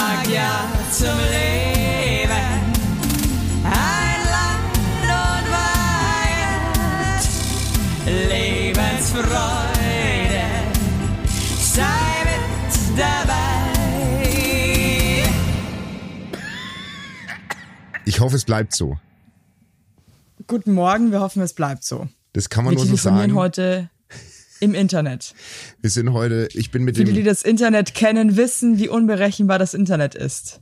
sag 0.00 0.26
ja 0.28 0.68
zum 0.90 1.16
Leben. 1.30 2.48
Ein 3.64 4.20
Land 4.34 4.74
und 5.20 5.46
Weihend, 5.56 7.24
Lebensfreude, 8.30 10.44
sei 11.60 12.24
mit 12.24 12.44
dabei. 12.98 13.44
Ich 18.06 18.20
hoffe, 18.20 18.36
es 18.36 18.44
bleibt 18.44 18.74
so. 18.74 18.98
Guten 20.46 20.72
Morgen, 20.72 21.12
wir 21.12 21.20
hoffen, 21.20 21.42
es 21.42 21.52
bleibt 21.52 21.84
so. 21.84 22.08
Das 22.32 22.48
kann 22.48 22.64
man 22.64 22.72
Wir 22.72 22.78
nur 22.78 22.86
so 22.86 22.96
sagen. 22.96 23.34
heute 23.34 23.90
im 24.60 24.74
Internet. 24.74 25.34
Wir 25.80 25.90
sind 25.90 26.12
heute, 26.12 26.48
ich 26.52 26.70
bin 26.70 26.84
mit 26.84 26.96
Viele, 26.96 27.12
die 27.12 27.22
dem, 27.22 27.24
das 27.26 27.42
Internet 27.42 27.94
kennen, 27.94 28.36
wissen, 28.36 28.78
wie 28.78 28.88
unberechenbar 28.88 29.58
das 29.58 29.74
Internet 29.74 30.14
ist. 30.14 30.60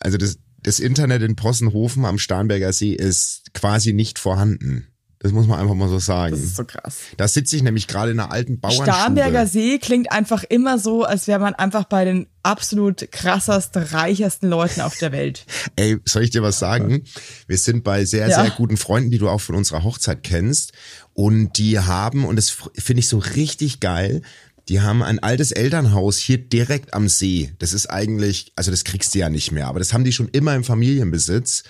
also 0.00 0.18
das, 0.18 0.38
das 0.62 0.80
Internet 0.80 1.22
in 1.22 1.36
Possenhofen 1.36 2.04
am 2.04 2.18
Starnberger 2.18 2.72
See 2.72 2.92
ist 2.92 3.52
quasi 3.54 3.92
nicht 3.92 4.18
vorhanden. 4.18 4.88
Das 5.18 5.32
muss 5.32 5.46
man 5.46 5.58
einfach 5.58 5.74
mal 5.74 5.88
so 5.88 5.98
sagen. 5.98 6.32
Das 6.32 6.40
ist 6.44 6.56
so 6.56 6.64
krass. 6.64 6.96
Da 7.16 7.26
sitze 7.26 7.56
ich 7.56 7.62
nämlich 7.62 7.86
gerade 7.86 8.10
in 8.12 8.20
einer 8.20 8.30
alten 8.30 8.60
Bauernschule. 8.60 8.92
Starnberger 8.92 9.46
See 9.46 9.78
klingt 9.78 10.12
einfach 10.12 10.44
immer 10.44 10.78
so, 10.78 11.04
als 11.04 11.26
wäre 11.26 11.40
man 11.40 11.54
einfach 11.54 11.84
bei 11.84 12.04
den 12.04 12.26
absolut 12.42 13.10
krassest, 13.10 13.70
reichersten 13.74 14.48
Leuten 14.50 14.82
auf 14.82 14.96
der 14.98 15.12
Welt. 15.12 15.46
Ey, 15.76 15.98
soll 16.04 16.22
ich 16.22 16.30
dir 16.30 16.42
was 16.42 16.58
sagen? 16.58 17.02
Wir 17.46 17.58
sind 17.58 17.82
bei 17.82 18.04
sehr, 18.04 18.28
Ja. 18.28 18.42
sehr 18.42 18.50
guten 18.50 18.76
Freunden, 18.76 19.10
die 19.10 19.18
du 19.18 19.28
auch 19.28 19.40
von 19.40 19.54
unserer 19.54 19.82
Hochzeit 19.84 20.22
kennst. 20.22 20.72
Und 21.14 21.56
die 21.56 21.78
haben, 21.80 22.26
und 22.26 22.36
das 22.36 22.50
finde 22.50 23.00
ich 23.00 23.08
so 23.08 23.18
richtig 23.18 23.80
geil, 23.80 24.20
die 24.68 24.80
haben 24.80 25.02
ein 25.02 25.18
altes 25.20 25.50
Elternhaus 25.52 26.18
hier 26.18 26.38
direkt 26.38 26.92
am 26.92 27.08
See. 27.08 27.52
Das 27.58 27.72
ist 27.72 27.86
eigentlich, 27.86 28.52
also 28.56 28.70
das 28.70 28.84
kriegst 28.84 29.14
du 29.14 29.20
ja 29.20 29.28
nicht 29.28 29.50
mehr, 29.52 29.68
aber 29.68 29.78
das 29.78 29.92
haben 29.92 30.04
die 30.04 30.12
schon 30.12 30.28
immer 30.28 30.54
im 30.54 30.64
Familienbesitz. 30.64 31.62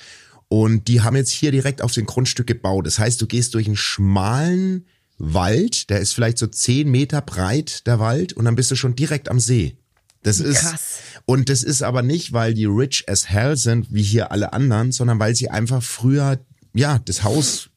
Und 0.49 0.89
die 0.89 1.01
haben 1.01 1.17
jetzt 1.17 1.31
hier 1.31 1.51
direkt 1.51 1.83
auf 1.83 1.93
dem 1.93 2.07
Grundstück 2.07 2.47
gebaut. 2.47 2.87
Das 2.87 2.99
heißt, 2.99 3.21
du 3.21 3.27
gehst 3.27 3.55
durch 3.55 3.67
einen 3.67 3.77
schmalen 3.77 4.87
Wald, 5.19 5.91
der 5.91 6.01
ist 6.01 6.13
vielleicht 6.13 6.39
so 6.39 6.47
zehn 6.47 6.91
Meter 6.91 7.21
breit, 7.21 7.87
der 7.87 7.99
Wald, 7.99 8.33
und 8.33 8.45
dann 8.45 8.55
bist 8.55 8.71
du 8.71 8.77
schon 8.77 8.95
direkt 8.95 9.29
am 9.29 9.41
See. 9.41 9.77
Das 10.23 10.41
ist, 10.41 10.61
Krass. 10.61 10.99
und 11.25 11.49
das 11.49 11.63
ist 11.63 11.83
aber 11.83 12.03
nicht, 12.03 12.33
weil 12.33 12.53
die 12.53 12.65
rich 12.65 13.05
as 13.09 13.29
hell 13.29 13.57
sind, 13.57 13.93
wie 13.93 14.03
hier 14.03 14.33
alle 14.33 14.53
anderen, 14.53 14.93
sondern 14.93 15.21
weil 15.21 15.37
sie 15.37 15.51
einfach 15.51 15.83
früher, 15.83 16.39
ja, 16.75 16.99
das 16.99 17.23
Haus 17.23 17.71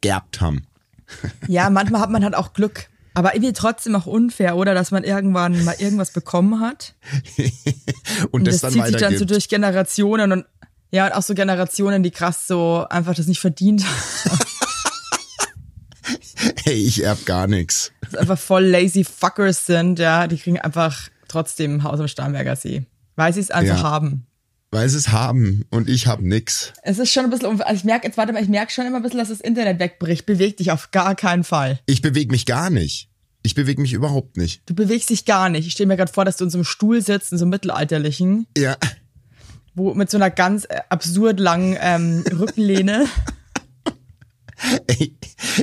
geerbt 0.00 0.40
haben. 0.40 0.66
Ja, 1.46 1.70
manchmal 1.70 2.00
hat 2.00 2.10
man 2.10 2.24
halt 2.24 2.34
auch 2.34 2.54
Glück. 2.54 2.88
Aber 3.14 3.34
irgendwie 3.34 3.52
trotzdem 3.52 3.94
auch 3.94 4.06
unfair, 4.06 4.56
oder? 4.56 4.74
Dass 4.74 4.90
man 4.90 5.04
irgendwann 5.04 5.64
mal 5.64 5.76
irgendwas 5.78 6.12
bekommen 6.12 6.60
hat. 6.60 6.94
Und, 8.24 8.32
Und 8.32 8.46
das, 8.46 8.60
das, 8.60 8.72
dann 8.72 8.72
zieht 8.72 8.86
sich 8.86 8.96
dann 8.96 9.18
so 9.18 9.24
durch 9.24 9.48
Generationen 9.48 10.32
und 10.32 10.44
ja, 10.92 11.06
und 11.06 11.12
auch 11.12 11.22
so 11.22 11.34
Generationen, 11.34 12.02
die 12.02 12.10
krass 12.12 12.46
so 12.46 12.86
einfach 12.88 13.14
das 13.14 13.26
nicht 13.26 13.40
verdient 13.40 13.84
haben. 13.84 14.38
hey, 16.64 16.74
ich 16.74 17.02
erb 17.04 17.24
gar 17.26 17.46
nichts. 17.46 17.92
Das 18.02 18.14
einfach 18.14 18.38
voll 18.38 18.64
lazy 18.64 19.04
fuckers 19.04 19.66
sind, 19.66 19.98
ja. 19.98 20.26
Die 20.26 20.36
kriegen 20.36 20.60
einfach 20.60 21.08
trotzdem 21.28 21.76
ein 21.76 21.82
Haus 21.82 22.00
am 22.00 22.08
Starnberger 22.08 22.56
See. 22.56 22.84
Weil 23.16 23.32
sie 23.32 23.40
es 23.40 23.50
einfach 23.50 23.78
Ja. 23.78 23.82
haben. 23.82 24.26
Weil 24.70 24.88
sie 24.88 24.96
es 24.96 25.08
haben 25.08 25.66
und 25.70 25.88
ich 25.88 26.06
hab 26.06 26.20
nix. 26.20 26.72
Es 26.82 26.98
ist 26.98 27.12
schon 27.12 27.24
ein 27.24 27.30
bisschen, 27.30 27.60
also 27.60 27.74
ich 27.74 27.84
merke, 27.84 28.06
jetzt 28.06 28.16
warte 28.16 28.32
mal, 28.32 28.42
ich 28.42 28.48
merke 28.48 28.72
schon 28.72 28.86
immer 28.86 28.96
ein 28.96 29.02
bisschen, 29.02 29.18
dass 29.18 29.28
das 29.28 29.40
Internet 29.42 29.78
wegbricht. 29.78 30.24
Beweg 30.24 30.56
dich 30.56 30.70
auf 30.70 30.90
gar 30.92 31.14
keinen 31.14 31.44
Fall. 31.44 31.78
Ich 31.84 32.00
bewege 32.00 32.30
mich 32.30 32.46
gar 32.46 32.70
nicht. 32.70 33.10
Ich 33.42 33.54
bewege 33.54 33.82
mich 33.82 33.92
überhaupt 33.92 34.36
nicht. 34.38 34.62
Du 34.66 34.74
bewegst 34.74 35.10
dich 35.10 35.26
gar 35.26 35.50
nicht. 35.50 35.66
Ich 35.66 35.72
stelle 35.74 35.88
mir 35.88 35.96
gerade 35.96 36.12
vor, 36.12 36.24
dass 36.24 36.38
du 36.38 36.44
in 36.44 36.50
so 36.50 36.56
einem 36.58 36.64
Stuhl 36.64 37.02
sitzt, 37.02 37.32
in 37.32 37.38
so 37.38 37.44
einem 37.44 37.50
mittelalterlichen, 37.50 38.46
Ja. 38.56 38.76
Wo 39.74 39.94
mit 39.94 40.10
so 40.10 40.16
einer 40.18 40.30
ganz 40.30 40.64
äh, 40.64 40.80
absurd 40.88 41.40
langen 41.40 41.76
ähm, 41.80 42.24
Rückenlehne 42.38 43.06
Ey, 44.86 45.16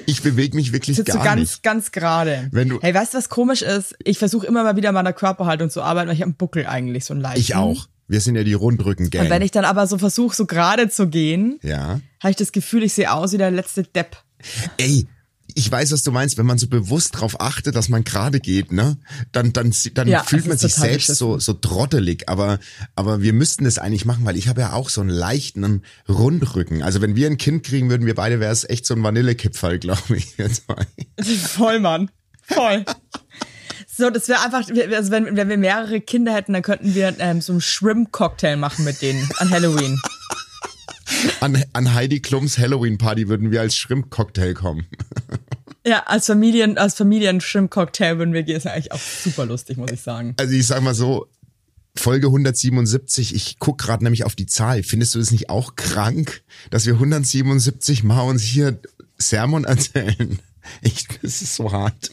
ich 0.05 0.21
bewege 0.21 0.55
mich 0.55 0.73
wirklich 0.73 0.97
sitzt 0.97 1.13
gar 1.13 1.23
ganz, 1.23 1.39
nicht. 1.39 1.63
ganz 1.63 1.91
gerade. 1.91 2.49
Wenn 2.51 2.69
du- 2.69 2.81
hey, 2.81 2.93
weißt 2.93 3.13
du, 3.13 3.17
was 3.17 3.29
komisch 3.29 3.61
ist? 3.61 3.95
Ich 4.03 4.17
versuche 4.19 4.45
immer 4.45 4.63
mal 4.63 4.75
wieder 4.75 4.89
an 4.89 4.95
meiner 4.95 5.13
Körperhaltung 5.13 5.69
zu 5.69 5.81
arbeiten, 5.81 6.09
weil 6.09 6.15
ich 6.15 6.21
habe 6.21 6.29
einen 6.29 6.35
Buckel 6.37 6.65
eigentlich, 6.65 7.05
so 7.05 7.13
einen 7.13 7.21
leichten. 7.21 7.39
Ich 7.39 7.55
auch. 7.55 7.87
Wir 8.07 8.21
sind 8.21 8.35
ja 8.35 8.43
die 8.43 8.53
Rundrücken-Gang. 8.53 9.25
Und 9.25 9.29
wenn 9.29 9.41
ich 9.43 9.51
dann 9.51 9.65
aber 9.65 9.85
so 9.87 9.97
versuche, 9.99 10.35
so 10.35 10.45
gerade 10.47 10.89
zu 10.89 11.07
gehen, 11.07 11.59
ja. 11.61 12.01
habe 12.21 12.31
ich 12.31 12.35
das 12.35 12.51
Gefühl, 12.51 12.83
ich 12.83 12.93
sehe 12.93 13.11
aus 13.13 13.33
wie 13.33 13.37
der 13.37 13.51
letzte 13.51 13.83
Depp. 13.83 14.17
Ey, 14.77 15.07
ich 15.59 15.71
weiß, 15.71 15.91
was 15.91 16.03
du 16.03 16.11
meinst, 16.11 16.37
wenn 16.37 16.45
man 16.45 16.57
so 16.57 16.67
bewusst 16.67 17.19
drauf 17.19 17.41
achtet, 17.41 17.75
dass 17.75 17.89
man 17.89 18.03
gerade 18.03 18.39
geht, 18.39 18.71
ne? 18.71 18.97
Dann, 19.31 19.51
dann, 19.53 19.73
dann 19.93 20.07
Ja, 20.07 20.23
fühlt 20.23 20.47
man 20.47 20.57
sich 20.57 20.73
selbst 20.73 21.07
so, 21.07 21.37
so 21.37 21.53
trottelig. 21.53 22.29
Aber, 22.29 22.59
aber 22.95 23.21
wir 23.21 23.33
müssten 23.33 23.65
das 23.65 23.77
eigentlich 23.77 24.05
machen, 24.05 24.25
weil 24.25 24.37
ich 24.37 24.47
habe 24.47 24.61
ja 24.61 24.73
auch 24.73 24.89
so 24.89 25.01
einen 25.01 25.09
leichten 25.09 25.83
Rundrücken. 26.07 26.81
Also 26.81 27.01
wenn 27.01 27.15
wir 27.15 27.27
ein 27.27 27.37
Kind 27.37 27.65
kriegen 27.65 27.89
würden, 27.89 28.05
wir 28.05 28.15
beide, 28.15 28.39
wäre 28.39 28.53
es 28.53 28.67
echt 28.67 28.85
so 28.85 28.93
ein 28.95 29.03
Vanillekipferl, 29.03 29.79
glaube 29.79 30.15
ich. 30.17 30.35
Voll, 31.41 31.79
Mann. 31.79 32.09
Voll. 32.43 32.85
So, 33.87 34.09
das 34.09 34.29
wäre 34.29 34.41
einfach, 34.41 34.69
also 34.95 35.11
wenn, 35.11 35.35
wenn 35.35 35.49
wir 35.49 35.57
mehrere 35.57 35.99
Kinder 35.99 36.33
hätten, 36.33 36.53
dann 36.53 36.61
könnten 36.61 36.95
wir 36.95 37.13
ähm, 37.19 37.41
so 37.41 37.51
einen 37.51 37.61
Shrimp-Cocktail 37.61 38.55
machen 38.55 38.85
mit 38.85 39.01
denen 39.01 39.29
an 39.39 39.49
Halloween. 39.49 39.99
An, 41.41 41.61
an 41.73 41.93
Heidi 41.93 42.21
Klums 42.21 42.57
Halloween-Party 42.57 43.27
würden 43.27 43.51
wir 43.51 43.61
als 43.61 43.75
Shrimp-Cocktail 43.75 44.53
kommen. 44.53 44.85
Ja, 45.89 46.03
als 46.05 46.27
Familien, 46.27 46.77
als 46.77 46.93
Familien-Shrimp-Cocktail 46.93 48.19
würden 48.19 48.31
wir 48.31 48.43
gehen. 48.43 48.57
ist 48.57 48.65
ja 48.65 48.73
eigentlich 48.73 48.91
auch 48.91 48.99
super 48.99 49.47
lustig, 49.47 49.77
muss 49.77 49.91
ich 49.91 50.01
sagen. 50.01 50.35
Also 50.37 50.53
ich 50.53 50.67
sag 50.67 50.83
mal 50.83 50.93
so, 50.93 51.25
Folge 51.95 52.27
177, 52.27 53.33
ich 53.33 53.57
guck 53.57 53.79
gerade 53.79 54.03
nämlich 54.03 54.23
auf 54.23 54.35
die 54.35 54.45
Zahl. 54.45 54.83
Findest 54.83 55.15
du 55.15 55.19
das 55.19 55.31
nicht 55.31 55.49
auch 55.49 55.75
krank, 55.75 56.43
dass 56.69 56.85
wir 56.85 56.93
177 56.93 58.03
Mal 58.03 58.21
uns 58.21 58.43
hier 58.43 58.79
Sermon 59.17 59.63
erzählen? 59.65 60.39
Ich, 60.81 61.07
das 61.23 61.41
ist 61.41 61.55
so 61.55 61.71
hart. 61.71 62.11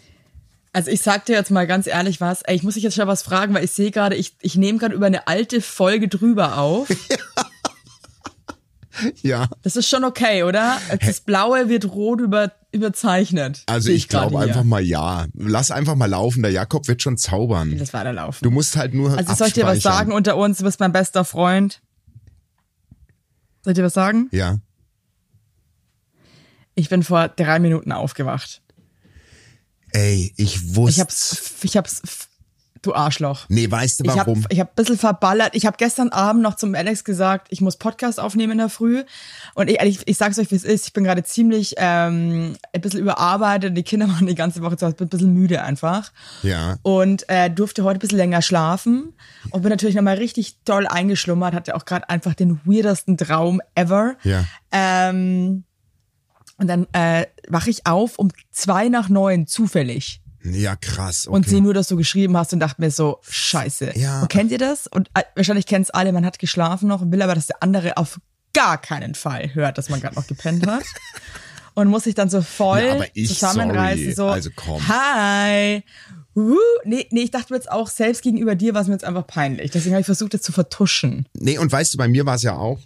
Also 0.73 0.91
ich 0.91 1.03
sag 1.03 1.27
dir 1.27 1.35
jetzt 1.35 1.51
mal 1.51 1.67
ganz 1.67 1.87
ehrlich 1.87 2.23
was, 2.23 2.41
ey, 2.43 2.57
ich 2.57 2.63
muss 2.63 2.73
dich 2.73 2.85
jetzt 2.85 2.95
schon 2.95 3.09
was 3.09 3.23
fragen, 3.23 3.53
weil 3.53 3.65
ich 3.65 3.73
sehe 3.73 3.91
gerade, 3.91 4.17
ich, 4.17 4.35
ich 4.41 4.55
nehme 4.55 4.79
gerade 4.79 4.95
über 4.95 5.05
eine 5.05 5.27
alte 5.27 5.61
Folge 5.61 6.09
drüber 6.09 6.57
auf. 6.57 6.89
Ja. 6.89 7.17
Das 9.63 9.77
ist 9.77 9.89
schon 9.89 10.05
okay, 10.05 10.43
oder? 10.43 10.79
Das 11.05 11.21
Blaue 11.21 11.69
wird 11.69 11.85
rot 11.87 12.21
über, 12.21 12.53
überzeichnet. 12.73 13.63
Also 13.67 13.87
Sehe 13.87 13.97
ich 13.97 14.09
glaube 14.09 14.39
einfach 14.39 14.65
mal 14.65 14.83
ja. 14.83 15.27
Lass 15.35 15.71
einfach 15.71 15.95
mal 15.95 16.07
laufen, 16.07 16.43
der 16.43 16.53
Jakob 16.53 16.89
wird 16.89 17.03
schon 17.03 17.17
zaubern. 17.17 17.77
Das 17.79 17.93
weiterlaufen. 17.93 18.41
Du 18.43 18.51
musst 18.51 18.77
halt 18.77 18.95
nur 18.95 19.17
Also 19.17 19.35
soll 19.35 19.49
ich 19.49 19.53
dir 19.55 19.67
was 19.67 19.81
sagen 19.83 20.13
unter 20.13 20.37
uns? 20.37 20.59
Du 20.59 20.65
bist 20.65 20.81
mein 20.81 20.93
bester 20.93 21.25
Freund. 21.25 21.83
Soll 23.63 23.73
ich 23.73 23.77
dir 23.77 23.85
was 23.85 23.95
sagen? 23.95 24.29
Ja. 24.33 24.59
Ich 26.75 26.89
bin 26.89 27.03
vor 27.03 27.29
drei 27.29 27.59
Minuten 27.59 27.91
aufgewacht. 27.93 28.63
Ey, 29.93 30.33
ich 30.37 30.57
Ich 30.57 30.77
wusste. 30.77 31.01
hab's, 31.01 31.55
ich 31.63 31.77
hab's, 31.77 32.03
du 32.83 32.95
Arschloch. 32.95 33.47
Nee, 33.49 33.71
weißt 33.71 34.01
du 34.01 34.05
warum? 34.07 34.45
ich 34.49 34.61
hab 34.61 34.71
ein 34.71 34.75
bisschen 34.77 34.99
verballert. 34.99 35.51
Ich 35.55 35.67
habe 35.67 35.77
gestern 35.79 36.11
Abend 36.11 36.43
noch 36.43 36.57
zum 36.57 36.75
Alex 36.75 37.05
gesagt, 37.05 37.49
ich 37.51 37.61
muss 37.61 37.77
Podcast 37.77 38.21
aufnehmen 38.21 38.53
in 38.53 38.59
der 38.59 38.69
Früh. 38.69 39.05
Und 39.55 39.71
ich, 39.71 39.81
ich, 39.81 40.07
ich 40.07 40.17
sag's 40.17 40.39
euch, 40.39 40.51
wie 40.51 40.57
es 40.57 40.65
ist. 40.65 40.87
Ich 40.87 40.93
bin 40.93 41.05
gerade 41.05 41.23
ziemlich 41.23 41.75
ähm, 41.79 42.57
ein 42.73 42.81
bisschen 42.81 43.01
überarbeitet. 43.01 43.77
Die 43.77 43.83
Kinder 43.83 44.09
waren 44.11 44.27
die 44.27 44.35
ganze 44.35 44.63
Woche 44.63 44.77
zu 44.77 44.87
Hause. 44.87 44.97
Bin 44.97 45.07
ein 45.07 45.11
bisschen 45.11 45.33
müde 45.33 45.63
einfach. 45.63 46.13
ja. 46.43 46.77
Und 46.83 47.29
äh, 47.29 47.51
durfte 47.51 47.85
heute 47.85 47.99
ein 47.99 48.01
bisschen 48.01 48.19
länger 48.19 48.43
schlafen. 48.43 49.15
Und 49.51 49.63
bin 49.63 49.71
natürlich 49.71 49.97
nochmal 49.97 50.17
richtig 50.17 50.63
doll 50.65 50.87
eingeschlummert. 50.87 51.55
Hatte 51.55 51.75
auch 51.75 51.85
gerade 51.85 52.09
einfach 52.09 52.35
den 52.35 52.61
weirdesten 52.65 53.17
Traum 53.17 53.61
ever. 53.75 54.15
Ja. 54.23 54.45
Ähm, 54.73 55.65
und 56.59 56.69
dann 56.69 56.87
äh, 56.93 57.27
wache 57.49 57.71
ich 57.71 57.87
auf 57.87 58.19
um 58.19 58.31
zwei 58.51 58.89
nach 58.89 59.09
neun 59.09 59.47
zufällig 59.47 60.23
Ja, 60.53 60.77
krass. 60.77 61.27
Okay. 61.27 61.35
und 61.37 61.49
sehe 61.49 61.61
nur, 61.61 61.75
dass 61.75 61.89
du 61.89 61.97
geschrieben 61.97 62.37
hast 62.37 62.53
und 62.53 62.61
dachte 62.61 62.81
mir 62.81 62.91
so, 62.91 63.19
scheiße. 63.29 63.93
Ja. 63.99 64.23
Und 64.23 64.29
kennt 64.29 64.51
ihr 64.51 64.59
das? 64.59 64.87
Und 64.87 65.09
äh, 65.15 65.23
wahrscheinlich 65.35 65.67
kennt's 65.67 65.91
alle, 65.91 66.13
man 66.13 66.25
hat 66.25 66.39
geschlafen 66.39 66.89
noch 66.89 67.03
und 67.03 67.13
will 67.13 67.23
aber, 67.23 67.35
dass 67.35 67.47
der 67.47 67.63
andere 67.63 67.97
auf 67.97 68.21
gar 68.53 68.81
keinen 68.81 69.15
Fall 69.15 69.55
hört, 69.55 69.77
dass 69.79 69.89
man 69.91 70.01
gerade 70.01 70.15
noch 70.17 70.27
gepennt 70.27 70.67
hat. 70.67 70.83
Und 71.75 71.89
muss 71.89 72.05
sich 72.05 72.15
dann 72.15 72.31
so 72.31 72.41
voll 72.41 72.81
Ja, 72.81 72.95
aber 72.95 73.05
ich, 73.13 73.29
zusammenreißen, 73.29 74.15
sorry. 74.15 74.15
so, 74.15 74.29
Also 74.29 74.51
komm. 74.57 74.89
hi. 74.89 75.83
Uh, 76.35 76.57
nee, 76.85 77.07
nee, 77.11 77.21
ich 77.25 77.31
dachte 77.31 77.53
mir 77.53 77.59
jetzt 77.59 77.71
auch, 77.71 77.89
selbst 77.89 78.23
gegenüber 78.23 78.55
dir 78.55 78.73
war 78.73 78.81
es 78.81 78.87
mir 78.89 78.95
jetzt 78.95 79.05
einfach 79.05 79.27
peinlich. 79.27 79.73
Deswegen 79.73 79.95
habe 79.95 80.01
ich 80.01 80.07
versucht, 80.07 80.33
das 80.33 80.41
zu 80.41 80.53
vertuschen. 80.53 81.29
Nee, 81.35 81.59
und 81.59 81.71
weißt 81.71 81.93
du, 81.93 81.99
bei 81.99 82.09
mir 82.09 82.25
war 82.25 82.37
es 82.37 82.43
ja 82.43 82.57
auch. 82.57 82.79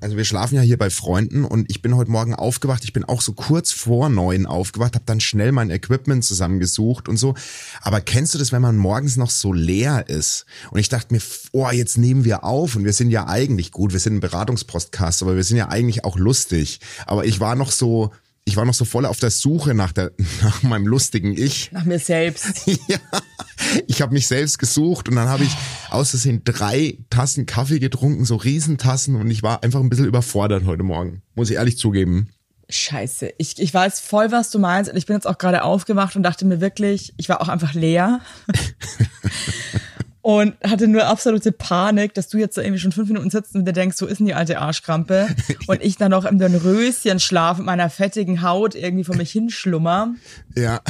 Also 0.00 0.16
wir 0.16 0.24
schlafen 0.24 0.54
ja 0.54 0.60
hier 0.60 0.78
bei 0.78 0.90
Freunden 0.90 1.44
und 1.44 1.70
ich 1.70 1.82
bin 1.82 1.96
heute 1.96 2.10
Morgen 2.10 2.34
aufgewacht. 2.34 2.84
Ich 2.84 2.92
bin 2.92 3.04
auch 3.04 3.20
so 3.20 3.32
kurz 3.32 3.72
vor 3.72 4.08
neun 4.08 4.46
aufgewacht, 4.46 4.94
habe 4.94 5.04
dann 5.06 5.20
schnell 5.20 5.52
mein 5.52 5.70
Equipment 5.70 6.24
zusammengesucht 6.24 7.08
und 7.08 7.16
so. 7.16 7.34
Aber 7.80 8.00
kennst 8.00 8.34
du 8.34 8.38
das, 8.38 8.52
wenn 8.52 8.62
man 8.62 8.76
morgens 8.76 9.16
noch 9.16 9.30
so 9.30 9.52
leer 9.52 10.08
ist? 10.08 10.46
Und 10.70 10.78
ich 10.78 10.88
dachte 10.88 11.12
mir, 11.12 11.20
oh, 11.52 11.68
jetzt 11.70 11.98
nehmen 11.98 12.24
wir 12.24 12.44
auf 12.44 12.76
und 12.76 12.84
wir 12.84 12.92
sind 12.92 13.10
ja 13.10 13.26
eigentlich 13.26 13.72
gut, 13.72 13.92
wir 13.92 14.00
sind 14.00 14.14
ein 14.14 14.20
Beratungspodcast, 14.20 15.22
aber 15.22 15.36
wir 15.36 15.44
sind 15.44 15.56
ja 15.56 15.68
eigentlich 15.68 16.04
auch 16.04 16.16
lustig. 16.16 16.80
Aber 17.06 17.24
ich 17.24 17.40
war 17.40 17.54
noch 17.54 17.72
so, 17.72 18.12
ich 18.48 18.56
war 18.56 18.64
noch 18.64 18.74
so 18.74 18.86
voll 18.86 19.04
auf 19.04 19.20
der 19.20 19.30
Suche 19.30 19.74
nach 19.74 19.92
der, 19.92 20.12
nach 20.42 20.62
meinem 20.62 20.86
lustigen 20.86 21.36
Ich. 21.36 21.70
Nach 21.70 21.84
mir 21.84 21.98
selbst. 21.98 22.66
ja, 22.66 22.98
Ich 23.86 24.00
habe 24.00 24.14
mich 24.14 24.26
selbst 24.26 24.58
gesucht 24.58 25.08
und 25.08 25.16
dann 25.16 25.28
habe 25.28 25.44
ich 25.44 25.54
aus 25.90 26.10
Versehen 26.10 26.42
drei 26.44 26.98
Tassen 27.10 27.44
Kaffee 27.44 27.78
getrunken, 27.78 28.24
so 28.24 28.36
Riesentassen 28.36 29.16
und 29.16 29.30
ich 29.30 29.42
war 29.42 29.62
einfach 29.62 29.80
ein 29.80 29.90
bisschen 29.90 30.06
überfordert 30.06 30.64
heute 30.64 30.82
Morgen, 30.82 31.22
muss 31.34 31.50
ich 31.50 31.56
ehrlich 31.56 31.76
zugeben. 31.76 32.30
Scheiße, 32.70 33.32
ich, 33.38 33.58
ich 33.58 33.72
weiß 33.72 34.00
voll, 34.00 34.30
was 34.30 34.50
du 34.50 34.58
meinst. 34.58 34.90
Und 34.90 34.96
ich 34.96 35.06
bin 35.06 35.16
jetzt 35.16 35.26
auch 35.26 35.38
gerade 35.38 35.62
aufgewacht 35.62 36.16
und 36.16 36.22
dachte 36.22 36.44
mir 36.44 36.60
wirklich, 36.60 37.14
ich 37.16 37.28
war 37.28 37.40
auch 37.40 37.48
einfach 37.48 37.72
leer. 37.72 38.20
und 40.28 40.56
hatte 40.62 40.88
nur 40.88 41.06
absolute 41.06 41.52
Panik, 41.52 42.12
dass 42.12 42.28
du 42.28 42.36
jetzt 42.36 42.58
da 42.58 42.60
irgendwie 42.60 42.80
schon 42.80 42.92
fünf 42.92 43.08
Minuten 43.08 43.30
sitzt 43.30 43.54
und 43.54 43.64
dir 43.64 43.72
denkst, 43.72 43.96
so 43.96 44.04
ist 44.04 44.18
denn 44.18 44.26
die 44.26 44.34
alte 44.34 44.58
Arschkrampe? 44.58 45.26
Und 45.68 45.82
ich 45.82 45.96
dann 45.96 46.10
noch 46.10 46.26
im 46.26 46.38
Röschen 46.38 47.18
schlaf 47.18 47.56
mit 47.56 47.64
meiner 47.64 47.88
fettigen 47.88 48.42
Haut 48.42 48.74
irgendwie 48.74 49.04
vor 49.04 49.16
mich 49.16 49.30
hinschlummer. 49.32 50.14
Ja. 50.54 50.82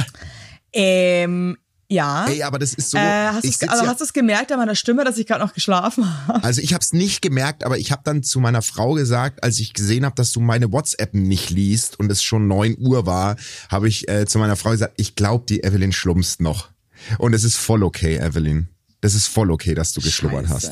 Ähm, 0.73 1.57
ja. 1.87 2.25
Ey, 2.27 2.43
aber 2.43 2.59
das 2.59 2.73
ist 2.73 2.91
so. 2.91 2.97
äh, 2.97 3.27
hast 3.27 3.45
du's- 3.45 3.59
sitz 3.59 3.69
also 3.69 3.85
ja, 3.85 3.89
hast 3.89 4.01
du 4.01 4.03
es 4.03 4.11
gemerkt 4.11 4.51
an 4.51 4.59
meiner 4.59 4.75
Stimme, 4.75 5.05
dass 5.05 5.17
ich 5.17 5.25
gerade 5.25 5.41
noch 5.41 5.53
geschlafen 5.53 6.27
habe? 6.27 6.43
also 6.43 6.59
ich 6.59 6.73
habe 6.73 6.81
es 6.83 6.91
nicht 6.91 7.21
gemerkt, 7.21 7.63
aber 7.63 7.77
ich 7.77 7.93
habe 7.93 8.01
dann 8.03 8.23
zu 8.23 8.41
meiner 8.41 8.61
Frau 8.61 8.95
gesagt, 8.95 9.41
als 9.41 9.57
ich 9.59 9.73
gesehen 9.73 10.03
habe, 10.03 10.15
dass 10.15 10.33
du 10.33 10.41
meine 10.41 10.73
WhatsApp 10.73 11.13
nicht 11.13 11.49
liest 11.49 11.97
und 11.97 12.11
es 12.11 12.21
schon 12.21 12.49
neun 12.49 12.75
Uhr 12.77 13.05
war, 13.05 13.37
habe 13.71 13.87
ich 13.87 14.09
äh, 14.09 14.25
zu 14.25 14.37
meiner 14.37 14.57
Frau 14.57 14.71
gesagt, 14.71 14.95
ich 14.97 15.15
glaube, 15.15 15.45
die 15.47 15.63
Evelyn 15.63 15.93
schlummst 15.93 16.41
noch. 16.41 16.71
Und 17.19 17.33
es 17.33 17.45
ist 17.45 17.55
voll 17.55 17.83
okay, 17.83 18.17
Evelyn. 18.17 18.67
Das 19.01 19.13
ist 19.13 19.27
voll 19.27 19.51
okay, 19.51 19.75
dass 19.75 19.93
du 19.93 20.01
geschlummert 20.01 20.49
hast. 20.49 20.71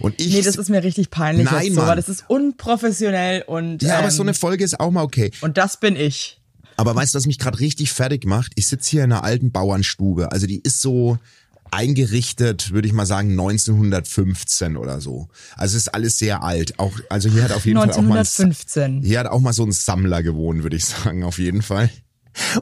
Und 0.00 0.20
ich 0.20 0.32
Nee, 0.32 0.42
das 0.42 0.56
ist 0.56 0.70
mir 0.70 0.82
richtig 0.82 1.10
peinlich 1.10 1.50
Nein, 1.50 1.64
jetzt 1.66 1.74
so, 1.74 1.82
Mann. 1.82 1.96
das 1.96 2.08
ist 2.08 2.24
unprofessionell 2.28 3.42
und 3.42 3.82
ja, 3.82 3.98
aber 3.98 4.08
ähm, 4.08 4.10
so 4.10 4.22
eine 4.22 4.34
Folge 4.34 4.64
ist 4.64 4.80
auch 4.80 4.90
mal 4.90 5.02
okay. 5.02 5.30
und 5.40 5.58
das 5.58 5.78
bin 5.78 5.96
ich. 5.96 6.40
Aber 6.76 6.94
weißt 6.94 7.14
du, 7.14 7.18
was 7.18 7.26
mich 7.26 7.38
gerade 7.38 7.58
richtig 7.58 7.92
fertig 7.92 8.24
macht? 8.24 8.52
Ich 8.54 8.68
sitze 8.68 8.90
hier 8.90 9.04
in 9.04 9.12
einer 9.12 9.24
alten 9.24 9.50
Bauernstube. 9.50 10.30
Also 10.30 10.46
die 10.46 10.60
ist 10.60 10.80
so 10.80 11.18
eingerichtet, 11.72 12.72
würde 12.72 12.86
ich 12.86 12.94
mal 12.94 13.04
sagen, 13.04 13.30
1915 13.32 14.76
oder 14.76 15.00
so. 15.00 15.28
Also 15.56 15.76
es 15.76 15.82
ist 15.82 15.94
alles 15.94 16.18
sehr 16.18 16.42
alt. 16.42 16.78
Auch, 16.78 16.92
also 17.10 17.28
hier 17.28 17.42
hat 17.42 17.52
auf 17.52 17.66
jeden 17.66 17.78
Fall 17.78 17.90
auch 17.90 17.96
mal 17.96 18.18
ein, 18.18 18.18
1915. 18.18 19.02
hier 19.02 19.18
hat 19.18 19.26
auch 19.26 19.40
mal 19.40 19.52
so 19.52 19.64
ein 19.64 19.72
Sammler 19.72 20.22
gewohnt, 20.22 20.62
würde 20.62 20.76
ich 20.76 20.84
sagen, 20.86 21.24
auf 21.24 21.38
jeden 21.38 21.62
Fall. 21.62 21.90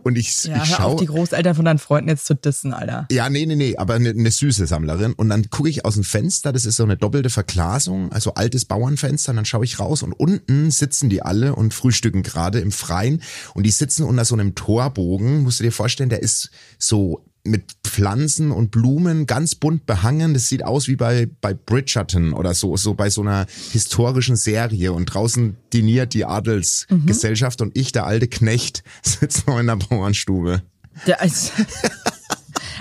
Und 0.02 0.16
ich, 0.18 0.44
Ja, 0.44 0.62
ich 0.62 0.70
schaue. 0.70 0.96
die 0.96 1.06
Großeltern 1.06 1.54
von 1.54 1.64
deinen 1.64 1.78
Freunden 1.78 2.08
jetzt 2.08 2.26
zu 2.26 2.34
dissen, 2.34 2.72
Alter. 2.72 3.06
Ja, 3.10 3.28
nee, 3.30 3.46
nee, 3.46 3.56
nee, 3.56 3.76
aber 3.76 3.94
eine, 3.94 4.10
eine 4.10 4.30
süße 4.30 4.66
Sammlerin. 4.66 5.12
Und 5.12 5.28
dann 5.28 5.50
gucke 5.50 5.68
ich 5.68 5.84
aus 5.84 5.94
dem 5.94 6.04
Fenster, 6.04 6.52
das 6.52 6.64
ist 6.64 6.76
so 6.76 6.84
eine 6.84 6.96
doppelte 6.96 7.30
Verglasung, 7.30 8.12
also 8.12 8.34
altes 8.34 8.64
Bauernfenster, 8.64 9.30
und 9.30 9.36
dann 9.36 9.44
schaue 9.44 9.64
ich 9.64 9.78
raus 9.78 10.02
und 10.02 10.12
unten 10.12 10.70
sitzen 10.70 11.08
die 11.08 11.22
alle 11.22 11.54
und 11.54 11.74
frühstücken 11.74 12.22
gerade 12.22 12.60
im 12.60 12.72
Freien. 12.72 13.22
Und 13.54 13.64
die 13.64 13.70
sitzen 13.70 14.04
unter 14.04 14.24
so 14.24 14.34
einem 14.34 14.54
Torbogen, 14.54 15.42
musst 15.42 15.60
du 15.60 15.64
dir 15.64 15.72
vorstellen, 15.72 16.08
der 16.08 16.22
ist 16.22 16.50
so 16.78 17.24
mit 17.46 17.72
Pflanzen 17.84 18.50
und 18.50 18.70
Blumen 18.70 19.26
ganz 19.26 19.54
bunt 19.54 19.86
behangen. 19.86 20.34
Das 20.34 20.48
sieht 20.48 20.64
aus 20.64 20.88
wie 20.88 20.96
bei, 20.96 21.28
bei 21.40 21.54
Bridgerton 21.54 22.32
oder 22.32 22.54
so, 22.54 22.76
so 22.76 22.94
bei 22.94 23.10
so 23.10 23.22
einer 23.22 23.46
historischen 23.72 24.36
Serie. 24.36 24.92
Und 24.92 25.06
draußen 25.06 25.56
diniert 25.72 26.14
die 26.14 26.24
Adelsgesellschaft 26.24 27.62
und 27.62 27.76
ich, 27.76 27.92
der 27.92 28.06
alte 28.06 28.28
Knecht, 28.28 28.82
sitze 29.02 29.42
noch 29.46 29.58
in 29.58 29.66
der 29.66 29.76
Bauernstube. 29.76 30.62
Der 31.06 31.22
ist, 31.22 31.52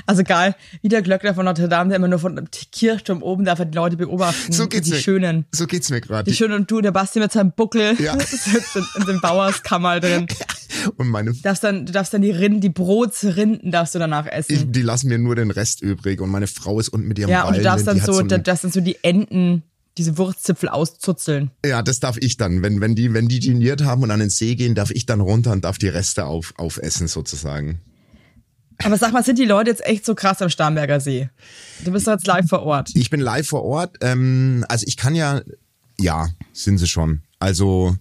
also 0.06 0.24
geil, 0.24 0.56
wie 0.82 0.90
der 0.90 1.02
Glöckner 1.02 1.34
von 1.34 1.46
Notre 1.46 1.68
Dame, 1.70 1.90
der 1.90 1.98
immer 1.98 2.08
nur 2.08 2.20
von 2.20 2.36
dem 2.36 2.48
Kirchturm 2.72 3.22
oben 3.24 3.46
darf 3.46 3.60
er 3.60 3.66
die 3.66 3.76
Leute 3.76 3.98
beobachten. 3.98 4.52
So 4.52 4.68
geht's 4.68 4.88
die 4.88 4.94
mir. 4.94 5.00
Schönen. 5.00 5.46
So 5.54 5.68
geht's 5.68 5.90
mir 5.90 6.02
gerade. 6.02 6.30
Die 6.30 6.36
Schönen 6.36 6.54
und 6.54 6.70
du, 6.72 6.82
der 6.82 6.92
Basti 6.92 7.20
mit 7.20 7.32
seinem 7.32 7.52
Buckel 7.52 7.96
Ja. 8.02 8.18
sitzt 8.20 8.76
in, 8.76 8.86
in 9.00 9.06
dem 9.06 9.22
Bauerskammer 9.22 10.00
drin. 10.00 10.28
Und 10.98 11.08
meine 11.08 11.32
Du 11.34 11.42
darfst 11.42 11.64
dann, 11.64 11.86
du 11.86 11.92
darfst 11.94 12.14
dann 12.14 12.22
die 12.22 12.30
Rinden, 12.32 12.60
die 12.62 12.70
Brotsrinden 12.70 13.72
darfst 13.72 13.96
du 13.96 14.00
danach 14.00 14.28
essen. 14.28 14.52
Ich, 14.54 14.72
die 14.72 14.82
lassen 14.82 15.08
mir 15.08 15.18
nur 15.18 15.36
den 15.36 15.50
Rest 15.50 15.82
übrig 15.82 16.22
und 16.22 16.30
meine 16.30 16.48
Frau 16.48 16.80
ist 16.80 16.90
unten 16.90 17.08
mit 17.08 17.18
ihrem 17.18 17.30
ja, 17.32 17.44
und 17.48 17.58
du 17.58 17.62
darfst 17.62 17.88
dann 17.88 18.00
so, 18.00 18.18
ein- 18.20 18.28
da 18.28 18.38
darfst 18.38 18.66
dann 18.66 18.72
so 18.72 18.82
die 18.82 18.98
Enden, 19.04 19.64
diese 19.98 20.18
Wurstzipfel 20.18 20.70
auszuzeln. 20.70 21.50
ja, 21.66 21.82
das 21.82 22.00
darf 22.02 22.18
ich 22.18 22.38
dann. 22.38 22.62
Wenn, 22.62 22.82
wenn 22.82 22.94
die, 22.94 23.14
wenn 23.14 23.28
die 23.28 23.40
geniert 23.40 23.84
haben 23.84 24.04
und 24.04 24.12
an 24.12 24.20
den 24.20 24.30
See 24.30 24.56
gehen, 24.56 24.76
darf 24.76 24.92
ich 24.92 25.06
dann 25.06 25.22
runter 25.22 25.54
und 25.54 25.64
darf 25.64 25.78
die 25.78 25.88
Reste 25.88 26.26
auf, 26.26 26.54
aufessen 26.58 27.08
sozusagen. 27.08 27.80
Aber 28.84 28.98
sag 28.98 29.14
mal, 29.14 29.24
sind 29.24 29.40
die 29.40 29.46
Leute 29.46 29.70
jetzt 29.70 29.86
echt 29.86 30.06
so 30.06 30.16
krass 30.16 30.42
am 30.42 30.50
Starnberger 30.50 31.00
See? 31.00 31.30
Du 31.84 31.92
bist 31.92 32.08
doch 32.08 32.14
jetzt 32.14 32.28
live 32.28 32.48
vor 32.48 32.64
Ort. 32.64 32.92
Ich 32.94 33.10
bin 33.10 33.20
live 33.20 33.48
vor 33.48 33.64
Ort. 33.64 33.98
Ähm, 34.02 34.66
also 34.68 34.86
ich 34.88 34.98
kann 34.98 35.16
ja, 35.16 35.42
ja, 36.00 36.28
sind 36.54 36.78
sie 36.78 36.88
schon. 36.88 37.22
Also 37.40 37.96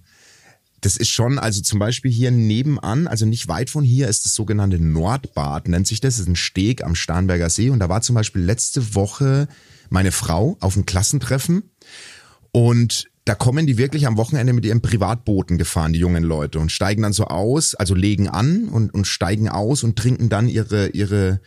das 0.81 0.97
ist 0.97 1.09
schon, 1.09 1.39
also 1.39 1.63
zum 1.63 1.79
Beispiel 1.79 2.11
hier 2.11 2.31
nebenan, 2.31 3.07
also 3.07 3.25
nicht 3.25 3.49
weit 3.49 3.71
von 3.71 3.85
hier, 3.85 4.09
ist 4.09 4.27
das 4.27 4.35
sogenannte 4.35 4.79
Nordbad, 4.79 5.69
nennt 5.69 5.87
sich 5.87 6.01
das. 6.01 6.15
Das 6.15 6.23
ist 6.23 6.29
ein 6.29 6.37
Steg 6.37 6.85
am 6.85 6.95
Starnberger 6.95 7.49
See. 7.49 7.71
Und 7.71 7.79
da 7.79 7.89
war 7.89 8.03
zum 8.03 8.15
Beispiel 8.15 8.43
letzte 8.43 8.95
Woche 8.95 9.49
meine 9.89 10.13
Frau 10.13 10.57
auf 10.61 10.77
einem 10.77 10.87
Klassentreffen. 10.87 11.71
Und 12.53 13.07
da 13.25 13.35
kommen 13.35 13.67
die 13.67 13.79
wirklich 13.79 14.07
am 14.07 14.19
Wochenende 14.19 14.53
mit 14.53 14.67
ihren 14.67 14.83
Privatbooten 14.83 15.57
gefahren, 15.57 15.95
die 15.95 15.99
jungen 15.99 16.25
Leute, 16.25 16.59
und 16.59 16.71
steigen 16.71 17.03
dann 17.03 17.15
so 17.15 17.25
aus, 17.27 17.75
also 17.75 17.95
legen 17.95 18.29
an 18.29 18.69
und, 18.69 18.93
und 18.93 19.07
steigen 19.07 19.49
aus 19.49 19.83
und 19.83 19.99
trinken 19.99 20.29
dann 20.29 20.47
ihre, 20.47 20.89
ihre 20.89 21.41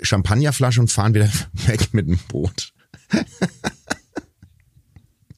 Champagnerflasche 0.00 0.80
und 0.80 0.90
fahren 0.90 1.14
wieder 1.14 1.30
weg 1.66 1.88
mit 1.92 2.06
dem 2.06 2.18
Boot. 2.28 2.72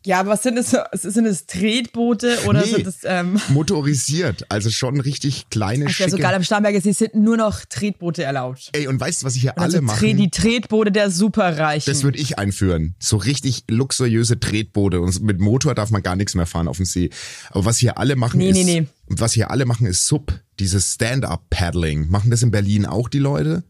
Ja, 0.08 0.20
aber 0.20 0.30
was 0.30 0.42
sind 0.42 0.56
das? 0.56 0.70
Sind 0.92 1.26
es 1.26 1.44
Tretboote 1.44 2.38
oder 2.46 2.62
Nee. 2.64 2.70
sind 2.72 2.86
es 2.86 3.00
ähm, 3.04 3.38
Motorisiert, 3.50 4.50
also 4.50 4.70
schon 4.70 5.00
richtig 5.02 5.50
kleine, 5.50 5.84
Ach, 5.84 5.88
ja, 5.90 5.94
schicke. 5.94 6.10
so 6.12 6.16
geil 6.16 6.34
am 6.34 6.42
Starnberger 6.42 6.80
See 6.80 6.92
sind 6.92 7.14
nur 7.14 7.36
noch 7.36 7.66
Tretboote 7.66 8.22
erlaubt. 8.22 8.70
Ey, 8.72 8.86
und 8.86 8.98
weißt 8.98 9.20
du, 9.20 9.26
was 9.26 9.34
hier 9.34 9.58
Also 9.58 9.76
alle 9.76 9.86
Tre 9.86 10.06
machen? 10.06 10.16
die 10.16 10.30
Tretboote 10.30 10.92
der 10.92 11.10
Superreichen. 11.10 11.92
Das 11.92 12.04
würde 12.04 12.16
ich 12.18 12.38
einführen. 12.38 12.94
So 12.98 13.18
richtig 13.18 13.64
luxuriöse 13.68 14.40
Tretboote. 14.40 15.02
Und 15.02 15.20
mit 15.20 15.40
Motor 15.40 15.74
darf 15.74 15.90
man 15.90 16.02
gar 16.02 16.16
nichts 16.16 16.34
mehr 16.34 16.46
fahren 16.46 16.68
auf 16.68 16.78
dem 16.78 16.86
See. 16.86 17.10
Aber 17.50 17.66
was 17.66 17.76
hier 17.76 17.98
alle 17.98 18.16
machen 18.16 18.38
Nee, 18.38 18.48
ist, 18.48 18.56
nee, 18.64 18.80
nee. 18.80 18.86
was 19.08 19.34
hier 19.34 19.50
alle 19.50 19.66
machen 19.66 19.86
ist 19.86 20.06
Sub, 20.06 20.32
dieses 20.58 20.94
Stand-up-Paddling. 20.94 22.08
Machen 22.08 22.30
das 22.30 22.42
in 22.42 22.50
Berlin 22.50 22.86
auch 22.86 23.10
die 23.10 23.18
Leute? 23.18 23.62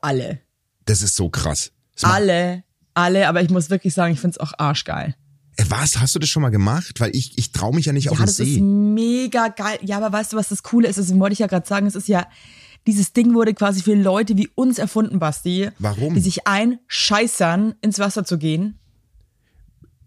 alle. 0.00 0.38
Das 0.84 1.02
ist 1.02 1.16
so 1.16 1.30
krass. 1.30 1.72
Das 1.94 2.04
Alle. 2.04 2.62
Alle, 2.94 3.28
aber 3.28 3.42
ich 3.42 3.50
muss 3.50 3.70
wirklich 3.70 3.92
sagen, 3.94 4.12
ich 4.14 4.20
find's 4.20 4.38
auch 4.38 4.52
arschgeil. 4.56 5.14
Äh, 5.56 5.64
Was? 5.68 6.00
Hast 6.00 6.14
du 6.14 6.18
das 6.18 6.28
schon 6.28 6.42
mal 6.42 6.50
gemacht? 6.50 7.00
Weil 7.00 7.10
ich, 7.14 7.36
ich 7.36 7.52
traue 7.52 7.74
mich 7.74 7.86
ja 7.86 7.92
nicht 7.92 8.10
auf 8.10 8.18
Ja, 8.18 8.24
den 8.24 8.26
das 8.26 8.40
ist 8.40 8.54
See. 8.54 8.60
mega 8.60 9.48
geil. 9.48 9.78
Ja, 9.82 9.96
aber 9.98 10.12
weißt 10.12 10.32
du, 10.32 10.36
was 10.36 10.48
das 10.48 10.62
Coole 10.62 10.88
ist? 10.88 10.98
Das 10.98 11.12
wollte 11.18 11.32
ich 11.32 11.38
ja 11.40 11.46
gerade 11.46 11.66
sagen. 11.66 11.86
Es 11.86 11.94
ist 11.94 12.08
ja, 12.08 12.26
dieses 12.86 13.12
Ding 13.12 13.34
wurde 13.34 13.54
quasi 13.54 13.82
für 13.82 13.94
Leute 13.94 14.36
wie 14.36 14.48
uns 14.54 14.78
erfunden, 14.78 15.18
Basti. 15.18 15.70
Warum? 15.78 16.14
Die 16.14 16.20
sich 16.20 16.46
einscheißern, 16.46 17.74
ins 17.80 17.98
Wasser 17.98 18.24
zu 18.24 18.38
gehen. 18.38 18.78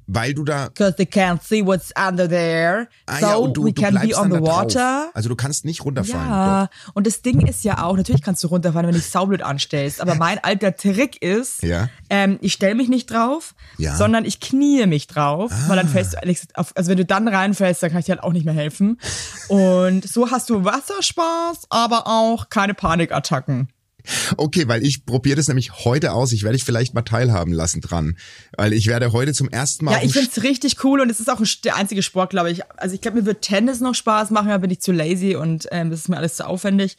Weil 0.10 0.34
du 0.34 0.46
da. 0.46 0.70
Because 0.70 0.96
they 0.96 1.06
can't 1.06 1.44
see 1.44 1.66
what's 1.66 1.92
under 1.98 2.30
there. 2.30 2.88
Ah, 3.06 3.20
so 3.20 3.26
ja, 3.26 3.36
und 3.36 3.58
du, 3.58 3.66
we 3.66 3.74
du 3.74 3.82
can 3.82 3.94
be 3.96 4.16
on 4.18 4.32
the 4.32 4.40
water. 4.40 5.10
Also 5.14 5.28
du 5.28 5.36
kannst 5.36 5.66
nicht 5.66 5.84
runterfallen. 5.84 6.30
Ja, 6.30 6.70
und 6.94 7.06
das 7.06 7.22
Ding 7.22 7.46
ist 7.46 7.64
ja 7.66 7.84
auch, 7.84 7.98
natürlich 7.98 8.22
kannst 8.22 8.42
du 8.44 8.48
runterfallen, 8.48 8.88
wenn 8.88 8.94
du 8.96 9.00
dich 9.02 9.10
saublöd 9.10 9.42
anstellst, 9.42 10.00
aber 10.02 10.16
mein 10.16 10.42
alter 10.44 10.76
Trick 10.76 11.22
ist, 11.22 11.62
Ja. 11.62 11.90
ähm, 12.10 12.38
ich 12.42 12.54
stelle 12.54 12.76
mich 12.76 12.88
nicht 12.88 13.12
drauf, 13.12 13.54
Ja. 13.78 13.92
Ah. 13.94 13.96
sondern 13.98 14.24
ich 14.24 14.40
knie 14.40 14.86
mich 14.88 15.08
drauf, 15.08 15.52
weil 15.68 15.76
dann 15.76 15.90
fällst 15.90 16.14
du 16.14 16.18
also 16.54 16.90
wenn 16.90 16.98
du 16.98 17.06
dann 17.06 17.28
reinfällst, 17.28 17.84
dann 17.84 17.90
kann 17.92 18.00
ich 18.00 18.06
dir 18.06 18.14
halt 18.14 18.24
auch 18.24 18.32
nicht 18.34 18.46
mehr 18.46 18.54
helfen. 18.54 19.00
Und 19.50 20.08
so 20.08 20.32
hast 20.32 20.50
du 20.50 20.64
Wasserspaß, 20.64 21.68
aber 21.70 22.08
auch 22.08 22.50
keine 22.50 22.74
Panikattacken. 22.74 23.68
Okay, 24.38 24.68
weil 24.68 24.84
ich 24.84 25.06
probiere 25.06 25.36
das 25.36 25.48
nämlich 25.48 25.86
heute 25.86 26.14
aus. 26.14 26.32
Ich 26.32 26.44
werde 26.44 26.56
dich 26.56 26.66
vielleicht 26.66 26.94
mal 26.94 27.02
teilhaben 27.02 27.54
lassen 27.54 27.82
dran. 27.82 28.18
Weil 28.58 28.74
ich 28.74 28.88
werde 28.88 29.12
heute 29.12 29.34
zum 29.34 29.50
ersten 29.50 29.86
Mal. 29.86 29.94
Ja, 29.94 30.04
ich 30.04 30.14
find's 30.14 30.44
richtig 30.44 30.84
cool 30.84 31.02
und 31.02 31.10
es 31.10 31.20
ist 31.20 31.30
auch 31.30 31.42
der 31.64 31.76
einzige 31.76 32.04
Sport, 32.04 32.32
glaube 32.32 32.52
ich. 32.52 32.62
Also 32.78 32.96
ich 32.96 33.02
glaube, 33.02 33.20
mir 33.20 33.26
wird 33.26 33.42
Tennis 33.42 33.80
noch 33.80 33.96
Spaß 33.96 34.32
machen, 34.32 34.50
aber 34.50 34.60
bin 34.60 34.72
ich 34.72 34.82
zu 34.82 34.92
lazy 34.92 35.36
und 35.36 35.68
ähm, 35.72 35.90
das 35.90 36.02
ist 36.02 36.10
mir 36.10 36.18
alles 36.18 36.36
zu 36.36 36.46
aufwendig. 36.46 36.98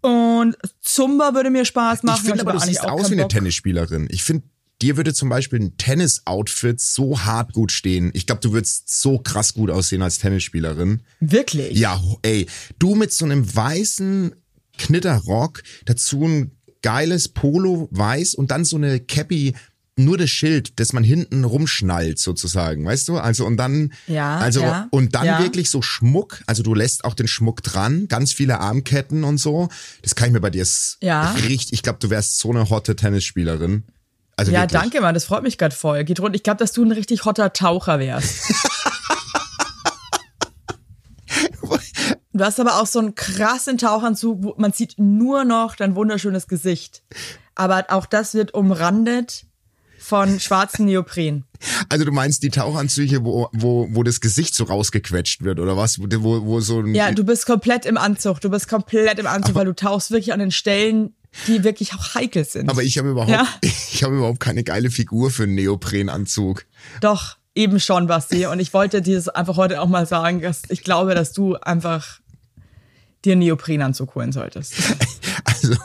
Und 0.00 0.56
Zumba 0.80 1.34
würde 1.34 1.50
mir 1.50 1.64
Spaß 1.64 2.02
machen. 2.02 2.20
Ich 2.22 2.28
finde 2.28 2.42
aber, 2.42 2.52
du 2.52 2.58
siehst 2.58 2.84
aus 2.84 3.08
wie 3.08 3.14
eine 3.14 3.22
Bock. 3.22 3.30
Tennisspielerin. 3.30 4.08
Ich 4.10 4.24
finde, 4.24 4.44
dir 4.82 4.96
würde 4.96 5.14
zum 5.14 5.28
Beispiel 5.28 5.60
ein 5.60 5.76
Tennis-Outfit 5.76 6.80
so 6.80 7.20
hart 7.20 7.52
gut 7.52 7.70
stehen. 7.70 8.10
Ich 8.14 8.26
glaube, 8.26 8.40
du 8.40 8.52
würdest 8.52 9.00
so 9.00 9.18
krass 9.18 9.54
gut 9.54 9.70
aussehen 9.70 10.02
als 10.02 10.18
Tennisspielerin. 10.18 11.02
Wirklich? 11.20 11.78
Ja, 11.78 12.02
ey, 12.22 12.46
du 12.80 12.96
mit 12.96 13.12
so 13.12 13.24
einem 13.24 13.54
weißen 13.54 14.34
Knitterrock, 14.78 15.62
dazu 15.84 16.24
ein 16.26 16.52
geiles 16.82 17.28
Polo 17.28 17.88
weiß 17.92 18.34
und 18.34 18.50
dann 18.50 18.64
so 18.64 18.76
eine 18.76 19.00
Cappy, 19.00 19.54
nur 19.96 20.16
das 20.16 20.30
Schild, 20.30 20.80
das 20.80 20.94
man 20.94 21.04
hinten 21.04 21.44
rumschnallt 21.44 22.18
sozusagen, 22.18 22.84
weißt 22.84 23.08
du? 23.08 23.18
Also 23.18 23.44
und 23.46 23.58
dann, 23.58 23.92
Ja, 24.06 24.38
also 24.38 24.60
ja, 24.60 24.88
und 24.90 25.14
dann 25.14 25.26
ja. 25.26 25.38
wirklich 25.40 25.68
so 25.70 25.82
Schmuck, 25.82 26.42
also 26.46 26.62
du 26.62 26.74
lässt 26.74 27.04
auch 27.04 27.14
den 27.14 27.28
Schmuck 27.28 27.62
dran, 27.62 28.08
ganz 28.08 28.32
viele 28.32 28.58
Armketten 28.58 29.22
und 29.22 29.36
so. 29.38 29.68
Das 30.00 30.14
kann 30.14 30.28
ich 30.28 30.32
mir 30.32 30.40
bei 30.40 30.50
dir 30.50 30.66
Ja. 31.02 31.32
richtig, 31.32 31.74
ich 31.74 31.82
glaube, 31.82 31.98
du 32.00 32.08
wärst 32.10 32.38
so 32.38 32.50
eine 32.50 32.70
hotte 32.70 32.96
Tennisspielerin. 32.96 33.84
Also 34.34 34.50
Ja, 34.50 34.62
wirklich. 34.62 34.80
danke, 34.80 35.00
Mann, 35.02 35.12
das 35.14 35.26
freut 35.26 35.42
mich 35.42 35.58
gerade 35.58 35.74
voll. 35.76 36.02
Geht 36.04 36.20
rund. 36.20 36.34
Ich 36.34 36.42
glaube, 36.42 36.58
dass 36.58 36.72
du 36.72 36.82
ein 36.82 36.90
richtig 36.92 37.26
hotter 37.26 37.52
Taucher 37.52 37.98
wärst. 37.98 38.50
du 42.42 42.46
hast 42.46 42.58
aber 42.58 42.80
auch 42.80 42.86
so 42.86 42.98
einen 42.98 43.14
krassen 43.14 43.78
Tauchanzug, 43.78 44.42
wo 44.42 44.54
man 44.56 44.72
sieht 44.72 44.96
nur 44.98 45.44
noch 45.44 45.76
dein 45.76 45.94
wunderschönes 45.94 46.48
Gesicht. 46.48 47.02
Aber 47.54 47.84
auch 47.90 48.04
das 48.04 48.34
wird 48.34 48.52
umrandet 48.52 49.46
von 50.00 50.40
schwarzen 50.40 50.86
Neopren. 50.86 51.44
Also 51.88 52.04
du 52.04 52.10
meinst 52.10 52.42
die 52.42 52.48
Tauchanzüge, 52.50 53.24
wo, 53.24 53.48
wo, 53.52 53.86
wo 53.92 54.02
das 54.02 54.20
Gesicht 54.20 54.56
so 54.56 54.64
rausgequetscht 54.64 55.42
wird 55.44 55.60
oder 55.60 55.76
was? 55.76 56.00
Wo, 56.00 56.44
wo, 56.44 56.58
so 56.60 56.80
ein, 56.80 56.92
Ja, 56.94 57.12
du 57.12 57.22
bist 57.22 57.46
komplett 57.46 57.86
im 57.86 57.96
Anzug. 57.96 58.40
Du 58.40 58.50
bist 58.50 58.68
komplett 58.68 59.20
im 59.20 59.28
Anzug, 59.28 59.54
weil 59.54 59.66
du 59.66 59.74
tauchst 59.74 60.10
wirklich 60.10 60.32
an 60.32 60.40
den 60.40 60.50
Stellen, 60.50 61.14
die 61.46 61.62
wirklich 61.62 61.94
auch 61.94 62.16
heikel 62.16 62.44
sind. 62.44 62.68
aber 62.68 62.82
ich 62.82 62.98
habe 62.98 63.10
überhaupt, 63.10 63.30
Ja. 63.30 63.46
ich 63.60 64.02
habe 64.02 64.16
überhaupt 64.16 64.40
keine 64.40 64.64
geile 64.64 64.90
Figur 64.90 65.30
für 65.30 65.44
einen 65.44 65.54
Neoprenanzug. 65.54 66.64
Doch, 67.00 67.36
eben 67.54 67.78
schon, 67.78 68.08
Basti. 68.08 68.46
Und 68.46 68.58
ich 68.58 68.74
wollte 68.74 69.02
dir 69.02 69.14
das 69.14 69.28
einfach 69.28 69.56
heute 69.56 69.80
auch 69.80 69.88
mal 69.88 70.06
sagen, 70.06 70.40
dass 70.40 70.62
ich 70.68 70.82
glaube, 70.82 71.14
dass 71.14 71.32
du 71.32 71.54
einfach 71.56 72.21
dir 73.24 73.32
einen 73.32 73.40
Neoprenanzug 73.40 74.14
holen 74.14 74.32
solltest. 74.32 74.74
Also, 75.44 75.76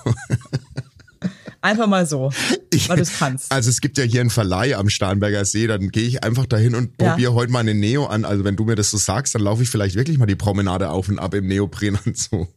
Einfach 1.61 1.87
mal 1.87 2.05
so, 2.05 2.31
ich, 2.71 2.87
weil 2.87 2.97
du 2.97 3.01
es 3.01 3.17
kannst. 3.17 3.51
also 3.51 3.69
es 3.69 3.81
gibt 3.81 3.97
ja 3.97 4.03
hier 4.03 4.21
einen 4.21 4.29
Verleih 4.29 4.75
am 4.77 4.89
Starnberger 4.89 5.43
See, 5.45 5.65
dann 5.67 5.89
gehe 5.89 6.07
ich 6.07 6.23
einfach 6.23 6.45
dahin 6.45 6.75
und 6.75 6.91
Ja. 7.01 7.09
probiere 7.09 7.33
heute 7.33 7.51
mal 7.51 7.59
einen 7.59 7.79
Neo 7.79 8.05
an. 8.05 8.23
Also 8.25 8.43
wenn 8.43 8.55
du 8.55 8.63
mir 8.65 8.75
das 8.75 8.91
so 8.91 8.97
sagst, 8.97 9.33
dann 9.35 9.41
laufe 9.41 9.63
ich 9.63 9.69
vielleicht 9.69 9.95
wirklich 9.95 10.19
mal 10.19 10.27
die 10.27 10.35
Promenade 10.35 10.89
auf 10.89 11.09
und 11.09 11.17
ab 11.19 11.33
im 11.33 11.47
Neoprenanzug. 11.47 12.47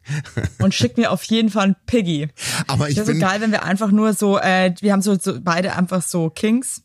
Und 0.59 0.75
schick 0.75 0.97
mir 0.99 1.11
auf 1.11 1.25
jeden 1.25 1.49
Fall 1.49 1.65
einen 1.65 1.77
Piggy. 1.87 2.29
Aber 2.67 2.91
ich 2.91 2.97
wäre 2.97 3.07
so 3.07 3.13
bin, 3.13 3.21
geil, 3.21 3.41
wenn 3.41 3.51
wir 3.53 3.65
einfach 3.65 3.91
nur 3.91 4.13
so, 4.13 4.39
äh, 4.39 4.75
wir 4.81 4.93
haben 4.93 5.03
so, 5.03 5.19
so 5.19 5.41
beide 5.41 5.75
einfach 5.77 6.03
so 6.03 6.29
Kings 6.29 6.83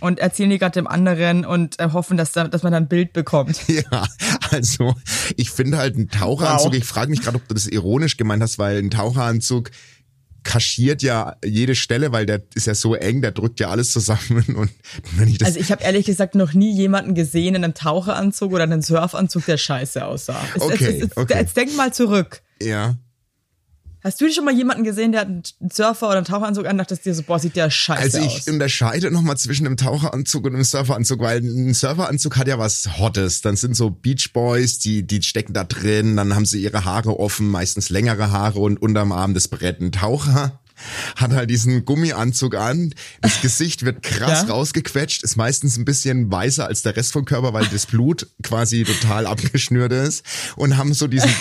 und 0.00 0.18
erzählen 0.18 0.50
die 0.50 0.58
gerade 0.58 0.72
dem 0.74 0.86
anderen 0.86 1.44
und 1.44 1.78
äh, 1.80 1.90
hoffen, 1.92 2.16
dass, 2.16 2.32
da, 2.32 2.48
dass 2.48 2.62
man 2.62 2.72
dann 2.72 2.84
ein 2.84 2.88
Bild 2.88 3.12
bekommt. 3.12 3.58
Ja, 3.68 4.06
also 4.50 4.94
ich 5.36 5.50
finde 5.50 5.78
halt 5.78 5.96
einen 5.96 6.08
Taucheranzug, 6.08 6.72
Wow. 6.72 6.78
ich 6.78 6.84
frage 6.84 7.10
mich 7.10 7.20
gerade, 7.22 7.36
ob 7.36 7.48
du 7.48 7.54
das 7.54 7.66
ironisch 7.66 8.16
gemeint 8.16 8.42
hast, 8.42 8.58
weil 8.58 8.78
ein 8.78 8.90
Taucheranzug 8.90 9.70
kaschiert 10.42 11.02
ja 11.02 11.36
jede 11.44 11.74
Stelle, 11.74 12.12
weil 12.12 12.26
der 12.26 12.42
ist 12.54 12.66
ja 12.66 12.74
so 12.74 12.94
eng, 12.94 13.22
der 13.22 13.32
drückt 13.32 13.60
ja 13.60 13.70
alles 13.70 13.92
zusammen 13.92 14.44
und 14.56 14.70
wenn 15.16 15.26
ich 15.28 15.38
das 15.38 15.48
Also 15.48 15.60
ich 15.60 15.72
habe 15.72 15.82
ehrlich 15.82 16.04
gesagt 16.04 16.34
noch 16.34 16.52
nie 16.52 16.72
jemanden 16.74 17.14
gesehen 17.14 17.54
in 17.54 17.64
einem 17.64 17.72
Taucheranzug 17.74 18.52
oder 18.52 18.64
einem 18.64 18.82
Surfanzug, 18.82 19.46
der 19.46 19.56
scheiße 19.56 20.04
aussah. 20.04 20.38
Es- 20.54 20.56
es- 20.56 20.62
Okay, 20.62 20.84
es- 20.98 21.04
es- 21.10 21.16
okay. 21.16 21.34
Jetzt 21.38 21.56
denk 21.56 21.74
mal 21.76 21.92
zurück. 21.94 22.42
ja 22.62 22.96
Hast 24.04 24.20
du 24.20 24.30
schon 24.30 24.44
mal 24.44 24.54
jemanden 24.54 24.84
gesehen, 24.84 25.12
der 25.12 25.22
hat 25.22 25.28
einen 25.28 25.42
Surfer 25.72 26.08
oder 26.08 26.18
einen 26.18 26.26
Taucheranzug 26.26 26.66
an 26.66 26.76
dachtest 26.76 27.06
dir 27.06 27.14
so, 27.14 27.22
boah, 27.22 27.38
sieht 27.38 27.56
der 27.56 27.70
scheiße 27.70 28.02
Also 28.02 28.18
ich 28.18 28.40
aus. 28.42 28.48
unterscheide 28.48 29.10
nochmal 29.10 29.38
zwischen 29.38 29.64
einem 29.66 29.78
Taucheranzug 29.78 30.44
und 30.44 30.54
einem 30.54 30.64
Surferanzug, 30.64 31.20
weil 31.20 31.38
ein 31.38 31.72
Surferanzug 31.72 32.36
hat 32.36 32.46
ja 32.46 32.58
was 32.58 32.98
Hottes. 32.98 33.40
Dann 33.40 33.56
sind 33.56 33.74
so 33.74 33.88
Beach 33.88 34.32
Boys, 34.34 34.78
die, 34.78 35.04
die 35.06 35.22
stecken 35.22 35.54
da 35.54 35.64
drin, 35.64 36.16
dann 36.16 36.34
haben 36.34 36.44
sie 36.44 36.62
ihre 36.62 36.84
Haare 36.84 37.18
offen, 37.18 37.48
meistens 37.48 37.88
längere 37.88 38.30
Haare 38.30 38.60
und 38.60 38.76
unterm 38.82 39.10
Arm 39.10 39.32
das 39.32 39.48
Brett. 39.48 39.80
Ein 39.80 39.90
Taucher 39.90 40.60
hat 41.16 41.30
halt 41.32 41.48
diesen 41.48 41.84
Gummianzug 41.86 42.56
an, 42.56 42.92
das 43.22 43.40
Gesicht 43.40 43.84
wird 43.86 44.02
krass 44.02 44.42
Ja. 44.46 44.52
rausgequetscht, 44.52 45.22
ist 45.22 45.36
meistens 45.36 45.78
ein 45.78 45.84
bisschen 45.86 46.30
weißer 46.30 46.66
als 46.66 46.82
der 46.82 46.94
Rest 46.96 47.12
vom 47.12 47.24
Körper, 47.24 47.54
weil 47.54 47.64
das 47.68 47.86
Blut 47.86 48.26
quasi 48.42 48.84
total 48.84 49.26
abgeschnürt 49.26 49.92
ist 49.92 50.24
und 50.56 50.76
haben 50.76 50.92
so 50.92 51.06
diesen 51.06 51.30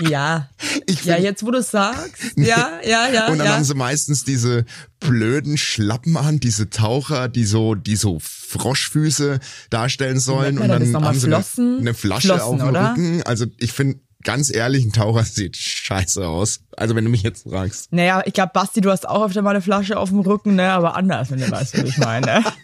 Ja. 0.00 0.48
Ich 0.86 1.04
Ja, 1.04 1.18
jetzt 1.18 1.44
wo 1.44 1.50
du 1.50 1.62
sagst. 1.62 2.22
Ja, 2.36 2.80
ja, 2.84 3.08
ja. 3.08 3.28
Und 3.28 3.38
dann 3.38 3.46
ja. 3.46 3.54
haben 3.54 3.64
sie 3.64 3.74
meistens 3.74 4.24
diese 4.24 4.64
blöden 5.00 5.56
Schlappen 5.56 6.16
an, 6.16 6.40
diese 6.40 6.70
Taucher, 6.70 7.28
die 7.28 7.44
so, 7.44 7.74
die 7.74 7.96
so 7.96 8.18
Froschfüße 8.20 9.40
darstellen 9.70 10.18
sollen. 10.18 10.58
Und 10.58 10.68
dann 10.68 10.90
nochmal? 10.90 11.10
haben 11.10 11.18
sie 11.18 11.26
eine, 11.26 11.36
Flossen? 11.36 11.78
eine 11.80 11.94
Flasche 11.94 12.28
Flossen, 12.28 12.42
auf 12.44 12.58
dem 12.58 12.68
oder? 12.68 12.90
Rücken. 12.90 13.22
Also 13.22 13.46
ich 13.58 13.72
finde, 13.72 14.00
ganz 14.22 14.54
ehrlich, 14.54 14.84
ein 14.84 14.92
Taucher 14.92 15.24
sieht 15.24 15.56
scheiße 15.56 16.26
aus. 16.26 16.60
Also 16.76 16.94
wenn 16.94 17.04
du 17.04 17.10
mich 17.10 17.22
jetzt 17.22 17.48
fragst. 17.48 17.92
Naja, 17.92 18.22
ich 18.24 18.32
glaube, 18.32 18.52
Basti, 18.54 18.80
du 18.80 18.90
hast 18.90 19.08
auch 19.08 19.26
öfter 19.26 19.42
mal 19.42 19.50
eine 19.50 19.62
Flasche 19.62 19.98
auf 19.98 20.10
dem 20.10 20.20
Rücken, 20.20 20.56
ne? 20.56 20.72
Aber 20.72 20.96
anders, 20.96 21.30
wenn 21.30 21.40
du 21.40 21.50
weißt, 21.50 21.78
was 21.78 21.88
ich 21.88 21.98
meine. 21.98 22.44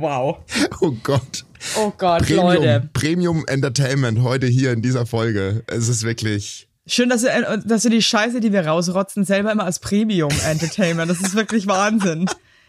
wow. 0.00 0.38
Oh 0.80 0.92
Gott. 1.02 1.44
Oh 1.78 1.92
Gott, 1.96 2.22
Premium, 2.22 2.46
Leute. 2.46 2.88
Premium 2.92 3.44
Entertainment 3.46 4.22
heute 4.22 4.46
hier 4.46 4.72
in 4.72 4.82
dieser 4.82 5.06
Folge. 5.06 5.62
Es 5.66 5.88
ist 5.88 6.02
wirklich. 6.02 6.68
Schön, 6.86 7.08
dass 7.08 7.22
du, 7.22 7.28
äh, 7.28 7.58
dass 7.64 7.82
du 7.82 7.88
die 7.88 8.02
Scheiße, 8.02 8.40
die 8.40 8.52
wir 8.52 8.66
rausrotzen, 8.66 9.24
selber 9.24 9.50
immer 9.52 9.64
als 9.64 9.78
Premium 9.78 10.32
Entertainment. 10.46 11.10
Das 11.10 11.20
ist 11.20 11.34
wirklich 11.34 11.66
Wahnsinn. 11.66 12.26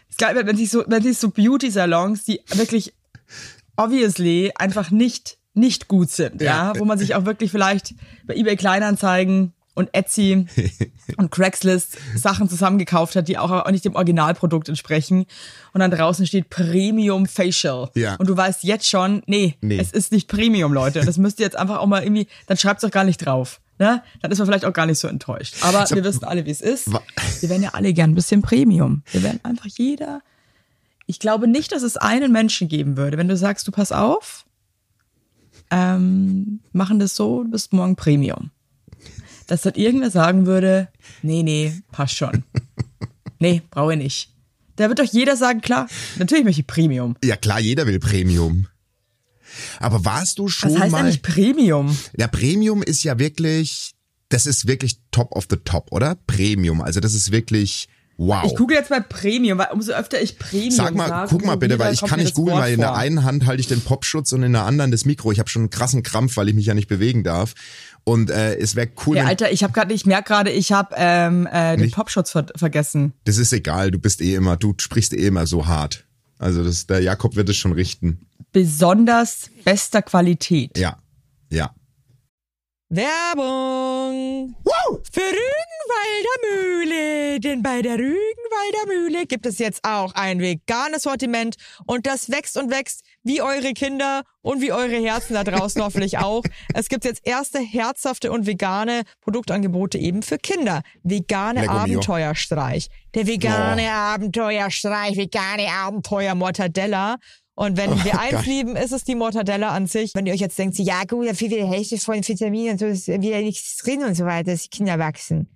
Es 0.08 0.16
geil, 0.16 0.34
wenn 0.42 0.56
sich 0.56 0.70
so, 0.70 0.84
wenn 0.86 1.02
sich 1.02 1.18
so 1.18 1.28
Beauty-Salons, 1.30 2.24
die 2.24 2.40
wirklich 2.54 2.94
obviously 3.76 4.52
einfach 4.54 4.90
nicht, 4.90 5.36
nicht 5.54 5.88
gut 5.88 6.10
sind, 6.10 6.40
ja, 6.40 6.72
Ja. 6.72 6.78
wo 6.78 6.84
man 6.84 6.98
sich 6.98 7.14
auch 7.14 7.24
wirklich 7.26 7.50
vielleicht 7.50 7.94
bei 8.26 8.34
eBay 8.34 8.56
Kleinanzeigen 8.56 9.52
und 9.76 9.90
Etsy 9.94 10.46
und 11.16 11.30
Craigslist 11.30 11.98
Sachen 12.16 12.48
zusammengekauft 12.48 13.14
hat, 13.14 13.28
die 13.28 13.38
auch, 13.38 13.52
auch 13.52 13.70
nicht 13.70 13.84
dem 13.84 13.94
Originalprodukt 13.94 14.68
entsprechen. 14.68 15.26
Und 15.72 15.80
dann 15.80 15.92
draußen 15.92 16.26
steht 16.26 16.50
Premium 16.50 17.26
Facial. 17.26 17.90
Ja. 17.94 18.16
Und 18.16 18.28
du 18.28 18.36
weißt 18.36 18.64
jetzt 18.64 18.88
schon, 18.88 19.22
nee, 19.26 19.54
Nee. 19.60 19.78
es 19.78 19.92
ist 19.92 20.10
nicht 20.10 20.26
Premium, 20.28 20.72
Leute. 20.72 21.04
Das 21.04 21.18
müsst 21.18 21.38
ihr 21.38 21.44
jetzt 21.46 21.56
einfach 21.56 21.78
auch 21.78 21.86
mal 21.86 22.02
irgendwie, 22.02 22.26
dann 22.48 22.56
schreibt's 22.56 22.82
doch 22.82 22.90
gar 22.90 23.04
nicht 23.04 23.18
drauf. 23.18 23.60
Ne? 23.78 24.02
Dann 24.22 24.30
ist 24.32 24.38
man 24.38 24.46
vielleicht 24.46 24.64
auch 24.64 24.72
gar 24.72 24.86
nicht 24.86 24.98
so 24.98 25.06
enttäuscht. 25.06 25.56
Aber 25.60 25.84
wir 25.90 26.02
wissen 26.02 26.24
alle, 26.24 26.46
wie 26.46 26.50
es 26.50 26.62
ist. 26.62 26.90
Wir 27.40 27.50
wären 27.50 27.62
ja 27.62 27.70
alle 27.74 27.92
gern 27.92 28.12
ein 28.12 28.14
bisschen 28.14 28.40
Premium. 28.40 29.02
Wir 29.12 29.22
wären 29.22 29.38
einfach 29.44 29.66
jeder. 29.66 30.22
Ich 31.04 31.20
glaube 31.20 31.46
nicht, 31.46 31.70
dass 31.72 31.82
es 31.82 31.98
einen 31.98 32.32
Menschen 32.32 32.68
geben 32.68 32.96
würde, 32.96 33.18
wenn 33.18 33.28
du 33.28 33.36
sagst, 33.36 33.68
du 33.68 33.72
pass 33.72 33.92
auf, 33.92 34.46
ähm, 35.70 36.60
machen 36.72 36.98
das 36.98 37.14
so, 37.16 37.42
du 37.44 37.50
bist 37.50 37.72
morgen 37.72 37.96
Premium. 37.96 38.50
Dass 39.46 39.62
dann 39.62 39.74
irgendwer 39.74 40.10
sagen 40.10 40.46
würde, 40.46 40.88
nee, 41.22 41.42
nee, 41.42 41.72
passt 41.92 42.16
schon. 42.16 42.44
Nee, 43.38 43.60
brauche 43.70 43.92
ich 43.92 43.98
nicht. 43.98 44.30
Da 44.76 44.88
wird 44.88 44.98
doch 44.98 45.04
jeder 45.04 45.36
sagen, 45.36 45.60
klar, 45.60 45.88
natürlich 46.18 46.44
möchte 46.44 46.62
ich 46.62 46.66
Premium. 46.66 47.16
Ja 47.22 47.36
klar, 47.36 47.60
jeder 47.60 47.86
will 47.86 47.98
Premium. 47.98 48.66
Aber 49.78 50.04
warst 50.04 50.38
du 50.38 50.48
schon 50.48 50.72
Was 50.74 50.80
heißt 50.80 50.92
mal? 50.92 51.02
eigentlich 51.02 51.22
Premium? 51.22 51.96
Ja, 52.16 52.28
Premium 52.28 52.82
ist 52.82 53.02
ja 53.04 53.18
wirklich, 53.18 53.92
das 54.28 54.46
ist 54.46 54.66
wirklich 54.66 54.98
top 55.10 55.32
of 55.32 55.46
the 55.50 55.56
top, 55.56 55.92
oder? 55.92 56.16
Premium. 56.26 56.82
Also 56.82 57.00
das 57.00 57.14
ist 57.14 57.32
wirklich 57.32 57.88
wow. 58.18 58.44
Ich 58.46 58.56
google 58.56 58.76
jetzt 58.76 58.90
mal 58.90 59.02
Premium, 59.02 59.58
weil 59.58 59.68
umso 59.72 59.92
öfter 59.92 60.20
ich 60.20 60.38
Premium 60.38 60.70
Sag 60.70 60.94
mal, 60.94 61.08
sage, 61.08 61.28
guck 61.30 61.44
mal 61.44 61.56
bitte, 61.56 61.78
weil 61.78 61.94
ich 61.94 62.02
kann 62.02 62.20
nicht 62.20 62.34
googeln, 62.34 62.58
weil 62.58 62.74
in 62.74 62.80
der 62.80 62.94
einen 62.94 63.24
Hand 63.24 63.46
halte 63.46 63.60
ich 63.60 63.68
den 63.68 63.80
Popschutz 63.80 64.32
und 64.32 64.42
in 64.42 64.52
der 64.52 64.64
anderen 64.64 64.90
das 64.90 65.04
Mikro. 65.04 65.32
Ich 65.32 65.38
habe 65.38 65.48
schon 65.48 65.62
einen 65.62 65.70
krassen 65.70 66.02
Krampf, 66.02 66.36
weil 66.36 66.48
ich 66.48 66.54
mich 66.54 66.66
ja 66.66 66.74
nicht 66.74 66.88
bewegen 66.88 67.24
darf. 67.24 67.54
Und 68.08 68.30
äh, 68.30 68.54
es 68.56 68.76
wäre 68.76 68.88
cool, 69.04 69.16
Ja, 69.16 69.22
wenn, 69.24 69.30
Alter, 69.30 69.50
ich 69.50 69.64
habe 69.64 69.72
gerade, 69.72 69.92
ich 69.92 70.06
merke 70.06 70.28
gerade, 70.28 70.50
ich 70.52 70.70
habe 70.70 70.94
ähm, 70.96 71.48
äh, 71.50 71.76
den? 71.76 71.90
Popschutz 71.90 72.30
ver 72.30 72.46
vergessen. 72.54 73.14
das 73.24 73.36
ist 73.36 73.52
egal, 73.52 73.90
du 73.90 73.98
bist 73.98 74.20
eh 74.20 74.36
immer, 74.36 74.56
du 74.56 74.74
sprichst 74.78 75.12
eh 75.12 75.26
immer 75.26 75.48
so 75.48 75.66
hart. 75.66 76.06
Also 76.38 76.62
das, 76.62 76.86
der 76.86 77.00
Jakob 77.00 77.34
wird 77.34 77.48
es 77.48 77.56
schon 77.56 77.72
richten. 77.72 78.24
Besonders 78.52 79.50
bester 79.64 80.02
Qualität. 80.02 80.78
Ja, 80.78 80.98
ja. 81.50 81.74
Werbung 82.88 84.54
für 85.10 85.20
Rügenwalder 85.20 86.36
Mühle, 86.54 87.40
denn 87.40 87.62
bei 87.62 87.82
der 87.82 87.94
Rügenwalder 87.94 88.86
Mühle 88.86 89.26
gibt 89.26 89.46
es 89.46 89.58
jetzt 89.58 89.80
auch 89.82 90.14
ein 90.14 90.38
veganes 90.40 91.02
Sortiment 91.02 91.56
und 91.86 92.06
das 92.06 92.30
wächst 92.30 92.56
und 92.56 92.70
wächst 92.70 93.02
wie 93.26 93.42
eure 93.42 93.72
Kinder 93.72 94.22
und 94.40 94.62
wie 94.62 94.72
eure 94.72 94.96
Herzen 94.96 95.34
da 95.34 95.42
draußen 95.42 95.82
hoffentlich 95.82 96.18
auch. 96.18 96.44
Es 96.72 96.88
gibt 96.88 97.04
jetzt 97.04 97.26
erste 97.26 97.58
herzhafte 97.58 98.30
und 98.30 98.46
vegane 98.46 99.02
Produktangebote 99.20 99.98
eben 99.98 100.22
für 100.22 100.38
Kinder. 100.38 100.82
Vegane 101.02 101.62
mio. 101.62 101.70
Abenteuerstreich. 101.70 102.88
Der 103.14 103.26
vegane 103.26 103.90
Abenteuerstreich, 103.90 105.16
vegane 105.16 105.68
Abenteuer 105.72 106.34
Mortadella. 106.36 107.16
Und 107.56 107.76
wenn 107.76 108.04
wir 108.04 108.20
eins 108.20 108.32
geil. 108.32 108.44
lieben, 108.44 108.76
ist 108.76 108.92
es 108.92 109.02
die 109.02 109.14
Mortadella 109.14 109.70
an 109.70 109.86
sich. 109.86 110.12
Wenn 110.14 110.26
ihr 110.26 110.34
euch 110.34 110.40
jetzt 110.40 110.58
denkt, 110.58 110.78
ja 110.78 111.02
gut, 111.04 111.26
da 111.26 111.34
fehlt 111.34 111.52
die 111.52 111.64
Hälfte 111.64 111.98
von 111.98 112.16
Vitaminen 112.16 112.72
und 112.72 112.78
so 112.78 112.86
ist 112.86 113.08
wieder 113.08 113.40
nichts 113.40 113.78
drin 113.78 114.04
und 114.04 114.14
so 114.14 114.24
weiter, 114.24 114.52
dass 114.52 114.62
die 114.62 114.68
Kinder 114.68 114.98
wachsen. 114.98 115.48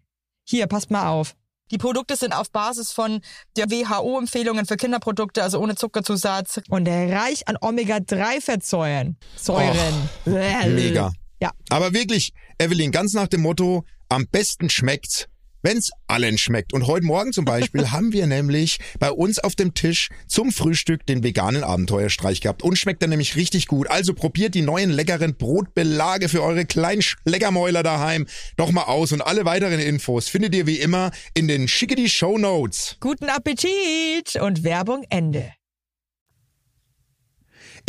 Hier, 0.45 0.67
passt 0.67 0.91
mal 0.91 1.09
auf. 1.09 1.37
Die 1.71 1.79
Produkte 1.79 2.17
sind 2.17 2.33
auf 2.33 2.50
Basis 2.50 2.93
von 2.93 3.21
der 3.57 3.71
WHO-Empfehlungen 3.71 4.67
für 4.67 4.77
Kinderprodukte, 4.77 5.43
also 5.43 5.61
ohne 5.61 5.77
Zuckerzusatz 5.77 6.61
und 6.69 6.89
reich 6.89 7.47
an 7.47 7.57
Omega-3-Fettsäuren. 7.61 9.17
Säuren. 9.37 10.09
Mega. 10.25 11.12
Ja. 11.41 11.53
Aber 11.71 11.93
wirklich, 11.95 12.33
Evelyn, 12.59 12.91
ganz 12.91 13.15
nach 13.15 13.29
dem 13.29 13.43
Motto, 13.43 13.85
am 14.09 14.27
besten 14.27 14.69
schmeckt's, 14.69 15.27
wenn's 15.62 15.90
allen 16.07 16.38
schmeckt. 16.38 16.73
Und 16.73 16.87
heute 16.87 17.07
Morgen 17.07 17.33
zum 17.33 17.45
Beispiel 17.45 17.90
haben 17.90 18.12
wir 18.12 18.26
nämlich 18.26 18.79
bei 18.99 19.11
uns 19.11 19.38
auf 19.38 19.55
dem 19.55 19.75
Tisch 19.75 20.09
zum 20.26 20.52
Frühstück 20.52 21.07
den 21.07 21.23
veganen 21.23 21.64
Abenteuerstreich 21.64 22.40
gehabt. 22.40 22.62
Und 22.62 22.76
schmeckt 22.76 23.02
dann 23.02 23.11
nämlich 23.11 23.37
richtig 23.37 23.67
gut. 23.67 23.90
Also 23.90 24.14
probiert 24.14 24.55
die 24.55 24.62
neuen 24.62 24.90
leckeren 24.90 25.37
Brotbelage 25.37 26.29
für 26.29 26.43
eure 26.43 26.64
kleinen 26.64 27.02
Schleckermäuler 27.02 27.83
daheim 27.83 28.26
doch 28.57 28.73
mal 28.73 28.85
aus. 28.85 29.12
Und 29.12 29.23
alle 29.23 29.45
weiteren 29.45 29.81
Infos 29.81 30.29
findet 30.29 30.55
ihr 30.55 30.67
wie 30.67 30.79
immer 30.79 31.11
in 31.35 31.49
den 31.49 31.69
Schickety 31.69 32.09
Show 32.09 32.38
Notes. 32.38 32.97
Guten 33.00 33.26
Appetit 33.26 34.37
und 34.40 34.64
Werbung 34.64 35.05
Ende. 35.11 35.52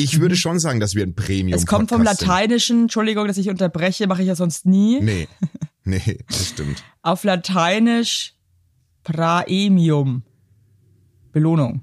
Ich 0.03 0.19
würde 0.19 0.35
schon 0.35 0.59
sagen, 0.59 0.79
dass 0.79 0.95
wir 0.95 1.03
ein 1.03 1.15
Premium 1.15 1.57
Es 1.57 1.65
kommt 1.65 1.89
vom 1.89 1.99
Podcast 1.99 2.19
sind. 2.19 2.27
Lateinischen, 2.29 2.81
Entschuldigung, 2.83 3.27
dass 3.27 3.37
ich 3.37 3.49
unterbreche, 3.49 4.07
mache 4.07 4.21
ich 4.21 4.27
ja 4.27 4.35
sonst 4.35 4.65
nie. 4.65 4.99
Nee, 5.01 5.27
nee, 5.83 6.19
das 6.27 6.49
stimmt. 6.49 6.83
Auf 7.01 7.23
Lateinisch 7.23 8.33
Praemium. 9.03 10.23
Belohnung. 11.31 11.81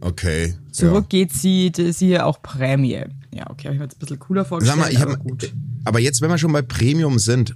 Okay. 0.00 0.54
Zurück 0.72 1.08
geht 1.08 1.32
sie, 1.32 1.70
hier 1.98 2.26
auch 2.26 2.42
Prämie. 2.42 3.04
Ja, 3.32 3.48
okay, 3.50 3.68
habe 3.68 3.74
ich 3.74 3.78
mir 3.78 3.84
jetzt 3.84 3.96
ein 3.96 3.98
bisschen 4.00 4.18
cooler 4.18 4.42
Ja. 4.42 4.48
vorgestellt. 4.48 4.78
Sag 4.80 4.86
mal, 4.86 4.92
ich 4.92 5.00
aber 5.00 5.12
hab, 5.12 5.22
gut. 5.22 5.52
aber 5.84 6.00
jetzt, 6.00 6.20
wenn 6.20 6.30
wir 6.30 6.38
schon 6.38 6.52
bei 6.52 6.62
Premium 6.62 7.18
sind, 7.18 7.54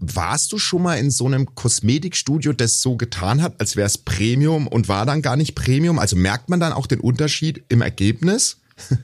warst 0.00 0.50
du 0.52 0.58
schon 0.58 0.82
mal 0.82 0.94
in 0.96 1.10
so 1.10 1.26
einem 1.26 1.54
Kosmetikstudio, 1.54 2.52
das 2.54 2.80
so 2.82 2.96
getan 2.96 3.40
hat, 3.42 3.60
als 3.60 3.76
wäre 3.76 3.86
es 3.86 3.98
Premium 3.98 4.66
und 4.66 4.88
war 4.88 5.06
dann 5.06 5.22
gar 5.22 5.36
nicht 5.36 5.54
Premium? 5.54 5.98
Also 5.98 6.16
merkt 6.16 6.48
man 6.48 6.58
dann 6.58 6.72
auch 6.72 6.86
den 6.86 6.98
Unterschied 7.00 7.62
im 7.68 7.82
Ergebnis? 7.82 8.58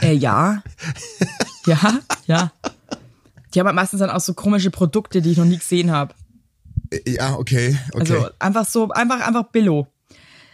Äh, 0.00 0.12
ja. 0.12 0.62
ja, 1.66 2.00
ja. 2.26 2.52
Die 3.52 3.60
haben 3.60 3.66
halt 3.66 3.76
meistens 3.76 4.00
dann 4.00 4.10
auch 4.10 4.20
so 4.20 4.34
komische 4.34 4.70
Produkte, 4.70 5.22
die 5.22 5.32
ich 5.32 5.38
noch 5.38 5.44
nie 5.44 5.58
gesehen 5.58 5.90
habe. 5.90 6.14
Äh, 6.90 7.10
Ja, 7.12 7.34
okay, 7.34 7.78
okay. 7.92 8.00
Also 8.00 8.28
einfach 8.38 8.66
so, 8.66 8.88
einfach, 8.90 9.20
einfach 9.20 9.44
Billo. 9.50 9.86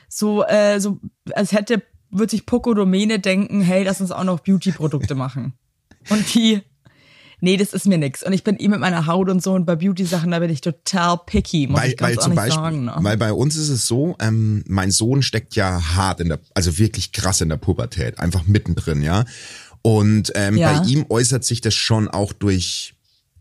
So, 0.08 0.44
äh, 0.44 0.80
so, 0.80 0.98
als 1.32 1.52
hätte, 1.52 1.82
würde 2.10 2.30
sich 2.30 2.46
Poco 2.46 2.72
Domäne 2.74 3.18
denken, 3.18 3.60
hey, 3.60 3.82
lass 3.82 4.00
uns 4.00 4.12
auch 4.12 4.24
noch 4.24 4.40
Beauty-Produkte 4.40 5.14
machen. 5.14 5.54
Und 6.10 6.34
die, 6.34 6.62
nee, 7.44 7.56
das 7.56 7.72
ist 7.72 7.86
mir 7.86 7.98
nix. 7.98 8.22
Und 8.24 8.32
ich 8.32 8.42
bin 8.42 8.56
eh 8.58 8.66
mit 8.68 8.80
meiner 8.80 9.06
Haut 9.06 9.28
und 9.28 9.42
so 9.42 9.52
und 9.52 9.64
bei 9.66 9.76
Beauty-Sachen, 9.76 10.32
da 10.32 10.40
bin 10.40 10.50
ich 10.50 10.60
total 10.60 11.18
picky, 11.24 11.68
muss 11.68 11.80
weil, 11.80 11.90
ich 11.90 11.96
ganz 11.96 12.16
weil 12.16 12.22
zum 12.22 12.32
ehrlich 12.32 12.54
Beispiel, 12.54 12.64
sagen. 12.64 12.84
Ne? 12.86 12.94
weil 12.98 13.16
bei 13.16 13.32
uns 13.32 13.56
ist 13.56 13.68
es 13.68 13.86
so, 13.86 14.16
ähm, 14.20 14.64
mein 14.66 14.90
Sohn 14.90 15.22
steckt 15.22 15.54
ja 15.54 15.94
hart 15.94 16.20
in 16.20 16.28
der, 16.30 16.40
also 16.54 16.78
wirklich 16.78 17.12
krass 17.12 17.40
in 17.40 17.48
der 17.50 17.56
Pubertät, 17.58 18.18
einfach 18.18 18.46
mittendrin, 18.46 19.02
ja. 19.02 19.24
Und 19.82 20.32
ähm, 20.34 20.56
Ja. 20.56 20.72
bei 20.80 20.86
ihm 20.88 21.04
äußert 21.08 21.44
sich 21.44 21.60
das 21.60 21.74
schon 21.74 22.08
auch 22.08 22.32
durch 22.32 22.94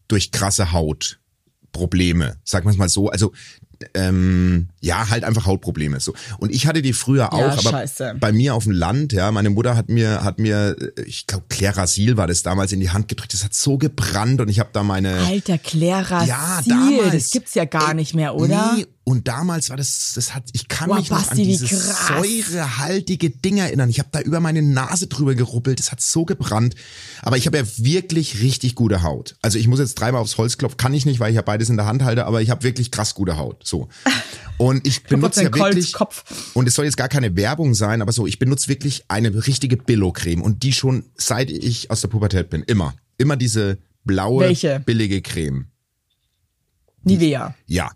durch 0.09 0.31
krasse 0.31 0.73
Hautprobleme, 0.73 2.37
sagen 2.43 2.65
wir 2.65 2.71
es 2.71 2.77
mal 2.77 2.89
so. 2.89 3.09
Also 3.09 3.31
ähm, 3.93 4.67
ja, 4.81 5.09
halt 5.09 5.23
einfach 5.23 5.45
Hautprobleme. 5.45 5.99
So. 5.99 6.13
Und 6.37 6.51
ich 6.53 6.67
hatte 6.67 6.81
die 6.81 6.93
früher 6.93 7.33
auch, 7.33 7.39
Ja, 7.39 7.51
aber 7.51 7.61
scheiße. 7.61 8.15
bei 8.19 8.31
mir 8.31 8.55
auf 8.55 8.63
dem 8.63 8.73
Land, 8.73 9.13
ja, 9.13 9.31
meine 9.31 9.49
Mutter 9.49 9.75
hat 9.75 9.89
mir, 9.89 10.23
hat 10.23 10.39
mir, 10.39 10.75
ich 11.05 11.27
glaube, 11.27 11.45
Clarasil 11.49 12.17
war 12.17 12.27
das 12.27 12.43
damals 12.43 12.71
in 12.71 12.79
die 12.79 12.89
Hand 12.91 13.07
gedrückt. 13.07 13.33
Das 13.33 13.43
hat 13.43 13.53
so 13.53 13.77
gebrannt 13.77 14.41
und 14.41 14.49
ich 14.49 14.59
habe 14.59 14.69
da 14.73 14.83
meine. 14.83 15.17
Alter, 15.27 15.57
Clara 15.57 16.23
Ja, 16.25 16.61
damals. 16.65 17.13
das 17.13 17.29
gibt's 17.31 17.53
ja 17.55 17.65
gar 17.65 17.93
nicht 17.93 18.13
mehr, 18.13 18.35
oder? 18.35 18.73
Nee, 18.75 18.85
und 19.05 19.27
damals 19.27 19.69
war 19.69 19.75
das, 19.75 20.13
das 20.15 20.33
hat, 20.33 20.43
ich 20.53 20.69
kann 20.69 20.87
Boah, 20.87 20.95
mich 20.95 21.09
noch 21.09 21.17
an 21.17 21.25
Basti, 21.25 21.41
wie 21.41 21.47
dieses 21.47 22.07
säurehaltige 22.07 23.31
Ding 23.31 23.57
erinnern. 23.57 23.89
Ich 23.89 23.99
habe 23.99 24.07
da 24.11 24.21
über 24.21 24.39
meine 24.39 24.61
Nase 24.61 25.07
drüber 25.07 25.35
geruppelt, 25.35 25.79
das 25.79 25.91
hat 25.91 25.99
so 25.99 26.23
gebrannt. 26.23 26.75
Aber 27.21 27.35
ich 27.35 27.45
habe 27.45 27.57
ja 27.57 27.63
wirklich 27.77 28.39
richtig 28.41 28.75
gute 28.75 29.03
Haut. 29.03 29.35
Also 29.41 29.59
ich 29.59 29.67
muss 29.67 29.79
jetzt 29.79 29.95
dreimal 29.95 30.21
aufs 30.21 30.37
Holz 30.37 30.57
klopfen, 30.57 30.77
kann 30.77 30.93
ich 30.93 31.05
nicht, 31.05 31.19
weil 31.19 31.31
ich 31.31 31.35
ja 31.35 31.41
beides 31.41 31.69
in 31.69 31.75
der 31.75 31.85
Hand 31.85 32.03
halte, 32.03 32.25
aber 32.25 32.41
ich 32.41 32.49
habe 32.49 32.63
wirklich 32.63 32.91
krass 32.91 33.13
gute 33.13 33.35
Haut. 33.37 33.65
So. 33.65 33.89
Und 34.57 34.87
ich 34.87 35.03
benutze 35.03 35.43
ja 35.43 35.53
wirklich, 35.53 35.93
Kopf. 35.93 36.23
und 36.53 36.67
es 36.67 36.75
soll 36.75 36.85
jetzt 36.85 36.95
gar 36.95 37.09
keine 37.09 37.35
Werbung 37.35 37.73
sein, 37.73 38.03
aber 38.03 38.11
so, 38.11 38.27
ich 38.27 38.37
benutze 38.37 38.67
wirklich 38.67 39.03
eine 39.07 39.47
richtige 39.47 39.77
Billo-Creme 39.77 40.43
und 40.43 40.61
die 40.61 40.73
schon 40.73 41.05
seit 41.15 41.49
ich 41.49 41.89
aus 41.89 42.01
der 42.01 42.07
Pubertät 42.09 42.51
bin. 42.51 42.61
Immer. 42.61 42.93
Immer 43.17 43.35
diese 43.35 43.79
blaue, 44.05 44.45
Welche? 44.45 44.79
billige 44.85 45.21
Creme. 45.23 45.72
Nivea. 47.03 47.53
Ja. 47.67 47.91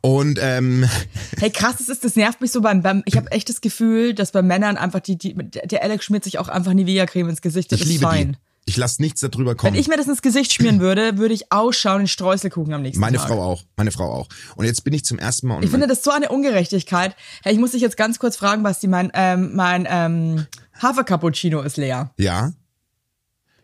Und 0.00 0.38
ähm, 0.40 0.88
Hey, 1.38 1.50
krass, 1.50 1.76
das 1.78 1.88
ist, 1.88 2.04
das 2.04 2.16
nervt 2.16 2.40
mich 2.40 2.52
so 2.52 2.60
beim, 2.60 2.82
beim 2.82 3.02
ich 3.06 3.16
habe 3.16 3.30
echt 3.32 3.48
das 3.48 3.60
Gefühl, 3.60 4.14
dass 4.14 4.32
bei 4.32 4.42
Männern 4.42 4.76
einfach 4.76 5.00
die, 5.00 5.16
die, 5.18 5.34
der 5.34 5.82
Alex 5.82 6.04
schmiert 6.04 6.24
sich 6.24 6.38
auch 6.38 6.48
einfach 6.48 6.72
Nivea-Creme 6.72 7.28
ins 7.30 7.42
Gesicht, 7.42 7.72
das 7.72 7.80
ich 7.80 7.86
ist 7.86 7.92
liebe 7.92 8.04
fein. 8.06 8.32
die. 8.32 8.38
Ich 8.64 8.76
lasse 8.76 9.02
nichts 9.02 9.20
darüber 9.20 9.50
Wenn 9.50 9.56
kommen. 9.56 9.74
ich 9.74 9.88
mir 9.88 9.96
das 9.96 10.06
ins 10.06 10.22
Gesicht 10.22 10.52
schmieren 10.52 10.78
würde, 10.78 11.18
würde 11.18 11.34
ich 11.34 11.50
ausschauen 11.50 12.02
in 12.02 12.06
Streuselkuchen 12.06 12.72
am 12.72 12.82
nächsten 12.82 13.00
Meine 13.00 13.16
Tag. 13.16 13.26
Frau 13.26 13.42
auch. 13.42 13.64
Meine 13.76 13.90
Frau 13.90 14.04
auch. 14.12 14.28
Und 14.54 14.66
jetzt 14.66 14.84
bin 14.84 14.94
ich 14.94 15.04
zum 15.04 15.18
ersten 15.18 15.48
Mal. 15.48 15.56
Und 15.56 15.64
Ich 15.64 15.70
finde 15.70 15.88
das 15.88 16.04
so 16.04 16.12
eine 16.12 16.28
Ungerechtigkeit. 16.28 17.16
Hey, 17.42 17.54
ich 17.54 17.58
muss 17.58 17.72
dich 17.72 17.82
jetzt 17.82 17.96
ganz 17.96 18.20
kurz 18.20 18.36
fragen, 18.36 18.62
Basti, 18.62 18.86
mein, 18.86 19.10
ähm, 19.14 19.50
mein 19.56 19.88
ähm, 19.90 20.46
Hafer-Cappuccino 20.80 21.60
ist 21.62 21.76
leer. 21.76 22.12
ja. 22.18 22.52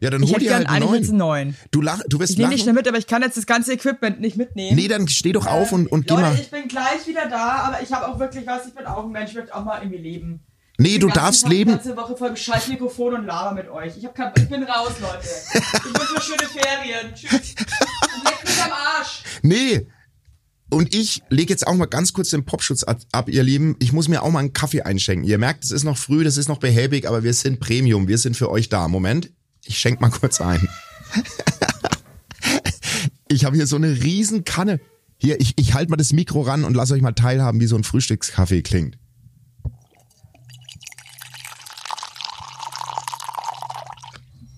Ja, 0.00 0.10
dann 0.10 0.22
Ich 0.22 0.32
hol 0.32 0.38
dir 0.38 0.54
halt 0.54 0.68
einen 0.68 0.84
eigentlich 0.84 1.00
jetzt 1.00 1.08
einen 1.10 1.18
neuen. 1.18 1.56
Du 1.70 1.80
lach, 1.80 2.00
du 2.08 2.20
wirst 2.20 2.32
Ich 2.32 2.38
nehme 2.38 2.52
schnell 2.52 2.66
lachen. 2.66 2.74
mit, 2.76 2.88
aber 2.88 2.98
ich 2.98 3.06
kann 3.06 3.22
jetzt 3.22 3.36
das 3.36 3.46
ganze 3.46 3.72
Equipment 3.72 4.20
nicht 4.20 4.36
mitnehmen. 4.36 4.76
Nee, 4.76 4.86
dann 4.88 5.08
steh 5.08 5.32
doch 5.32 5.46
auf 5.46 5.72
und, 5.72 5.86
und 5.90 6.06
geh 6.06 6.14
Leute, 6.14 6.22
mal. 6.26 6.34
ich 6.40 6.50
bin 6.50 6.68
gleich 6.68 7.06
wieder 7.06 7.28
da, 7.28 7.62
aber 7.66 7.82
ich 7.82 7.92
habe 7.92 8.06
auch 8.08 8.18
wirklich 8.20 8.46
was, 8.46 8.66
ich 8.66 8.74
bin 8.74 8.86
auch 8.86 9.04
ein 9.04 9.10
Mensch, 9.10 9.30
ich 9.30 9.36
möchte 9.36 9.54
auch 9.54 9.64
mal 9.64 9.80
irgendwie 9.82 9.98
leben. 10.02 10.40
Nee, 10.80 10.90
Ich 10.90 10.98
du 11.00 11.08
darfst 11.08 11.40
ich 11.40 11.44
hab 11.46 11.52
leben. 11.52 11.70
Die 11.72 11.76
ganze 11.76 11.96
Woche 11.96 12.16
vor 12.16 12.28
dem 12.28 12.36
scheiß 12.36 12.68
Mikrofon 12.68 13.14
und 13.14 13.26
laber 13.26 13.52
mit 13.56 13.68
euch. 13.68 13.96
Ich, 13.96 14.04
hab 14.04 14.14
kein, 14.14 14.32
ich 14.36 14.48
bin 14.48 14.62
raus, 14.62 14.92
Leute. 15.00 15.26
Ich 15.54 15.84
wünsche 15.84 16.22
schöne 16.22 16.48
Ferien. 16.48 17.14
Tschüss. 17.14 17.54
Und 18.14 18.24
leckt 18.24 18.44
mich 18.44 18.62
am 18.62 18.70
Arsch. 18.70 19.22
Nee. 19.42 19.88
Und 20.70 20.94
ich 20.94 21.22
lege 21.30 21.50
jetzt 21.52 21.66
auch 21.66 21.74
mal 21.74 21.86
ganz 21.86 22.12
kurz 22.12 22.30
den 22.30 22.44
Popschutz 22.44 22.84
ab, 22.84 22.98
ab, 23.10 23.28
ihr 23.28 23.42
Lieben. 23.42 23.74
Ich 23.80 23.92
muss 23.92 24.06
mir 24.06 24.22
auch 24.22 24.30
mal 24.30 24.38
einen 24.40 24.52
Kaffee 24.52 24.82
einschenken. 24.82 25.26
Ihr 25.26 25.38
merkt, 25.38 25.64
es 25.64 25.72
ist 25.72 25.82
noch 25.82 25.96
früh, 25.98 26.22
das 26.22 26.36
ist 26.36 26.46
noch 26.48 26.58
behäbig, 26.58 27.08
aber 27.08 27.24
wir 27.24 27.32
sind 27.34 27.58
Premium. 27.58 28.06
Wir 28.06 28.18
sind 28.18 28.36
für 28.36 28.48
euch 28.48 28.68
da. 28.68 28.86
Moment, 28.86 29.32
ich 29.68 29.78
schenk 29.78 30.00
mal 30.00 30.10
kurz 30.10 30.40
ein. 30.40 30.68
ich 33.28 33.44
habe 33.44 33.56
hier 33.56 33.66
so 33.66 33.76
eine 33.76 34.02
riesen 34.02 34.44
Kanne. 34.44 34.80
Hier, 35.18 35.40
ich, 35.40 35.54
ich 35.56 35.74
halte 35.74 35.90
mal 35.90 35.96
das 35.96 36.12
Mikro 36.12 36.42
ran 36.42 36.64
und 36.64 36.74
lasse 36.74 36.94
euch 36.94 37.02
mal 37.02 37.12
teilhaben, 37.12 37.60
wie 37.60 37.66
so 37.66 37.76
ein 37.76 37.84
Frühstückskaffee 37.84 38.62
klingt. 38.62 38.98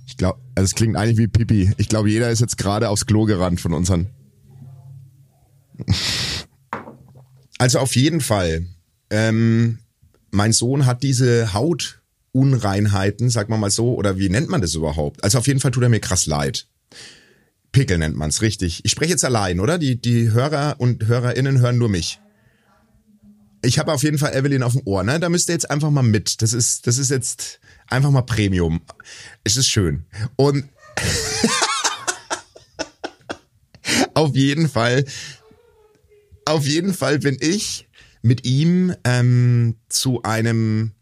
Ich 0.07 0.17
glaube, 0.17 0.39
also 0.55 0.65
es 0.67 0.75
klingt 0.75 0.97
eigentlich 0.97 1.19
wie 1.19 1.29
Pipi. 1.29 1.73
Ich 1.77 1.89
glaube, 1.89 2.11
jeder 2.11 2.31
ist 2.31 2.41
jetzt 2.41 2.59
gerade 2.59 2.89
aufs 2.89 3.07
Klo 3.07 3.25
gerannt 3.25 3.61
von 3.61 3.73
unseren. 3.73 4.11
Also 7.59 7.79
auf 7.79 7.97
jeden 7.97 8.21
Fall. 8.21 8.67
Ähm, 9.11 9.81
mein 10.31 10.53
Sohn 10.53 10.87
hat 10.87 11.03
diese 11.03 11.53
Hautunreinheiten, 12.35 13.31
sag 13.31 13.49
mal 13.49 13.59
mal 13.59 13.71
so, 13.71 13.95
oder 13.95 14.19
wie 14.19 14.29
nennt 14.29 14.49
man 14.49 14.61
das 14.61 14.75
überhaupt? 14.75 15.23
Also 15.25 15.39
auf 15.39 15.47
jeden 15.47 15.61
Fall 15.61 15.71
tut 15.71 15.83
er 15.83 15.89
mir 15.89 16.01
krass 16.01 16.27
leid. 16.27 16.67
Pickel 17.73 17.99
nennt 17.99 18.17
man's 18.17 18.43
richtig. 18.43 18.85
Ich 18.85 18.91
spreche 18.91 19.13
jetzt 19.13 19.25
allein, 19.25 19.61
oder? 19.61 19.79
Die, 19.79 20.01
die 20.01 20.33
Hörer 20.33 20.77
und 20.79 21.07
Hörerinnen 21.07 21.61
hören 21.61 21.79
nur 21.79 21.89
mich. 21.89 22.21
Ich 23.63 23.79
habe 23.79 23.93
auf 23.93 24.03
jeden 24.03 24.19
Fall 24.19 24.35
Evelyn 24.35 24.63
auf 24.63 24.73
dem 24.73 24.83
Ohr, 24.87 25.03
ne? 25.03 25.21
Da 25.21 25.29
müsst 25.29 25.49
ihr 25.49 25.53
jetzt 25.53 25.71
einfach 25.71 25.91
mal 25.91 26.03
mit. 26.03 26.43
Das 26.43 26.53
ist, 26.53 26.87
das 26.87 26.99
ist 26.99 27.11
jetzt 27.11 27.61
einfach 27.89 28.11
mal 28.11 28.23
Premium. 28.23 28.81
Es 29.45 29.57
ist 29.57 29.69
schön. 29.69 30.07
Und 30.37 30.69
auf 34.15 34.35
jeden 34.35 34.69
Fall, 34.69 35.05
auf 36.47 36.67
jeden 36.67 36.95
Fall 36.95 37.19
bin 37.19 37.37
ich 37.39 37.87
mit 38.23 38.47
ihm 38.47 38.95
ähm, 39.05 39.77
zu 39.89 40.23
einem 40.23 40.93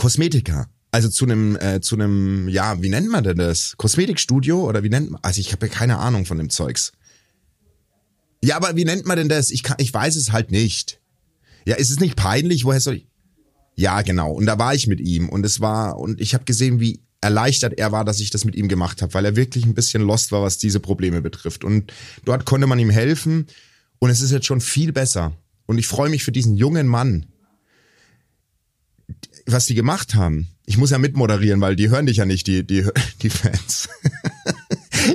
Kosmetiker. 0.00 0.66
Also 0.92 1.10
zu 1.10 1.26
einem, 1.26 1.56
äh, 1.56 1.82
zu 1.82 1.94
einem, 1.94 2.48
ja, 2.48 2.80
wie 2.80 2.88
nennt 2.88 3.10
man 3.10 3.22
denn 3.22 3.36
das? 3.36 3.74
Kosmetikstudio 3.76 4.66
oder 4.66 4.82
wie 4.82 4.88
nennt 4.88 5.10
man? 5.10 5.20
Also 5.22 5.40
ich 5.40 5.52
habe 5.52 5.66
ja 5.66 5.72
keine 5.72 5.98
Ahnung 5.98 6.24
von 6.24 6.38
dem 6.38 6.48
Zeugs. 6.48 6.92
Ja, 8.42 8.56
aber 8.56 8.76
wie 8.76 8.86
nennt 8.86 9.04
man 9.04 9.18
denn 9.18 9.28
das? 9.28 9.50
Ich 9.50 9.62
kann, 9.62 9.76
ich 9.78 9.92
weiß 9.92 10.16
es 10.16 10.32
halt 10.32 10.50
nicht. 10.52 11.02
Ja, 11.66 11.76
ist 11.76 11.90
es 11.90 12.00
nicht 12.00 12.16
peinlich? 12.16 12.64
Woher 12.64 12.80
soll 12.80 12.94
ich? 12.94 13.08
Ja, 13.76 14.00
genau. 14.00 14.32
Und 14.32 14.46
da 14.46 14.58
war 14.58 14.74
ich 14.74 14.86
mit 14.86 15.00
ihm 15.00 15.28
und 15.28 15.44
es 15.44 15.60
war 15.60 15.98
und 15.98 16.18
ich 16.18 16.32
habe 16.32 16.44
gesehen, 16.44 16.80
wie 16.80 17.02
erleichtert 17.20 17.78
er 17.78 17.92
war, 17.92 18.06
dass 18.06 18.20
ich 18.20 18.30
das 18.30 18.46
mit 18.46 18.54
ihm 18.56 18.68
gemacht 18.68 19.02
habe, 19.02 19.12
weil 19.12 19.26
er 19.26 19.36
wirklich 19.36 19.66
ein 19.66 19.74
bisschen 19.74 20.00
lost 20.00 20.32
war, 20.32 20.40
was 20.40 20.56
diese 20.56 20.80
Probleme 20.80 21.20
betrifft. 21.20 21.62
Und 21.62 21.92
dort 22.24 22.46
konnte 22.46 22.66
man 22.66 22.78
ihm 22.78 22.88
helfen 22.88 23.48
und 23.98 24.08
es 24.08 24.22
ist 24.22 24.30
jetzt 24.30 24.46
schon 24.46 24.62
viel 24.62 24.94
besser. 24.94 25.36
Und 25.66 25.76
ich 25.76 25.86
freue 25.86 26.08
mich 26.08 26.24
für 26.24 26.32
diesen 26.32 26.54
jungen 26.54 26.86
Mann, 26.86 27.26
was 29.46 29.66
die 29.66 29.74
gemacht 29.74 30.14
haben. 30.14 30.48
Ich 30.66 30.78
muss 30.78 30.90
ja 30.90 30.98
mitmoderieren, 30.98 31.60
weil 31.60 31.76
die 31.76 31.90
hören 31.90 32.06
dich 32.06 32.18
ja 32.18 32.24
nicht, 32.24 32.46
die, 32.46 32.66
die, 32.66 32.86
die 33.22 33.30
Fans. 33.30 33.88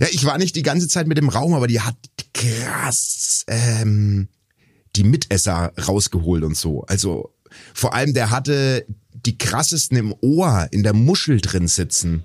ja, 0.00 0.06
ich 0.10 0.24
war 0.24 0.38
nicht 0.38 0.56
die 0.56 0.62
ganze 0.62 0.88
Zeit 0.88 1.06
mit 1.06 1.18
dem 1.18 1.28
Raum, 1.28 1.54
aber 1.54 1.66
die 1.66 1.80
hat 1.80 1.96
krass 2.32 3.44
ähm, 3.46 4.28
die 4.96 5.04
Mitesser 5.04 5.72
rausgeholt 5.88 6.44
und 6.44 6.56
so. 6.56 6.82
Also 6.82 7.34
vor 7.72 7.94
allem, 7.94 8.14
der 8.14 8.30
hatte 8.30 8.86
die 9.12 9.38
krassesten 9.38 9.96
im 9.96 10.14
Ohr, 10.20 10.68
in 10.70 10.82
der 10.82 10.92
Muschel 10.92 11.40
drin 11.40 11.68
sitzen. 11.68 12.24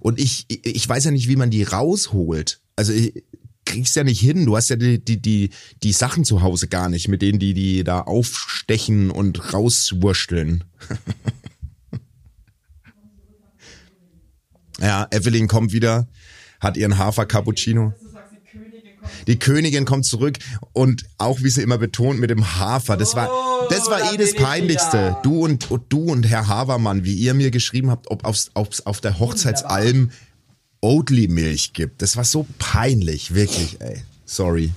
Und 0.00 0.18
ich, 0.18 0.46
ich 0.48 0.88
weiß 0.88 1.04
ja 1.04 1.10
nicht, 1.10 1.28
wie 1.28 1.36
man 1.36 1.50
die 1.50 1.62
rausholt. 1.62 2.60
Also 2.76 2.92
ich 2.92 3.22
kriegst 3.70 3.96
ja 3.96 4.04
nicht 4.04 4.20
hin. 4.20 4.46
Du 4.46 4.56
hast 4.56 4.68
ja 4.68 4.76
die, 4.76 5.02
die, 5.02 5.22
die, 5.22 5.50
die 5.82 5.92
Sachen 5.92 6.24
zu 6.24 6.42
Hause 6.42 6.68
gar 6.68 6.88
nicht, 6.88 7.08
mit 7.08 7.22
denen 7.22 7.38
die 7.38 7.54
die 7.54 7.84
da 7.84 8.00
aufstechen 8.00 9.10
und 9.10 9.54
rauswursteln. 9.54 10.64
ja, 14.80 15.06
Evelyn 15.10 15.46
kommt 15.46 15.72
wieder, 15.72 16.08
hat 16.58 16.76
ihren 16.76 16.98
Hafer 16.98 17.26
Cappuccino. 17.26 17.94
Die 19.26 19.38
Königin 19.38 19.84
kommt 19.84 20.04
zurück 20.04 20.38
und 20.72 21.04
auch 21.16 21.42
wie 21.42 21.50
sie 21.50 21.62
immer 21.62 21.78
betont 21.78 22.20
mit 22.20 22.30
dem 22.30 22.58
Hafer. 22.58 22.96
Das 22.96 23.14
war, 23.14 23.30
das 23.70 23.88
war 23.88 24.00
da 24.00 24.12
eh 24.12 24.16
das 24.16 24.34
Peinlichste. 24.34 25.16
Du 25.22 25.44
und, 25.44 25.70
und 25.70 25.84
du 25.90 26.04
und 26.04 26.28
Herr 26.28 26.48
Havermann, 26.48 27.04
wie 27.04 27.14
ihr 27.14 27.34
mir 27.34 27.50
geschrieben 27.50 27.90
habt, 27.90 28.10
ob 28.10 28.24
aufs, 28.24 28.50
aufs, 28.54 28.82
auf 28.82 29.00
der 29.00 29.18
Hochzeitsalm 29.18 30.10
Oatly-Milch 30.80 31.72
gibt. 31.72 32.02
Das 32.02 32.16
war 32.16 32.24
so 32.24 32.46
peinlich, 32.58 33.34
wirklich, 33.34 33.80
ey. 33.80 34.02
Sorry. 34.24 34.70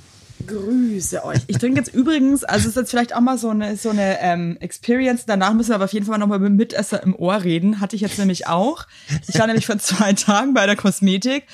Grüße 0.46 1.24
euch. 1.24 1.39
Ich 1.48 1.58
trinke 1.58 1.80
jetzt 1.80 1.94
übrigens, 1.94 2.44
also 2.44 2.63
es 2.63 2.70
ist 2.72 2.76
jetzt 2.76 2.89
vielleicht 2.89 3.16
auch 3.16 3.22
mal 3.22 3.38
so 3.38 3.50
eine, 3.50 3.78
so 3.78 3.89
eine 3.89 4.20
ähm, 4.20 4.58
Experience. 4.60 5.26
Danach 5.26 5.54
müssen 5.54 5.70
wir 5.70 5.76
aber 5.76 5.86
auf 5.86 5.94
jeden 5.94 6.06
Fall 6.06 6.18
nochmal 6.18 6.39
mit 6.39 6.54
Mitesser 6.54 7.02
im 7.04 7.16
Ohr 7.16 7.44
reden. 7.44 7.80
Hatte 7.80 7.96
ich 7.96 8.02
jetzt 8.02 8.20
nämlich 8.20 8.48
auch. 8.48 8.86
Ich 9.28 9.39
war 9.39 9.48
nämlich 9.48 9.66
vor 9.66 9.78
zwei 9.78 10.13
Tagen 10.13 10.54
bei 10.54 10.66
der 10.66 10.76
Kosmetik. 10.76 11.46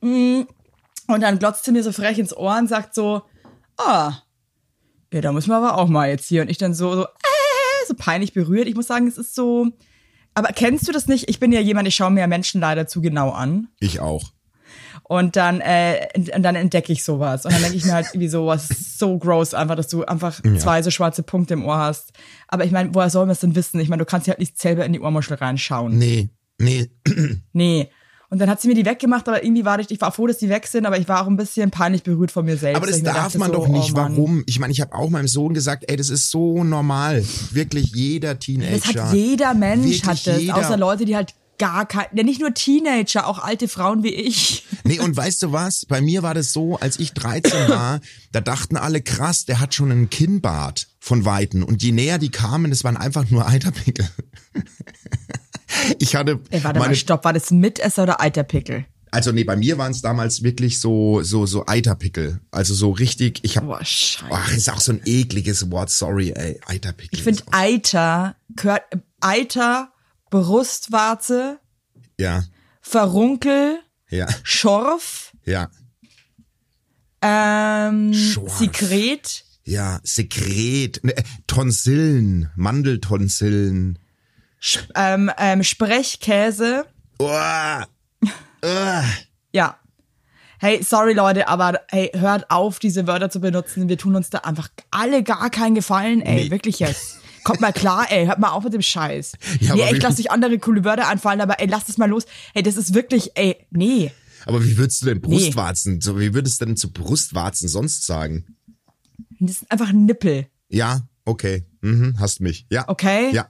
Mm, 0.00 0.42
Und 1.06 1.20
dann 1.20 1.38
glotzte 1.38 1.70
mir 1.70 1.82
so 1.82 1.92
frech 1.92 2.18
ins 2.18 2.36
Ohr 2.36 2.56
und 2.58 2.68
sagt 2.68 2.94
so, 2.94 3.22
ah, 3.76 4.14
ja, 5.12 5.20
da 5.20 5.30
müssen 5.32 5.50
wir 5.50 5.56
aber 5.56 5.78
auch 5.78 5.88
mal 5.88 6.08
jetzt 6.08 6.26
hier. 6.26 6.42
Und 6.42 6.50
ich 6.50 6.58
dann 6.58 6.74
so, 6.74 6.94
so, 6.96 7.04
äh, 7.04 7.86
so 7.86 7.94
peinlich 7.94 8.32
berührt. 8.32 8.66
Ich 8.66 8.74
muss 8.74 8.88
sagen, 8.88 9.06
es 9.06 9.18
ist 9.18 9.34
so. 9.34 9.70
Aber 10.34 10.48
kennst 10.48 10.88
du 10.88 10.92
das 10.92 11.06
nicht? 11.06 11.28
Ich 11.28 11.40
bin 11.40 11.52
ja 11.52 11.60
jemand, 11.60 11.88
ich 11.88 11.94
schaue 11.94 12.10
mir 12.10 12.20
ja 12.20 12.26
Menschen 12.26 12.60
leider 12.60 12.86
zu 12.86 13.00
genau 13.00 13.30
an. 13.30 13.68
Ich 13.80 14.00
auch. 14.00 14.32
Und 15.02 15.36
dann, 15.36 15.60
äh, 15.60 16.08
und 16.34 16.42
dann 16.42 16.56
entdecke 16.56 16.92
ich 16.92 17.04
sowas. 17.04 17.44
Und 17.44 17.52
dann 17.52 17.60
denke 17.60 17.76
ich 17.76 17.84
mir 17.84 17.92
halt 17.92 18.06
irgendwie 18.12 18.28
sowas 18.28 18.68
so 18.68 19.18
gross 19.18 19.52
einfach, 19.54 19.76
dass 19.76 19.88
du 19.88 20.04
einfach 20.04 20.40
zwei 20.58 20.82
so 20.82 20.90
schwarze 20.90 21.22
Punkte 21.22 21.54
im 21.54 21.64
Ohr 21.64 21.78
hast. 21.78 22.12
Aber 22.48 22.64
ich 22.64 22.72
meine, 22.72 22.94
woher 22.94 23.10
soll 23.10 23.26
man 23.26 23.32
es 23.32 23.40
denn 23.40 23.54
wissen? 23.54 23.80
Ich 23.80 23.88
meine, 23.88 24.00
du 24.00 24.06
kannst 24.06 24.26
ja 24.26 24.32
halt 24.32 24.40
nicht 24.40 24.58
selber 24.58 24.84
in 24.84 24.92
die 24.92 25.00
Ohrmuschel 25.00 25.36
reinschauen. 25.36 25.98
Nee, 25.98 26.30
nee. 26.58 26.90
Nee. 27.52 27.90
Und 28.34 28.40
dann 28.40 28.50
hat 28.50 28.60
sie 28.60 28.66
mir 28.66 28.74
die 28.74 28.84
weggemacht, 28.84 29.28
aber 29.28 29.44
irgendwie 29.44 29.64
war 29.64 29.78
ich, 29.78 29.92
ich 29.92 30.00
war 30.00 30.10
froh, 30.10 30.26
dass 30.26 30.38
die 30.38 30.48
weg 30.48 30.66
sind, 30.66 30.86
aber 30.86 30.98
ich 30.98 31.06
war 31.06 31.22
auch 31.22 31.28
ein 31.28 31.36
bisschen 31.36 31.70
peinlich 31.70 32.02
berührt 32.02 32.32
von 32.32 32.44
mir 32.44 32.56
selbst. 32.56 32.78
Aber 32.78 32.88
das 32.88 33.00
darf 33.00 33.14
dachte 33.14 33.38
man 33.38 33.52
so, 33.52 33.58
doch 33.58 33.68
nicht. 33.68 33.92
oh. 33.92 33.96
Warum? 33.96 34.42
Ich 34.46 34.58
meine, 34.58 34.72
ich 34.72 34.80
habe 34.80 34.92
auch 34.92 35.08
meinem 35.08 35.28
Sohn 35.28 35.54
gesagt, 35.54 35.84
ey, 35.86 35.94
das 35.94 36.10
ist 36.10 36.32
so 36.32 36.64
normal. 36.64 37.24
Wirklich 37.52 37.94
jeder 37.94 38.36
Teenager. 38.40 38.72
Das 38.72 38.86
hat 38.86 39.14
jeder 39.14 39.54
Mensch, 39.54 40.02
hat 40.02 40.26
das. 40.26 40.40
jeder. 40.40 40.56
Außer 40.56 40.76
Leute, 40.76 41.04
die 41.04 41.14
halt 41.14 41.32
gar 41.58 41.86
kein, 41.86 42.06
ja 42.12 42.24
nicht 42.24 42.40
nur 42.40 42.52
Teenager, 42.52 43.28
auch 43.28 43.38
alte 43.38 43.68
Frauen 43.68 44.02
wie 44.02 44.12
ich. 44.12 44.66
Nee, 44.82 44.98
und 44.98 45.16
weißt 45.16 45.40
du 45.44 45.52
was? 45.52 45.86
Bei 45.86 46.00
mir 46.00 46.24
war 46.24 46.34
das 46.34 46.52
so, 46.52 46.76
als 46.76 46.98
ich 46.98 47.12
13 47.12 47.52
war, 47.68 48.00
da 48.32 48.40
dachten 48.40 48.76
alle 48.76 49.00
krass, 49.00 49.44
der 49.44 49.60
hat 49.60 49.74
schon 49.74 49.92
einen 49.92 50.10
Kinnbart 50.10 50.88
von 50.98 51.24
Weitem. 51.24 51.62
Und 51.62 51.84
je 51.84 51.92
näher 51.92 52.18
die 52.18 52.30
kamen, 52.30 52.72
das 52.72 52.82
waren 52.82 52.96
einfach 52.96 53.30
nur 53.30 53.46
Eiterpickel. 53.46 54.08
Ich 55.98 56.14
hatte 56.16 56.40
Ey, 56.50 56.62
warte 56.64 56.78
meine, 56.78 56.90
mal, 56.90 56.94
stopp, 56.96 57.24
war 57.24 57.32
das 57.32 57.50
Mitesser 57.50 58.04
oder 58.04 58.20
Eiterpickel? 58.20 58.86
also 59.10 59.30
nee, 59.30 59.44
bei 59.44 59.54
mir 59.54 59.78
waren 59.78 59.92
es 59.92 60.02
damals 60.02 60.42
wirklich 60.42 60.80
so 60.80 61.22
so 61.22 61.46
so 61.46 61.66
Eiterpickel, 61.66 62.40
also 62.50 62.74
so 62.74 62.90
richtig. 62.90 63.38
Ich 63.42 63.56
habe, 63.56 63.66
Boah, 63.66 63.84
scheiße. 63.84 64.32
ach, 64.34 64.56
ist 64.56 64.68
auch 64.70 64.80
so 64.80 64.90
ein 64.92 65.00
ekliges 65.04 65.70
Wort. 65.70 65.90
Sorry, 65.90 66.32
ey, 66.32 66.60
Eiterpickel. 66.66 67.16
Ich 67.16 67.22
finde 67.22 67.44
Eiter, 67.52 68.34
gehört, 68.56 68.82
Eiter, 69.20 69.92
Brustwarze, 70.30 71.60
ja, 72.18 72.42
Verunkel, 72.80 73.78
ja, 74.10 74.26
Schorf, 74.42 75.32
ja, 75.44 75.70
ähm, 77.22 78.12
Schorf. 78.12 78.58
Sekret, 78.58 79.44
ja, 79.64 80.00
Sekret, 80.02 81.04
ne, 81.04 81.16
äh, 81.16 81.22
Tonsillen, 81.46 82.50
Mandeltonsillen. 82.56 83.98
Ähm, 84.94 85.30
ähm, 85.38 85.62
Sprechkäse. 85.62 86.86
Uah. 87.20 87.86
Uah. 88.64 89.04
Ja. 89.52 89.78
Hey, 90.58 90.82
sorry 90.82 91.12
Leute, 91.12 91.48
aber 91.48 91.80
hey, 91.90 92.10
hört 92.14 92.50
auf, 92.50 92.78
diese 92.78 93.06
Wörter 93.06 93.28
zu 93.30 93.40
benutzen. 93.40 93.88
Wir 93.88 93.98
tun 93.98 94.16
uns 94.16 94.30
da 94.30 94.38
einfach 94.38 94.68
alle 94.90 95.22
gar 95.22 95.50
keinen 95.50 95.74
Gefallen, 95.74 96.22
ey. 96.22 96.44
Nee. 96.44 96.50
Wirklich 96.50 96.78
jetzt. 96.78 97.18
Kommt 97.44 97.60
mal 97.60 97.72
klar, 97.72 98.06
ey. 98.10 98.26
Hört 98.26 98.38
mal 98.38 98.50
auf 98.50 98.64
mit 98.64 98.72
dem 98.72 98.80
Scheiß. 98.80 99.32
Ja, 99.60 99.74
nee, 99.74 99.82
echt, 99.82 100.02
lasst 100.02 100.18
euch 100.18 100.30
andere 100.30 100.58
coole 100.58 100.84
Wörter 100.84 101.08
einfallen, 101.08 101.42
aber 101.42 101.60
ey, 101.60 101.66
lasst 101.66 101.90
es 101.90 101.98
mal 101.98 102.08
los. 102.08 102.24
Ey, 102.54 102.62
das 102.62 102.76
ist 102.76 102.94
wirklich, 102.94 103.32
ey, 103.34 103.66
nee. 103.70 104.10
Aber 104.46 104.64
wie 104.64 104.76
würdest 104.78 105.02
du 105.02 105.06
denn 105.06 105.20
Brustwarzen, 105.20 106.00
so 106.00 106.18
wie 106.18 106.34
würdest 106.34 106.60
du 106.60 106.66
denn 106.66 106.76
zu 106.76 106.92
Brustwarzen 106.92 107.68
sonst 107.68 108.06
sagen? 108.06 108.56
Das 109.40 109.56
ist 109.56 109.70
einfach 109.70 109.90
ein 109.90 110.06
Nippel. 110.06 110.46
Ja, 110.68 111.02
okay, 111.24 111.66
mhm, 111.82 112.16
hast 112.18 112.40
mich. 112.40 112.66
Ja. 112.70 112.88
Okay. 112.88 113.30
Ja. 113.32 113.48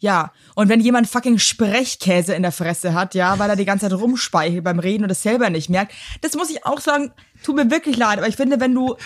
Ja, 0.00 0.32
und 0.54 0.68
wenn 0.68 0.80
jemand 0.80 1.08
fucking 1.08 1.38
Sprechkäse 1.38 2.34
in 2.34 2.42
der 2.42 2.52
Fresse 2.52 2.94
hat, 2.94 3.14
ja, 3.14 3.38
weil 3.38 3.50
er 3.50 3.56
die 3.56 3.66
ganze 3.66 3.88
Zeit 3.88 3.98
rumspeichelt 3.98 4.64
beim 4.64 4.78
Reden 4.78 5.04
und 5.04 5.10
es 5.10 5.22
selber 5.22 5.50
nicht 5.50 5.68
merkt, 5.68 5.92
das 6.22 6.34
muss 6.34 6.50
ich 6.50 6.64
auch 6.64 6.80
sagen, 6.80 7.12
tut 7.44 7.54
mir 7.54 7.70
wirklich 7.70 7.96
leid, 7.96 8.18
aber 8.18 8.26
ich 8.26 8.36
finde, 8.36 8.60
wenn 8.60 8.74
du 8.74 8.96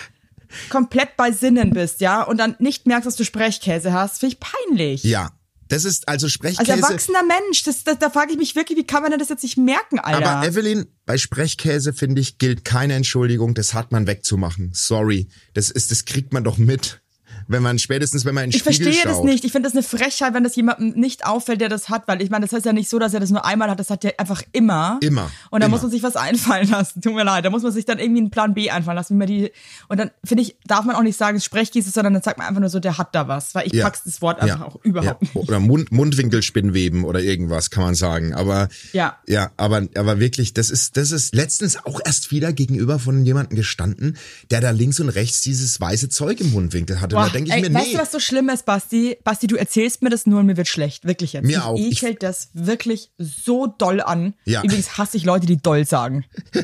komplett 0.69 1.17
bei 1.17 1.31
Sinnen 1.31 1.71
bist, 1.71 1.99
ja, 2.01 2.23
und 2.23 2.37
dann 2.37 2.55
nicht 2.59 2.87
merkst, 2.87 3.07
dass 3.07 3.17
du 3.17 3.25
Sprechkäse 3.25 3.91
hast, 3.91 4.19
finde 4.19 4.35
ich 4.35 4.39
peinlich. 4.39 5.03
Ja. 5.03 5.31
Das 5.67 5.83
ist 5.83 6.07
also 6.07 6.27
Als 6.27 6.33
Sprechkäse. 6.33 6.71
erwachsener 6.71 7.23
Mensch, 7.23 7.63
das, 7.63 7.83
das, 7.83 7.97
da 7.97 8.11
frage 8.11 8.33
ich 8.33 8.37
mich 8.37 8.55
wirklich, 8.55 8.77
wie 8.77 8.85
kann 8.85 9.01
man 9.01 9.09
denn 9.09 9.19
das 9.19 9.29
jetzt 9.29 9.41
nicht 9.41 9.57
merken, 9.57 9.97
Alter? 9.97 10.29
aber 10.29 10.47
Evelyn, 10.47 10.85
bei 11.07 11.17
Sprechkäse 11.17 11.91
finde 11.91 12.21
ich 12.21 12.37
gilt 12.37 12.63
keine 12.63 12.93
Entschuldigung, 12.93 13.55
das 13.55 13.73
hat 13.73 13.91
man 13.91 14.05
wegzumachen. 14.05 14.71
Sorry, 14.73 15.27
das 15.55 15.71
ist 15.71 15.89
das 15.89 16.05
kriegt 16.05 16.33
man 16.33 16.43
doch 16.43 16.59
mit, 16.59 17.01
wenn 17.47 17.63
man 17.63 17.79
spätestens 17.79 18.25
wenn 18.25 18.35
man 18.35 18.45
in 18.45 18.49
den 18.51 18.55
ich 18.57 18.61
Spiegel 18.63 18.85
verstehe 18.91 19.03
schaut. 19.03 19.19
das 19.19 19.23
nicht. 19.23 19.43
Ich 19.45 19.51
finde 19.51 19.67
das 19.69 19.73
eine 19.75 19.83
Frechheit, 19.83 20.33
wenn 20.33 20.43
das 20.43 20.55
jemandem 20.55 20.99
nicht 20.99 21.25
auffällt, 21.25 21.61
der 21.61 21.69
das 21.69 21.89
hat, 21.89 22.07
weil 22.07 22.21
ich 22.21 22.29
meine, 22.29 22.45
das 22.45 22.53
heißt 22.53 22.65
ja 22.65 22.73
nicht 22.73 22.89
so, 22.89 22.99
dass 22.99 23.13
er 23.13 23.19
das 23.19 23.29
nur 23.29 23.45
einmal 23.45 23.69
hat, 23.69 23.79
das 23.79 23.89
hat 23.89 24.03
er 24.05 24.19
einfach 24.19 24.41
immer. 24.51 24.97
Immer. 25.01 25.31
Und 25.51 25.61
da 25.63 25.67
muss 25.67 25.81
man 25.81 25.91
sich 25.91 26.03
was 26.03 26.15
einfallen 26.15 26.69
lassen. 26.69 27.01
Tut 27.01 27.13
mir 27.15 27.23
leid. 27.23 27.45
Da 27.45 27.49
muss 27.49 27.63
man 27.63 27.71
sich 27.71 27.85
dann 27.85 27.99
irgendwie 27.99 28.21
einen 28.21 28.29
Plan 28.31 28.53
B 28.53 28.69
einfallen 28.69 28.95
lassen, 28.97 29.15
wie 29.15 29.17
man 29.19 29.27
die. 29.27 29.51
Und 29.87 29.99
dann 29.99 30.11
finde 30.23 30.43
ich, 30.43 30.55
darf 30.65 30.85
man 30.85 30.95
auch 30.95 31.03
nicht 31.03 31.17
sagen, 31.17 31.39
Sprechkäse, 31.39 31.89
sondern 31.91 32.13
dann 32.13 32.23
sagt 32.23 32.37
man 32.37 32.47
einfach 32.47 32.61
nur 32.61 32.69
so, 32.69 32.79
der 32.79 32.97
hat 32.97 33.13
da 33.15 33.27
was. 33.27 33.53
Weil 33.55 33.67
ich 33.67 33.73
Ja. 33.73 33.85
pack's 33.85 34.03
das 34.03 34.21
Wort 34.21 34.39
einfach 34.39 34.59
Ja. 34.59 34.65
auch 34.65 34.77
überhaupt 34.83 35.21
ja. 35.23 35.29
nicht. 35.33 35.49
Oder 35.49 35.59
Mund, 35.59 35.91
Mundwinkelspinnweben 35.91 37.03
oder 37.03 37.21
irgendwas 37.21 37.69
kann 37.69 37.83
man 37.83 37.95
sagen. 37.95 38.33
Aber 38.33 38.67
Ja. 38.93 39.17
ja, 39.27 39.51
aber 39.57 39.87
aber 39.95 40.19
wirklich, 40.19 40.53
das 40.53 40.69
ist 40.69 40.97
das 40.97 41.11
ist 41.11 41.35
letztens 41.35 41.77
auch 41.85 41.99
erst 42.03 42.31
wieder 42.31 42.53
gegenüber 42.53 42.99
von 42.99 43.23
jemandem 43.25 43.55
gestanden, 43.55 44.17
der 44.51 44.61
da 44.61 44.71
links 44.71 44.99
und 44.99 45.09
rechts 45.09 45.41
dieses 45.41 45.79
weiße 45.79 46.09
Zeug 46.09 46.39
im 46.41 46.51
Mundwinkel 46.51 47.01
hatte. 47.01 47.15
da 47.15 47.27
denke 47.35 47.49
ich 47.49 47.55
ey, 47.55 47.69
mir, 47.69 47.73
weißt 47.73 47.87
nee, 47.87 47.93
du, 47.93 47.99
was 47.99 48.11
so 48.11 48.19
schlimm 48.19 48.49
ist, 48.49 48.65
Basti? 48.65 49.17
Basti, 49.23 49.47
du 49.47 49.55
erzählst 49.55 50.01
mir 50.01 50.09
das 50.09 50.25
nur 50.25 50.39
und 50.39 50.45
mir 50.47 50.57
wird 50.57 50.67
schlecht. 50.67 51.05
Wirklich 51.05 51.33
jetzt. 51.33 51.43
Mir 51.45 51.57
Mich 51.57 51.65
auch. 51.65 51.77
Ich- 51.77 52.01
ekelt 52.01 52.23
das 52.23 52.49
wirklich 52.53 53.11
so 53.17 53.67
doll 53.67 54.01
an. 54.01 54.33
Ja. 54.45 54.63
Übrigens 54.63 54.97
hasse 54.97 55.17
ich 55.17 55.25
Leute, 55.25 55.45
die 55.45 55.57
doll 55.57 55.85
sagen. 55.85 56.25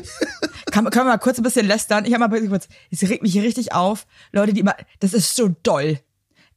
Kann, 0.70 0.84
können 0.90 1.06
wir 1.06 1.12
mal 1.12 1.18
kurz 1.18 1.38
ein 1.38 1.42
bisschen 1.42 1.66
lästern? 1.66 2.04
Ich 2.06 2.14
habe 2.14 2.26
mal 2.26 2.48
kurz, 2.48 2.68
es 2.90 3.02
regt 3.02 3.22
mich 3.22 3.32
hier 3.32 3.42
richtig 3.42 3.72
auf. 3.72 4.06
Leute, 4.32 4.52
die 4.52 4.60
immer, 4.60 4.74
das 5.00 5.12
ist 5.12 5.36
so 5.36 5.54
doll. 5.62 5.98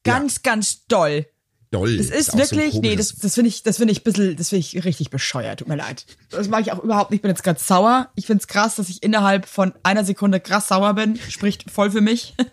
Ganz, 0.04 0.42
ganz 0.44 0.86
doll. 0.88 1.26
doll. 1.72 1.98
Das 1.98 2.08
ist, 2.08 2.32
so 2.32 2.38
ein 2.38 2.40
wirklich, 2.40 2.76
nee, 2.76 2.96
das, 2.96 3.16
das 3.16 3.34
finde 3.34 3.50
ich, 3.50 3.64
das 3.64 3.78
finde 3.78 3.92
ich 3.92 4.02
ein 4.02 4.04
bisschen, 4.04 4.36
das 4.38 4.50
finde 4.50 4.60
ich 4.62 4.86
richtig 4.86 5.10
bescheuert. 5.10 5.60
Tut 5.60 5.68
mir 5.68 5.76
leid. 5.76 6.06
Das 6.30 6.48
mag 6.48 6.62
ich 6.62 6.72
auch 6.72 6.82
überhaupt 6.84 7.12
nicht. 7.12 7.18
Ich 7.18 7.22
bin 7.24 7.32
jetzt 7.32 7.44
gerade 7.44 7.60
sauer. 7.60 8.10
Ich 8.16 8.28
finde 8.28 8.42
es 8.42 8.48
krass, 8.48 8.76
dass 8.76 8.88
ich 8.88 9.04
innerhalb 9.04 9.48
von 9.48 9.74
einer 9.84 10.06
Sekunde 10.06 10.40
krass 10.40 10.70
sauer 10.70 10.94
bin. 10.94 11.20
Spricht 11.30 11.70
voll 11.70 11.92
für 11.92 12.02
mich. 12.02 12.36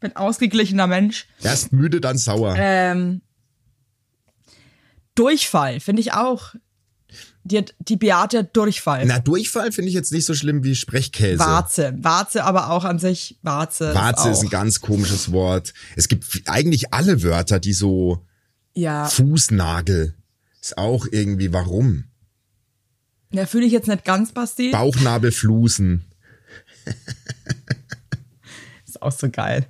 bin 0.00 0.14
ausgeglichener 0.16 0.86
Mensch. 0.86 1.26
Erst 1.42 1.72
müde, 1.72 2.00
dann 2.00 2.18
sauer. 2.18 2.54
Ähm, 2.58 3.22
Durchfall 5.14 5.80
finde 5.80 6.00
ich 6.02 6.12
auch. 6.12 6.54
Die, 7.44 7.64
die 7.78 7.96
Beate 7.96 8.38
hat 8.38 8.56
Durchfall. 8.56 9.06
Na, 9.06 9.20
Durchfall 9.20 9.70
finde 9.70 9.88
ich 9.88 9.94
jetzt 9.94 10.12
nicht 10.12 10.24
so 10.24 10.34
schlimm 10.34 10.64
wie 10.64 10.74
Sprechkäse. 10.74 11.38
Warze. 11.38 11.94
Warze 11.98 12.42
aber 12.44 12.70
auch 12.70 12.84
an 12.84 12.98
sich. 12.98 13.38
Warze. 13.42 13.94
Warze 13.94 14.30
ist 14.30 14.38
auch. 14.38 14.42
ein 14.42 14.50
ganz 14.50 14.80
komisches 14.80 15.30
Wort. 15.30 15.72
Es 15.94 16.08
gibt 16.08 16.42
eigentlich 16.46 16.92
alle 16.92 17.22
Wörter, 17.22 17.60
die 17.60 17.72
so 17.72 18.26
Ja, 18.74 19.06
Fußnagel 19.06 20.16
ist 20.60 20.76
auch 20.76 21.06
irgendwie 21.10 21.52
warum. 21.52 22.04
da 23.30 23.46
fühle 23.46 23.66
ich 23.66 23.72
jetzt 23.72 23.86
nicht 23.86 24.04
ganz, 24.04 24.32
Basti. 24.32 24.72
Bauchnabelflusen. 24.72 26.04
ist 28.86 29.00
auch 29.00 29.12
so 29.12 29.30
geil. 29.30 29.66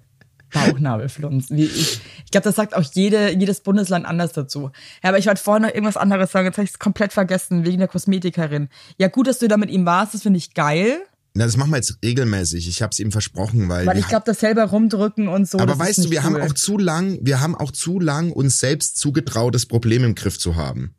Bauchnabelflunzen. 0.56 1.56
Wie 1.56 1.64
ich 1.64 2.00
ich 2.24 2.30
glaube, 2.32 2.44
das 2.44 2.56
sagt 2.56 2.74
auch 2.74 2.82
jede, 2.92 3.32
jedes 3.32 3.60
Bundesland 3.60 4.04
anders 4.04 4.32
dazu. 4.32 4.70
Ja, 5.02 5.10
aber 5.10 5.18
ich 5.18 5.26
wollte 5.26 5.42
vorhin 5.42 5.62
noch 5.62 5.70
irgendwas 5.70 5.96
anderes 5.96 6.32
sagen. 6.32 6.46
Jetzt 6.46 6.56
habe 6.56 6.64
ich 6.64 6.72
es 6.72 6.78
komplett 6.78 7.12
vergessen, 7.12 7.64
wegen 7.64 7.78
der 7.78 7.88
Kosmetikerin. 7.88 8.68
Ja, 8.98 9.08
gut, 9.08 9.28
dass 9.28 9.38
du 9.38 9.48
da 9.48 9.56
mit 9.56 9.70
ihm 9.70 9.86
warst, 9.86 10.14
das 10.14 10.22
finde 10.22 10.38
ich 10.38 10.54
geil. 10.54 10.98
Na, 11.34 11.44
das 11.44 11.56
machen 11.56 11.70
wir 11.70 11.76
jetzt 11.76 11.98
regelmäßig. 12.02 12.66
Ich 12.66 12.82
habe 12.82 12.90
es 12.92 12.98
ihm 12.98 13.12
versprochen, 13.12 13.68
weil, 13.68 13.86
Weil 13.86 13.98
ich 13.98 14.08
glaube, 14.08 14.24
das 14.26 14.40
selber 14.40 14.64
rumdrücken 14.64 15.28
und 15.28 15.48
so. 15.48 15.58
Aber 15.58 15.78
weißt 15.78 16.06
du, 16.06 16.10
wir 16.10 16.24
haben 16.24 16.36
cool. 16.36 16.42
auch 16.42 16.54
zu 16.54 16.78
lang, 16.78 17.18
wir 17.20 17.40
haben 17.40 17.54
auch 17.54 17.70
zu 17.70 18.00
lang 18.00 18.32
uns 18.32 18.58
selbst 18.58 18.96
zugetraut, 18.96 19.54
das 19.54 19.66
Problem 19.66 20.02
im 20.02 20.14
Griff 20.14 20.38
zu 20.38 20.56
haben 20.56 20.94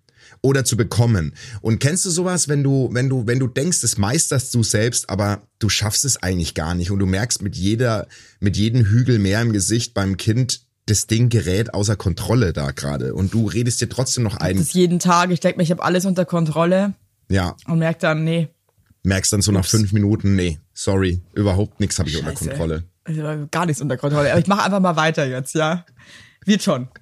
oder 0.48 0.66
zu 0.66 0.78
bekommen. 0.78 1.34
Und 1.62 1.80
kennst 1.80 2.06
du 2.06 2.10
sowas, 2.10 2.48
wenn 2.48 2.64
du, 2.64 2.90
wenn 2.92 3.10
du, 3.10 3.28
wenn 3.28 3.40
du 3.40 3.48
denkst, 3.48 3.82
das 3.82 3.98
meisterst 3.98 4.54
du 4.54 4.64
selbst, 4.64 5.10
aber 5.10 5.42
du 5.60 5.70
schaffst 5.70 6.06
es 6.06 6.22
eigentlich 6.22 6.54
gar 6.54 6.74
nicht 6.74 6.92
und 6.92 7.00
du 7.00 7.06
merkst 7.06 7.42
mit 7.42 7.56
jeder, 7.56 8.08
mit 8.40 8.58
jedem 8.58 8.86
Hügel 8.86 9.20
mehr 9.20 9.42
im 9.42 9.54
Gesicht 9.54 9.94
beim 9.94 10.18
Kind, 10.18 10.62
das 10.86 11.06
Ding 11.06 11.30
gerät 11.30 11.74
außer 11.74 11.98
Kontrolle 11.98 12.54
da 12.54 12.72
gerade 12.72 13.14
und 13.14 13.34
du 13.34 13.48
redest 13.48 13.82
dir 13.82 13.90
trotzdem 13.90 14.24
noch 14.24 14.38
ein, 14.38 14.58
das 14.58 14.74
jeden 14.74 15.00
Tag. 15.00 15.32
Ich 15.32 15.42
denke 15.42 15.58
mir, 15.58 15.64
ich 15.64 15.72
habe 15.72 15.84
alles 15.84 16.06
unter 16.06 16.24
Kontrolle 16.24 16.94
ja, 17.30 17.56
und 17.68 17.80
merke 17.80 18.00
dann, 18.00 18.24
nee, 18.24 18.48
merkst 19.04 19.34
dann 19.34 19.42
so 19.42 19.52
nach 19.52 19.66
fünf 19.66 19.92
Minuten, 19.92 20.36
nee, 20.36 20.60
sorry, 20.74 21.22
überhaupt 21.34 21.80
nichts 21.80 22.00
habe 22.00 22.10
ich 22.10 22.18
unter 22.18 22.32
Scheiße. 22.32 22.50
Kontrolle. 22.50 22.84
Also 23.04 23.48
gar 23.52 23.66
nichts 23.66 23.82
unter 23.82 23.98
Kontrolle. 23.98 24.32
Aber 24.32 24.40
ich 24.40 24.48
mache 24.48 24.64
einfach 24.64 24.80
mal 24.80 24.96
weiter 24.96 25.26
jetzt, 25.26 25.56
ja. 25.56 25.86
Wird 26.46 26.64
schon. 26.64 26.88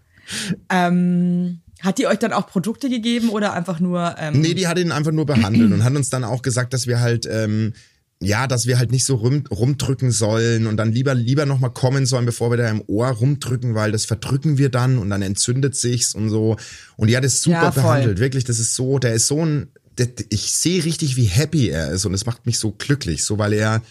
Ähm, 0.71 1.62
hat 1.86 1.98
die 1.98 2.08
euch 2.08 2.19
dann 2.19 2.34
auch 2.34 2.48
Produkte 2.48 2.89
gegeben 2.89 3.30
oder 3.30 3.54
einfach 3.54 3.80
nur? 3.80 4.15
Ähm, 4.19 4.41
Nee, 4.41 4.54
die 4.54 4.67
hat 4.67 4.78
ihn 4.78 4.91
einfach 4.91 5.12
nur 5.12 5.26
behandelt 5.26 5.71
und 5.71 5.84
hat 5.84 5.95
uns 5.95 6.10
dann 6.10 6.24
auch 6.24 6.41
gesagt, 6.41 6.74
dass 6.74 6.88
wir 6.88 7.00
halt, 7.00 7.28
ähm, 7.30 7.74
ja, 8.21 8.48
dass 8.48 8.65
wir 8.65 8.80
halt 8.80 8.91
nicht 8.91 9.04
so 9.06 9.15
rum, 9.15 9.43
rumdrücken 9.52 10.10
sollen 10.12 10.67
und 10.67 10.78
dann 10.78 10.91
lieber 10.91 11.13
lieber 11.13 11.45
noch 11.45 11.60
mal 11.60 11.69
kommen 11.69 12.06
sollen, 12.06 12.26
bevor 12.26 12.50
wir 12.50 12.58
da 12.58 12.69
im 12.69 12.82
Ohr 12.88 13.08
rumdrücken, 13.08 13.76
weil 13.76 13.91
das 13.91 14.06
verdrücken 14.06 14.58
wir 14.58 14.69
dann 14.69 14.98
und 14.98 15.10
dann 15.10 15.21
entzündet 15.21 15.76
sich's 15.76 16.15
und 16.15 16.30
so. 16.30 16.56
Und 16.98 17.10
die 17.10 17.17
hat 17.17 17.26
es 17.26 17.41
super 17.41 17.63
Ja, 17.63 17.69
behandelt, 17.69 18.19
wirklich. 18.19 18.45
Das 18.45 18.58
ist 18.58 18.74
so, 18.76 19.00
der 19.00 19.13
ist 19.13 19.28
so 19.28 19.45
ein, 19.45 19.67
der, 19.98 20.08
ich 20.30 20.54
sehe 20.54 20.84
richtig, 20.84 21.17
wie 21.17 21.26
happy 21.26 21.69
er 21.69 21.91
ist 21.91 22.06
und 22.06 22.13
es 22.13 22.26
macht 22.26 22.45
mich 22.45 22.58
so 22.58 22.71
glücklich, 22.71 23.24
so 23.24 23.38
weil 23.38 23.54
er, 23.54 23.82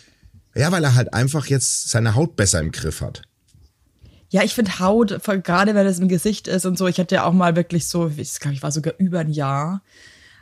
ja, 0.54 0.72
weil 0.72 0.84
er 0.84 0.94
halt 0.94 1.12
einfach 1.12 1.46
jetzt 1.46 1.90
seine 1.90 2.14
Haut 2.14 2.34
besser 2.36 2.60
im 2.60 2.72
Griff 2.72 3.02
hat. 3.02 3.22
Ja, 4.34 4.42
ich 4.42 4.52
finde 4.52 4.80
Haut, 4.80 5.16
gerade 5.44 5.76
wenn 5.76 5.86
es 5.86 6.00
im 6.00 6.08
Gesicht 6.08 6.48
ist 6.48 6.66
und 6.66 6.76
so, 6.76 6.88
ich 6.88 6.98
hatte 6.98 7.14
ja 7.14 7.24
auch 7.24 7.32
mal 7.32 7.54
wirklich 7.54 7.86
so, 7.86 8.10
ich 8.16 8.40
glaube, 8.40 8.56
ich 8.56 8.64
war 8.64 8.72
sogar 8.72 8.94
über 8.98 9.20
ein 9.20 9.30
Jahr, 9.30 9.80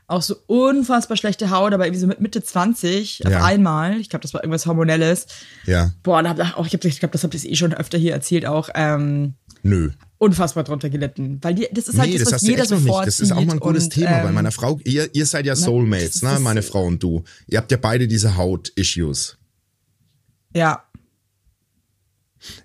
auch 0.06 0.22
so 0.22 0.34
unfassbar 0.46 1.18
schlechte 1.18 1.50
Haut, 1.50 1.74
aber 1.74 1.84
irgendwie 1.84 2.00
so 2.00 2.06
mit 2.06 2.18
Mitte 2.18 2.42
20 2.42 3.26
auf 3.26 3.32
Ja. 3.32 3.44
einmal. 3.44 4.00
Ich 4.00 4.08
glaube, 4.08 4.22
das 4.22 4.32
war 4.32 4.42
irgendwas 4.42 4.64
Hormonelles. 4.64 5.26
Ja, 5.66 5.92
Boah, 6.02 6.22
da 6.22 6.30
hab 6.30 6.38
ich 6.38 6.54
auch, 6.54 6.66
ich, 6.66 6.72
hab- 6.72 6.82
ich 6.86 7.00
glaube, 7.00 7.12
das 7.12 7.22
habt 7.22 7.34
ihr 7.34 7.44
eh 7.50 7.54
schon 7.54 7.74
öfter 7.74 7.98
hier 7.98 8.14
erzählt, 8.14 8.46
auch 8.46 8.70
ähm, 8.74 9.34
nö. 9.62 9.90
unfassbar 10.16 10.64
drunter 10.64 10.88
gelitten. 10.88 11.36
Weil 11.42 11.54
die, 11.54 11.68
das 11.70 11.88
ist 11.88 11.98
halt 11.98 12.08
nee, 12.08 12.16
das, 12.16 12.24
das 12.30 12.32
was 12.36 12.42
jeder 12.48 12.62
noch 12.64 12.70
nicht. 12.70 12.80
sofort 12.86 13.06
Das 13.06 13.20
ist 13.20 13.30
auch 13.30 13.44
mal 13.44 13.52
ein 13.52 13.60
gutes 13.60 13.84
und, 13.84 13.90
Thema, 13.90 14.20
ähm, 14.20 14.24
weil 14.24 14.32
meiner 14.32 14.52
Frau, 14.52 14.80
ihr, 14.84 15.14
ihr 15.14 15.26
seid 15.26 15.44
ja 15.44 15.54
Soulmates, 15.54 16.22
ne, 16.22 16.38
meine 16.40 16.62
Frau 16.62 16.86
und 16.86 17.02
du. 17.02 17.24
Ihr 17.46 17.58
habt 17.58 17.70
ja 17.70 17.76
beide 17.76 18.08
diese 18.08 18.38
Haut-Issues. 18.38 19.36
Ja, 20.54 20.82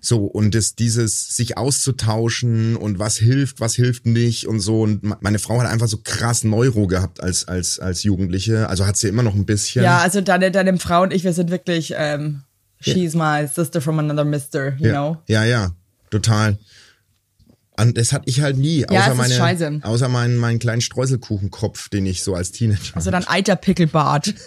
So, 0.00 0.24
und 0.24 0.54
das, 0.54 0.74
dieses 0.74 1.36
sich 1.36 1.56
auszutauschen 1.56 2.76
und 2.76 2.98
was 2.98 3.16
hilft, 3.16 3.60
was 3.60 3.74
hilft 3.74 4.06
nicht 4.06 4.46
und 4.46 4.60
so. 4.60 4.82
Und 4.82 5.02
me- 5.02 5.16
meine 5.20 5.38
Frau 5.38 5.60
hat 5.60 5.68
einfach 5.68 5.88
so 5.88 5.98
krass 6.02 6.44
Neuro 6.44 6.86
gehabt 6.86 7.22
als, 7.22 7.46
als, 7.48 7.78
als 7.78 8.02
Jugendliche. 8.02 8.68
Also 8.68 8.86
hat 8.86 8.96
sie 8.96 9.08
immer 9.08 9.22
noch 9.22 9.34
ein 9.34 9.46
bisschen. 9.46 9.84
ja, 9.84 9.98
also 9.98 10.20
deine, 10.20 10.50
deine 10.50 10.76
Frau 10.78 11.02
und 11.02 11.12
ich, 11.12 11.24
wir 11.24 11.32
sind 11.32 11.50
wirklich, 11.50 11.94
ähm, 11.96 12.42
she's 12.80 13.14
my 13.14 13.46
sister 13.52 13.80
from 13.80 13.98
another 13.98 14.24
mister, 14.24 14.76
you 14.78 14.86
ja, 14.88 14.92
know? 14.92 15.16
ja, 15.28 15.44
ja, 15.44 15.72
total. 16.10 16.58
Und 17.80 17.96
das 17.96 18.12
hatte 18.12 18.24
ich 18.28 18.40
halt 18.40 18.56
nie, 18.56 18.80
Ja, 18.80 19.02
außer 19.02 19.12
ist 19.12 19.16
meine, 19.18 19.34
scheiße. 19.34 19.80
außer 19.82 20.08
meinen, 20.08 20.36
meinen 20.36 20.58
kleinen 20.58 20.80
Streuselkuchenkopf, 20.80 21.88
den 21.90 22.06
ich 22.06 22.24
so 22.24 22.34
als 22.34 22.50
Teenager 22.50 22.96
Also 22.96 23.12
dann 23.12 23.24
Eiterpickelbart. 23.28 24.34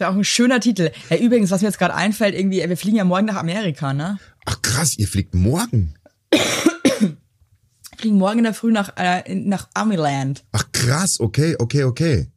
Ist 0.00 0.04
ja 0.04 0.12
auch 0.12 0.16
ein 0.16 0.24
schöner 0.24 0.60
Titel. 0.60 0.92
Ja, 1.10 1.18
übrigens, 1.18 1.50
was 1.50 1.60
mir 1.60 1.68
jetzt 1.68 1.78
gerade 1.78 1.92
einfällt, 1.94 2.34
irgendwie, 2.34 2.66
wir 2.66 2.76
fliegen 2.78 2.96
ja 2.96 3.04
morgen 3.04 3.26
nach 3.26 3.36
Amerika, 3.36 3.92
ne? 3.92 4.18
Ach 4.46 4.62
krass, 4.62 4.96
ihr 4.96 5.06
fliegt 5.06 5.34
morgen. 5.34 5.94
Wir 6.30 6.38
fliegen 7.98 8.16
morgen 8.16 8.38
in 8.38 8.44
der 8.44 8.54
Früh 8.54 8.72
nach, 8.72 8.96
äh, 8.96 9.34
nach 9.34 9.68
Amiland. 9.74 10.42
Ach 10.52 10.64
krass, 10.72 11.20
okay, 11.20 11.54
okay, 11.58 11.84
okay. 11.84 12.28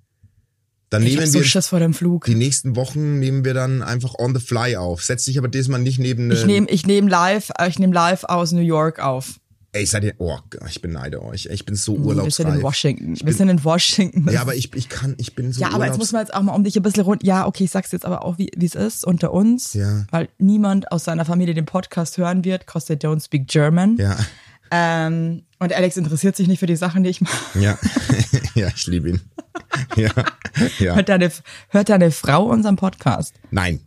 Dann 0.90 1.04
Ich 1.04 1.16
nehmen 1.16 1.26
so 1.26 1.36
wir 1.40 1.46
Schiss 1.46 1.68
vor 1.68 1.80
dem 1.80 1.94
Flug. 1.94 2.26
die 2.26 2.36
nächsten 2.36 2.76
Wochen 2.76 3.20
nehmen 3.20 3.46
wir 3.46 3.54
dann 3.54 3.82
einfach 3.82 4.16
on 4.20 4.36
the 4.36 4.42
fly 4.46 4.76
auf. 4.76 5.02
Setz 5.02 5.24
dich 5.24 5.38
aber 5.38 5.48
diesmal 5.48 5.80
nicht 5.80 6.00
neben 6.00 6.30
Ich 6.32 6.46
nehme 6.46 6.70
ich 6.70 6.86
nehm 6.86 7.08
live, 7.08 7.50
äh, 7.58 7.70
ich 7.70 7.80
nehme 7.80 7.94
live 7.94 8.26
aus 8.26 8.52
New 8.52 8.60
York 8.60 9.00
auf. 9.00 9.40
Ey, 9.76 9.86
seid 9.88 10.04
ihr, 10.04 10.14
oh, 10.20 10.38
ich 10.70 10.82
beneide 10.82 11.24
euch. 11.24 11.48
Ich 11.48 11.66
bin 11.66 11.76
so 11.76 11.94
Wir 11.94 11.98
sind 11.98 12.06
in 12.06 12.18
urlaubsreif. 12.18 12.62
Washington. 12.62 13.18
Wir 13.26 13.34
sind 13.34 13.50
in 13.50 13.64
Washington. 13.64 14.30
Ja, 14.32 14.42
aber 14.42 14.54
ich, 14.56 14.72
ich 14.76 14.88
kann, 14.88 15.16
ich 15.18 15.34
bin 15.36 15.52
so 15.52 15.62
Ja, 15.62 15.72
aber 15.72 15.88
jetzt 15.88 15.98
muss 15.98 16.12
man 16.12 16.22
jetzt 16.22 16.32
auch 16.34 16.44
mal 16.44 16.54
um 16.54 16.64
dich 16.64 16.76
ein 16.76 16.84
bisschen 16.84 17.02
rund. 17.04 17.24
Ja, 17.24 17.48
okay, 17.48 17.64
ich 17.64 17.72
sag's 17.72 17.92
jetzt 17.92 18.06
aber 18.06 18.24
auch, 18.24 18.38
wie 18.38 18.52
wie 18.56 18.66
es 18.68 18.76
ist 18.76 19.04
unter 19.04 19.34
uns. 19.34 19.74
Ja. 19.74 20.06
Weil 20.12 20.30
niemand 20.38 20.92
aus 20.92 21.04
seiner 21.06 21.26
Familie 21.26 21.56
den 21.56 21.66
Podcast 21.66 22.18
hören 22.20 22.46
wird, 22.46 22.68
cause 22.68 22.86
they 22.86 22.96
don't 22.96 23.24
speak 23.24 23.48
German. 23.48 23.98
Ja, 23.98 24.16
Ähm, 24.70 25.44
und 25.60 25.74
Alex 25.74 25.98
interessiert 25.98 26.36
sich 26.36 26.48
nicht 26.48 26.60
für 26.60 26.66
die 26.68 26.76
Sachen, 26.76 27.04
die 27.04 27.10
ich 27.10 27.22
mache. 27.22 27.60
ja, 27.60 27.78
ja, 28.56 28.68
ich 28.76 28.86
liebe 28.88 29.10
ihn. 29.10 29.22
Ja, 29.96 30.10
ja. 30.80 30.96
Hört 30.96 31.10
deine, 31.10 31.32
hört 31.70 31.90
deine 31.90 32.12
Frau 32.12 32.46
unseren 32.46 32.76
Podcast? 32.76 33.34
Nein. 33.52 33.80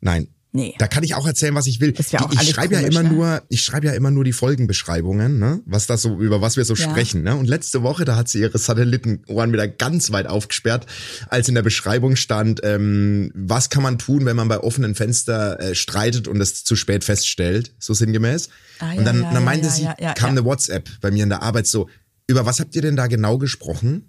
Nein. 0.00 0.28
Nee. 0.56 0.72
Da 0.78 0.86
kann 0.86 1.02
ich 1.02 1.16
auch 1.16 1.26
erzählen, 1.26 1.52
was 1.56 1.66
ich 1.66 1.80
will. 1.80 1.90
Das 1.90 2.12
wär 2.12 2.24
auch 2.24 2.30
ich 2.30 2.38
alles 2.38 2.50
schreibe 2.52 2.74
ja 2.74 2.80
immer 2.80 3.02
ne? 3.02 3.08
nur, 3.08 3.42
ich 3.48 3.62
schreibe 3.62 3.88
ja 3.88 3.92
immer 3.92 4.12
nur 4.12 4.22
die 4.22 4.32
Folgenbeschreibungen, 4.32 5.40
ne? 5.40 5.60
Was 5.66 5.88
das 5.88 6.02
so, 6.02 6.20
über 6.20 6.40
was 6.40 6.56
wir 6.56 6.64
so 6.64 6.74
Ja. 6.74 6.88
sprechen, 6.88 7.24
ne? 7.24 7.34
Und 7.34 7.48
letzte 7.48 7.82
Woche, 7.82 8.04
da 8.04 8.14
hat 8.14 8.28
sie 8.28 8.38
ihre 8.38 8.56
Satellitenohren 8.56 9.52
wieder 9.52 9.66
ganz 9.66 10.12
weit 10.12 10.28
aufgesperrt, 10.28 10.86
als 11.28 11.48
in 11.48 11.56
der 11.56 11.62
Beschreibung 11.62 12.14
stand, 12.14 12.60
ähm, 12.62 13.32
was 13.34 13.68
kann 13.68 13.82
man 13.82 13.98
tun, 13.98 14.26
wenn 14.26 14.36
man 14.36 14.46
bei 14.46 14.60
offenen 14.60 14.94
Fenster 14.94 15.58
äh, 15.58 15.74
streitet 15.74 16.28
und 16.28 16.40
es 16.40 16.62
zu 16.62 16.76
spät 16.76 17.02
feststellt, 17.02 17.74
so 17.80 17.92
sinngemäß. 17.92 18.48
Ah, 18.78 18.92
ja, 18.92 18.98
und 19.00 19.04
dann, 19.06 19.16
ja, 19.16 19.22
dann 19.24 19.34
ja, 19.34 19.40
meinte 19.40 19.66
ja, 19.66 19.72
sie, 19.72 19.82
ja, 19.82 19.96
ja, 19.98 20.12
kam 20.12 20.36
ja. 20.36 20.40
eine 20.40 20.44
WhatsApp 20.44 20.88
bei 21.00 21.10
mir 21.10 21.24
in 21.24 21.30
der 21.30 21.42
Arbeit 21.42 21.66
so, 21.66 21.88
über 22.28 22.46
was 22.46 22.60
habt 22.60 22.76
ihr 22.76 22.82
denn 22.82 22.94
da 22.94 23.08
genau 23.08 23.38
gesprochen? 23.38 24.08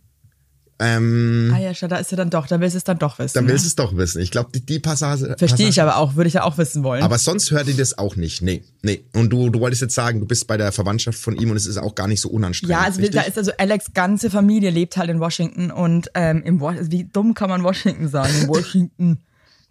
Ähm, 0.77 1.53
Ah 1.55 1.59
ja, 1.59 1.71
da 1.87 1.97
ist 1.97 2.09
sie 2.09 2.17
dann 2.17 2.29
doch, 2.29 2.47
da 2.47 2.59
willst 2.59 2.73
du 2.73 2.77
es 2.77 2.83
dann 2.83 2.99
doch 2.99 3.17
wissen. 3.17 3.33
dann 3.35 3.45
ne? 3.45 3.51
willst 3.51 3.63
du 3.63 3.67
es 3.69 3.75
doch 3.75 3.95
wissen. 3.95 4.21
Ich 4.21 4.29
glaube, 4.29 4.49
die, 4.53 4.65
die 4.65 4.79
Passage. 4.79 5.35
Verstehe 5.37 5.69
ich 5.69 5.81
aber 5.81 5.95
auch, 5.97 6.15
würde 6.15 6.27
ich 6.27 6.33
ja 6.33 6.43
auch 6.43 6.57
wissen 6.57 6.83
wollen. 6.83 7.01
aber 7.01 7.17
sonst 7.17 7.51
hört 7.51 7.67
ihr 7.67 7.77
das 7.77 7.97
auch 7.97 8.17
nicht. 8.17 8.41
Nee, 8.41 8.63
nee. 8.81 9.05
Und 9.13 9.29
du, 9.31 9.49
du 9.49 9.59
wolltest 9.61 9.81
jetzt 9.81 9.95
sagen, 9.95 10.19
du 10.19 10.25
bist 10.25 10.47
bei 10.47 10.57
der 10.57 10.73
Verwandtschaft 10.73 11.17
von 11.17 11.37
ihm 11.37 11.49
und 11.51 11.57
es 11.57 11.65
ist 11.65 11.77
auch 11.77 11.95
gar 11.95 12.07
nicht 12.07 12.19
so 12.19 12.29
unanstrengend. 12.29 12.71
ja, 12.71 12.81
also 12.81 12.99
wir- 12.99 13.09
da 13.09 13.19
richtig? 13.19 13.33
ist 13.33 13.37
also 13.37 13.51
Alex 13.57 13.93
ganze 13.93 14.29
Familie 14.29 14.69
lebt 14.69 14.97
halt 14.97 15.09
in 15.09 15.19
Washington 15.21 15.71
und 15.71 16.09
ähm, 16.13 16.43
im 16.43 16.59
wie 16.59 17.05
dumm 17.05 17.33
kann 17.35 17.49
man 17.49 17.63
Washington 17.63 18.09
sagen? 18.09 18.33
In 18.41 18.47
Washington. 18.49 19.19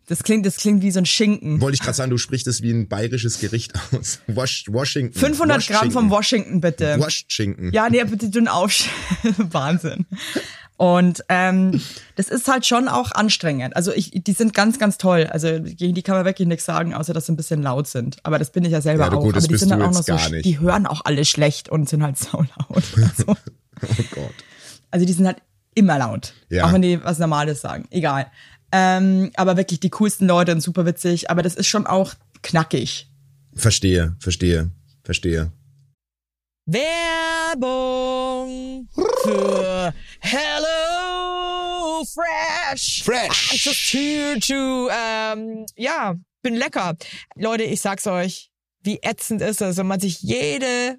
Das 0.06 0.22
klingt, 0.22 0.44
das 0.44 0.56
klingt 0.56 0.82
wie 0.82 0.90
so 0.90 0.98
ein 0.98 1.06
Schinken. 1.06 1.60
Wollte 1.62 1.76
ich 1.76 1.80
gerade 1.80 1.96
sagen, 1.96 2.10
du 2.10 2.18
sprichst 2.18 2.46
es 2.46 2.60
wie 2.60 2.70
ein 2.70 2.88
bayerisches 2.88 3.40
Gericht 3.40 3.72
aus. 3.92 4.18
Wash, 4.26 4.66
Washington. 4.68 5.18
500 5.18 5.66
Gramm 5.66 5.90
vom 5.90 6.10
Washington 6.10 6.60
bitte. 6.60 6.96
Washington. 6.98 7.72
Ja, 7.72 7.88
nee, 7.88 8.04
bitte 8.04 8.28
dünn 8.28 8.48
auf. 8.48 8.86
Wahnsinn. 9.38 10.04
Und 10.76 11.24
ähm, 11.28 11.80
das 12.16 12.28
ist 12.28 12.48
halt 12.48 12.66
schon 12.66 12.88
auch 12.88 13.12
anstrengend. 13.12 13.76
Also 13.76 13.92
ich, 13.92 14.10
die 14.12 14.32
sind 14.32 14.54
ganz, 14.54 14.78
ganz 14.80 14.98
toll. 14.98 15.28
Also 15.30 15.48
gegen 15.62 15.94
die 15.94 16.02
kann 16.02 16.16
man 16.16 16.24
wirklich 16.24 16.48
nichts 16.48 16.64
sagen, 16.64 16.94
außer 16.94 17.12
dass 17.14 17.26
sie 17.26 17.32
ein 17.32 17.36
bisschen 17.36 17.62
laut 17.62 17.86
sind. 17.86 18.16
Aber 18.24 18.40
das 18.40 18.50
bin 18.50 18.64
ich 18.64 18.72
ja 18.72 18.80
selber 18.80 19.04
Ja, 19.06 19.12
auch. 19.12 19.22
gut, 19.22 19.36
das 19.36 19.44
Aber 19.44 19.52
die 19.52 19.58
sind 19.58 19.68
dann 19.70 19.82
auch 19.82 19.92
noch 19.92 20.02
so, 20.02 20.14
nicht. 20.30 20.44
die 20.44 20.58
hören 20.58 20.86
auch 20.86 21.02
alle 21.04 21.24
schlecht 21.24 21.68
und 21.68 21.88
sind 21.88 22.02
halt 22.02 22.18
saulaut. 22.18 22.48
Also, 22.96 23.24
Oh 23.82 24.02
Gott. 24.14 24.34
also 24.90 25.06
die 25.06 25.12
sind 25.12 25.26
halt 25.26 25.38
immer 25.74 25.98
laut. 25.98 26.34
Ja. 26.48 26.64
Auch 26.66 26.72
wenn 26.72 26.82
die 26.82 27.02
was 27.04 27.18
Normales 27.18 27.60
sagen. 27.60 27.86
Egal. 27.90 28.26
Ähm, 28.72 29.30
aber 29.36 29.56
wirklich 29.56 29.78
die 29.78 29.90
coolsten 29.90 30.26
Leute 30.26 30.50
und 30.52 30.60
super 30.60 30.86
witzig. 30.86 31.30
Aber 31.30 31.42
das 31.42 31.54
ist 31.54 31.68
schon 31.68 31.86
auch 31.86 32.14
knackig. 32.42 33.08
Verstehe, 33.54 34.16
verstehe, 34.18 34.70
verstehe. 35.04 35.52
Werbung 36.66 37.68
für 39.22 39.92
Hello 40.20 42.02
Fresh. 42.06 43.02
Fresh. 43.04 43.52
I'm 43.52 43.58
just 43.62 43.92
here 43.92 44.40
to, 44.40 44.88
ähm, 44.90 45.66
ja, 45.76 46.14
bin 46.42 46.54
lecker. 46.54 46.96
Leute, 47.36 47.64
ich 47.64 47.82
sag's 47.82 48.06
euch, 48.06 48.50
wie 48.80 48.98
ätzend 49.02 49.42
ist 49.42 49.60
es, 49.60 49.76
wenn 49.76 49.86
man 49.86 50.00
sich 50.00 50.22
jede 50.22 50.96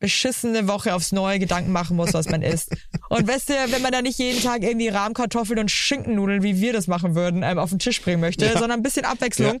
beschissene 0.00 0.68
Woche 0.68 0.94
aufs 0.94 1.12
neue 1.12 1.38
Gedanken 1.38 1.70
machen 1.72 1.96
muss, 1.96 2.14
was 2.14 2.30
man 2.30 2.40
isst. 2.54 2.74
Und 3.10 3.28
weißt 3.28 3.50
du, 3.50 3.54
wenn 3.72 3.82
man 3.82 3.92
da 3.92 4.00
nicht 4.00 4.18
jeden 4.18 4.42
Tag 4.42 4.62
irgendwie 4.62 4.88
Rahmkartoffeln 4.88 5.58
und 5.58 5.70
Schinkennudeln, 5.70 6.42
wie 6.42 6.62
wir 6.62 6.72
das 6.72 6.86
machen 6.86 7.14
würden, 7.14 7.42
ähm, 7.42 7.58
auf 7.58 7.68
den 7.68 7.78
Tisch 7.78 8.00
bringen 8.00 8.20
möchte, 8.20 8.50
sondern 8.52 8.72
ein 8.72 8.82
bisschen 8.82 9.04
Abwechslung. 9.04 9.60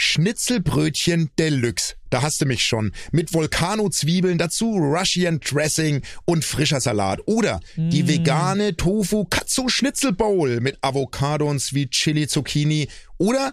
Schnitzelbrötchen 0.00 1.28
Deluxe. 1.40 1.96
Da 2.08 2.22
hast 2.22 2.40
du 2.40 2.46
mich 2.46 2.62
schon. 2.62 2.92
Mit 3.10 3.34
Volcano-Zwiebeln, 3.34 4.38
dazu 4.38 4.76
Russian 4.76 5.40
Dressing 5.40 6.02
und 6.24 6.44
frischer 6.44 6.80
Salat. 6.80 7.20
Oder 7.26 7.58
die 7.76 8.06
vegane 8.06 8.76
Tofu 8.76 9.24
Katsu 9.24 9.68
Schnitzel 9.68 10.12
Bowl 10.12 10.60
mit 10.60 10.78
Avocado 10.82 11.50
und 11.50 11.58
Sweet 11.58 11.90
Chili 11.90 12.28
Zucchini. 12.28 12.86
Oder 13.18 13.52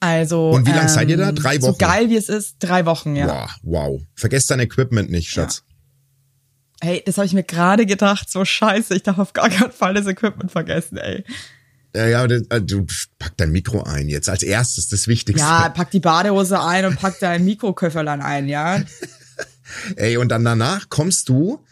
Also. 0.00 0.50
Und 0.50 0.66
wie 0.66 0.70
lang 0.72 0.88
seid 0.88 1.08
ihr 1.10 1.16
da? 1.16 1.32
Drei 1.32 1.58
So 1.58 1.68
Wochen? 1.68 1.78
geil 1.78 2.08
wie 2.10 2.16
es 2.16 2.28
ist, 2.28 2.56
drei 2.60 2.86
Wochen, 2.86 3.16
ja. 3.16 3.26
Wow, 3.26 3.50
wow. 3.62 4.02
Vergesst 4.14 4.50
dein 4.50 4.60
Equipment 4.60 5.10
nicht, 5.10 5.30
Schatz. 5.30 5.64
Hey, 6.80 7.02
das 7.04 7.16
habe 7.16 7.26
ich 7.26 7.32
mir 7.32 7.42
gerade 7.42 7.86
gedacht, 7.86 8.30
so 8.30 8.44
scheiße, 8.44 8.94
ich 8.94 9.02
darf 9.02 9.18
auf 9.18 9.32
gar 9.32 9.48
keinen 9.50 9.72
Fall 9.72 9.94
das 9.94 10.06
Equipment 10.06 10.52
vergessen, 10.52 10.96
ey. 10.98 11.24
Ja, 11.96 12.06
ja, 12.06 12.24
äh, 12.24 12.60
du 12.62 12.86
pack 13.18 13.32
dein 13.38 13.50
Mikro 13.50 13.82
ein 13.82 14.08
jetzt 14.08 14.28
als 14.28 14.44
erstes, 14.44 14.88
das 14.88 15.08
Wichtigste. 15.08 15.44
Ja, 15.44 15.68
pack 15.70 15.90
die 15.90 16.00
Badehose 16.00 16.60
ein 16.62 16.84
und 16.84 17.00
pack 17.00 17.18
dein 17.18 17.44
Mikroköfferlein 17.44 18.20
ein, 18.20 18.46
ja. 18.46 18.80
Ey, 19.96 20.16
und 20.16 20.28
dann 20.28 20.44
danach 20.44 20.88
kommst 20.88 21.28
du 21.28 21.64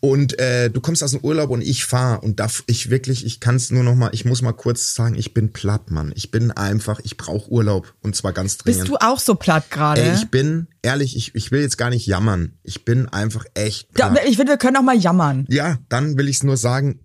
und 0.00 0.38
äh, 0.38 0.70
du 0.70 0.80
kommst 0.80 1.02
aus 1.02 1.10
dem 1.10 1.20
Urlaub 1.20 1.50
und 1.50 1.60
ich 1.60 1.84
fahr 1.84 2.22
und 2.22 2.40
darf 2.40 2.64
ich 2.66 2.88
wirklich, 2.88 3.26
ich 3.26 3.38
kann 3.38 3.56
es 3.56 3.70
nur 3.70 3.84
noch 3.84 3.94
mal, 3.94 4.08
ich 4.12 4.24
muss 4.24 4.40
mal 4.40 4.52
kurz 4.52 4.94
sagen, 4.94 5.14
ich 5.14 5.34
bin 5.34 5.52
platt, 5.52 5.90
Mann. 5.90 6.12
Ich 6.16 6.30
bin 6.30 6.50
einfach, 6.50 7.00
ich 7.04 7.18
brauche 7.18 7.50
Urlaub 7.50 7.94
und 8.00 8.16
zwar 8.16 8.32
ganz 8.32 8.56
dringend. 8.56 8.80
Bist 8.80 8.88
du 8.88 8.96
auch 8.96 9.20
so 9.20 9.34
platt 9.34 9.70
gerade? 9.70 10.00
Ey, 10.00 10.14
ich 10.14 10.30
bin 10.30 10.68
ehrlich, 10.80 11.16
ich, 11.16 11.34
ich 11.34 11.50
will 11.50 11.60
jetzt 11.60 11.76
gar 11.76 11.90
nicht 11.90 12.06
jammern. 12.06 12.54
Ich 12.62 12.86
bin 12.86 13.08
einfach 13.10 13.44
echt 13.52 13.92
platt. 13.92 14.18
ich 14.26 14.36
finde, 14.36 14.52
wir 14.52 14.56
können 14.58 14.78
auch 14.78 14.82
mal 14.82 14.96
jammern. 14.96 15.44
Ja, 15.50 15.78
dann 15.90 16.16
will 16.16 16.30
ich 16.30 16.36
es 16.36 16.42
nur 16.44 16.56
sagen. 16.56 17.00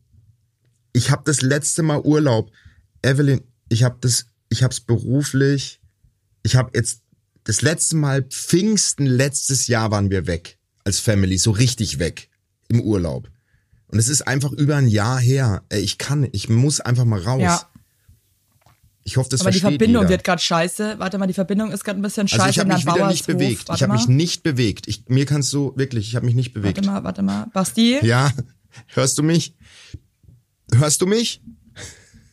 Ich 0.94 1.12
habe 1.12 1.24
das 1.26 1.42
letzte 1.42 1.84
Mal 1.84 2.00
Urlaub. 2.00 2.50
Evelyn, 3.02 3.42
ich 3.68 3.84
habe 3.84 3.98
das, 4.00 4.28
ich 4.48 4.64
habe 4.64 4.72
es 4.72 4.80
beruflich. 4.80 5.82
Ich 6.44 6.56
habe 6.56 6.72
jetzt 6.74 7.02
das 7.44 7.62
letzte 7.62 7.98
Mal 7.98 8.24
Pfingsten 8.24 9.06
letztes 9.06 9.68
Jahr 9.68 9.92
waren 9.92 10.10
wir 10.10 10.28
weg 10.28 10.60
als 10.86 11.00
Family, 11.00 11.38
so 11.38 11.52
richtig 11.52 12.00
weg 12.00 12.30
im 12.70 12.82
Urlaub. 12.82 13.30
Und 13.88 14.00
es 14.00 14.10
ist 14.10 14.28
einfach 14.28 14.52
über 14.52 14.76
ein 14.76 14.88
Jahr 14.88 15.20
her. 15.20 15.64
Ich 15.72 15.98
kann, 15.98 16.28
ich 16.32 16.50
muss 16.50 16.80
einfach 16.80 17.06
mal 17.06 17.22
raus. 17.22 17.42
Ja. 17.42 17.70
Ich 19.04 19.18
hoffe, 19.18 19.30
das 19.30 19.42
Aber 19.42 19.52
die 19.52 19.60
Verbindung 19.60 20.02
jeder. 20.04 20.10
wird 20.10 20.24
gerade 20.24 20.42
scheiße. 20.42 20.96
Warte 20.98 21.20
mal, 21.20 21.28
die 21.28 21.34
Verbindung 21.34 21.72
ist 21.72 21.84
gerade 21.84 22.00
ein 22.00 22.02
bisschen 22.02 22.28
scheiße. 22.28 22.42
also 22.42 22.52
ich 22.52 22.60
habe 22.60 22.74
mich 22.74 22.86
wieder 22.88 23.08
nicht 23.08 23.28
bewegt. 23.28 23.70
Warte 23.70 23.78
Ich 23.78 23.84
habe 23.84 23.94
mich 23.94 24.08
nicht 24.08 24.42
bewegt. 24.42 24.88
Ich, 24.88 25.08
mir 25.08 25.28
kannst 25.28 25.54
du 25.54 25.74
wirklich, 25.76 26.08
ich 26.08 26.16
habe 26.16 26.26
mich 26.26 26.34
nicht 26.34 26.54
bewegt. 26.54 26.78
Warte 26.78 26.90
mal, 26.90 27.04
warte 27.04 27.22
mal. 27.22 27.46
Basti? 27.54 28.00
Ja, 28.04 28.32
hörst 28.88 29.20
du 29.20 29.24
mich? 29.24 29.56
Hörst 30.74 31.02
du 31.02 31.06
mich? 31.06 31.44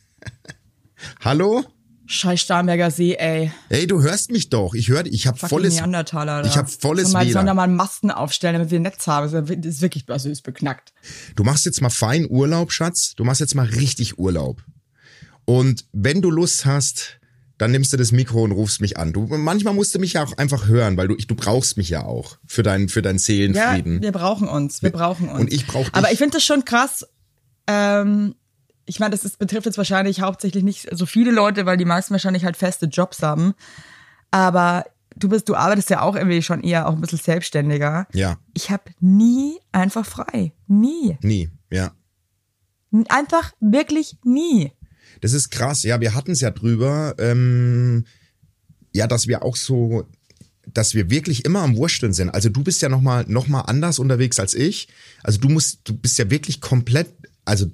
Hallo? 1.23 1.63
Scheiß 2.05 2.41
Starnberger 2.41 2.91
See, 2.91 3.13
ey. 3.15 3.51
Ey, 3.69 3.87
du 3.87 4.01
hörst 4.01 4.29
mich 4.31 4.49
doch. 4.49 4.73
Ich 4.73 4.89
höre, 4.89 5.05
ich 5.05 5.25
habe 5.25 5.37
volles. 5.37 5.75
Neandertaler. 5.75 6.45
Ich 6.45 6.57
hab 6.57 6.69
volles 6.69 7.11
Sollen 7.11 7.25
wir- 7.27 7.33
Sollen 7.33 7.45
WLAN. 7.45 7.45
da 7.45 7.53
mal 7.53 7.63
einen 7.63 7.75
Masten 7.77 8.11
aufstellen, 8.11 8.53
damit 8.55 8.71
wir 8.71 8.79
ein 8.79 8.83
Netz 8.83 9.07
haben? 9.07 9.31
Das 9.31 9.49
ist 9.49 9.81
wirklich, 9.81 10.03
also 10.09 10.29
ist 10.29 10.41
beknackt. 10.41 10.93
Du 11.35 11.43
machst 11.43 11.65
jetzt 11.65 11.81
mal 11.81 11.89
fein 11.89 12.27
Urlaub, 12.29 12.71
Schatz. 12.73 13.13
Du 13.15 13.23
machst 13.23 13.39
jetzt 13.39 13.55
mal 13.55 13.65
richtig 13.65 14.19
Urlaub. 14.19 14.61
Und 15.45 15.85
wenn 15.93 16.21
du 16.21 16.29
Lust 16.29 16.65
hast, 16.65 17.19
dann 17.57 17.71
nimmst 17.71 17.93
du 17.93 17.97
das 17.97 18.11
Mikro 18.11 18.43
und 18.43 18.51
rufst 18.51 18.81
mich 18.81 18.97
an. 18.97 19.13
Du, 19.13 19.25
manchmal 19.27 19.73
musst 19.73 19.95
du 19.95 19.99
mich 19.99 20.13
ja 20.13 20.23
auch 20.25 20.37
einfach 20.37 20.67
hören, 20.67 20.97
weil 20.97 21.07
du, 21.07 21.15
ich, 21.15 21.27
du 21.27 21.35
brauchst 21.35 21.77
mich 21.77 21.87
ja 21.89 22.03
auch 22.03 22.37
für 22.45 22.63
deinen, 22.63 22.89
für 22.89 23.01
deinen 23.01 23.15
Ja, 23.15 23.19
Seelenfrieden. 23.23 24.01
wir 24.01 24.11
brauchen 24.11 24.47
uns. 24.49 24.81
Wir 24.83 24.89
brauchen 24.91 25.29
uns. 25.29 25.39
Und 25.39 25.53
ich 25.53 25.65
brauch 25.67 25.85
dich. 25.85 25.93
Aber 25.93 26.11
ich 26.11 26.17
finde 26.17 26.37
das 26.37 26.43
schon 26.43 26.65
krass. 26.65 27.05
Ähm, 27.67 28.35
ich 28.85 28.99
meine, 28.99 29.11
das 29.11 29.23
ist, 29.25 29.39
betrifft 29.39 29.65
jetzt 29.65 29.77
wahrscheinlich 29.77 30.21
hauptsächlich 30.21 30.63
nicht 30.63 30.87
so 30.91 31.05
viele 31.05 31.31
Leute, 31.31 31.65
weil 31.65 31.77
die 31.77 31.85
meisten 31.85 32.11
wahrscheinlich 32.11 32.45
halt 32.45 32.57
feste 32.57 32.87
Jobs 32.87 33.21
haben. 33.21 33.53
Aber 34.31 34.85
du 35.15 35.29
bist, 35.29 35.47
du 35.47 35.55
arbeitest 35.55 35.89
ja 35.89 36.01
auch 36.01 36.15
irgendwie 36.15 36.41
schon 36.41 36.61
eher 36.61 36.87
auch 36.87 36.93
ein 36.93 37.01
bisschen 37.01 37.19
selbstständiger. 37.19 38.07
ja, 38.13 38.37
Ich 38.53 38.71
habe 38.71 38.83
nie 38.99 39.59
einfach 39.71 40.05
frei. 40.05 40.53
Nie. 40.67 41.17
nie, 41.21 41.49
ja. 41.71 41.93
Einfach 43.09 43.53
wirklich 43.59 44.17
nie. 44.23 44.71
Das 45.21 45.33
ist 45.33 45.49
krass. 45.49 45.83
Ja, 45.83 45.99
wir 45.99 46.13
hatten 46.13 46.31
es 46.31 46.41
ja 46.41 46.51
drüber, 46.51 47.15
ähm, 47.17 48.05
ja, 48.91 49.07
dass 49.07 49.27
wir 49.27 49.43
auch 49.43 49.55
so, 49.55 50.05
dass 50.67 50.93
wir 50.93 51.09
wirklich 51.09 51.45
immer 51.45 51.61
am 51.61 51.75
Wursteln 51.75 52.13
sind. 52.13 52.29
Also 52.29 52.49
du 52.49 52.63
bist 52.63 52.81
ja 52.81 52.89
noch 52.89 53.01
mal, 53.01 53.25
noch 53.27 53.47
mal 53.47 53.61
anders 53.61 53.97
unterwegs 53.99 54.39
als 54.39 54.53
ich. 54.53 54.89
Also 55.23 55.39
du 55.39 55.49
musst, 55.49 55.79
du 55.85 55.95
bist 55.95 56.17
ja 56.19 56.29
wirklich 56.29 56.61
komplett, 56.61 57.09
also 57.45 57.67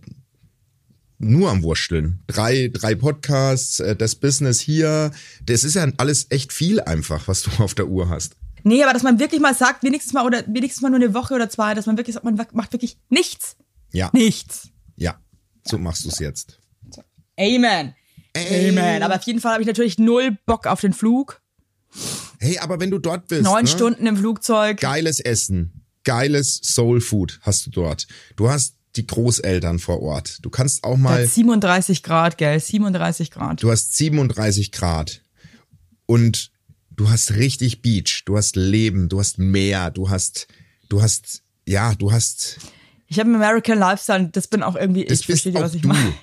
nur 1.20 1.52
am 1.52 1.64
Wursteln. 1.64 2.24
Drei, 2.28 2.70
drei 2.74 2.96
Podcasts, 2.96 3.80
äh, 3.80 3.96
das 3.96 4.16
Business 4.16 4.60
hier. 4.60 5.12
Das 5.46 5.64
ist 5.64 5.76
ja 5.76 5.88
alles 5.98 6.28
echt 6.30 6.52
viel 6.54 6.80
einfach, 6.82 7.28
was 7.28 7.44
du 7.44 7.52
auf 7.64 7.76
der 7.76 7.88
Uhr 7.88 8.10
hast. 8.10 8.36
Nee, 8.64 8.84
aber 8.84 8.94
dass 8.94 9.04
man 9.04 9.20
wirklich 9.20 9.40
mal 9.42 9.54
sagt, 9.54 9.84
wenigstens 9.84 10.14
mal 10.14 10.26
oder 10.26 10.44
wenigstens 10.48 10.82
mal 10.82 10.90
nur 10.90 11.00
eine 11.00 11.14
Woche 11.14 11.34
oder 11.34 11.50
zwei, 11.50 11.74
dass 11.76 11.86
man 11.86 11.98
wirklich 11.98 12.14
sagt, 12.16 12.26
man 12.26 12.36
macht 12.54 12.74
wirklich 12.74 12.98
nichts. 13.10 13.56
Ja, 13.92 14.10
Nichts. 14.14 14.70
ja. 14.96 15.20
So 15.68 15.78
machst 15.78 16.06
du 16.06 16.10
es 16.10 16.20
jetzt. 16.20 16.60
Amen. 17.38 17.94
Amen. 18.36 19.04
Aber 19.04 19.16
auf 19.16 19.24
jeden 19.24 19.40
Fall 19.42 19.54
habe 19.54 19.62
ich 19.62 19.68
natürlich 19.68 19.98
null 19.98 20.38
Bock 20.46 20.68
auf 20.68 20.82
den 20.82 20.94
Flug. 20.94 21.42
Hey, 22.40 22.58
aber 22.60 22.80
wenn 22.80 22.92
du 22.92 23.00
dort 23.00 23.28
bist. 23.28 23.44
Neun 23.44 23.64
ne? 23.64 23.70
Stunden 23.70 24.06
im 24.06 24.18
Flugzeug. 24.18 24.80
geiles 24.80 25.20
Essen, 25.20 25.86
geiles 26.04 26.60
Soul 26.64 27.02
Food 27.02 27.40
hast 27.42 27.66
du 27.66 27.72
dort. 27.72 28.08
Du 28.36 28.50
hast 28.50 28.76
die 28.96 29.06
Großeltern 29.06 29.80
vor 29.80 30.02
Ort. 30.02 30.40
Du 30.42 30.50
kannst 30.50 30.84
auch 30.84 30.98
mal, 30.98 31.26
37 31.26 32.04
Grad, 32.04 32.38
gell? 32.38 32.60
37 32.60 33.32
Grad. 33.32 33.62
du 33.62 33.72
hast 33.72 33.96
37 33.96 34.72
Grad 34.72 35.22
und 36.06 36.52
du 36.92 37.10
hast 37.10 37.36
richtig 37.36 37.82
Beach, 37.82 38.24
du 38.26 38.38
hast 38.38 38.56
Leben, 38.56 39.10
du 39.10 39.20
hast 39.20 39.38
Meer, 39.38 39.92
du 39.92 40.10
hast, 40.10 40.48
du 40.90 41.02
hast, 41.02 41.44
ja, 41.66 41.94
du 41.96 42.12
hast, 42.12 42.60
Ich 43.08 43.20
habe 43.20 43.28
einen 43.28 43.36
American 43.36 43.78
Lifestyle, 43.78 44.30
das 44.30 44.48
bin 44.48 44.64
auch 44.64 44.76
irgendwie 44.76 45.06
das 45.06 45.28
ich. 45.28 45.56
auch 45.56 45.62
was 45.62 45.76
ich 45.76 45.84
du. 45.84 45.90
meine? 45.90 46.14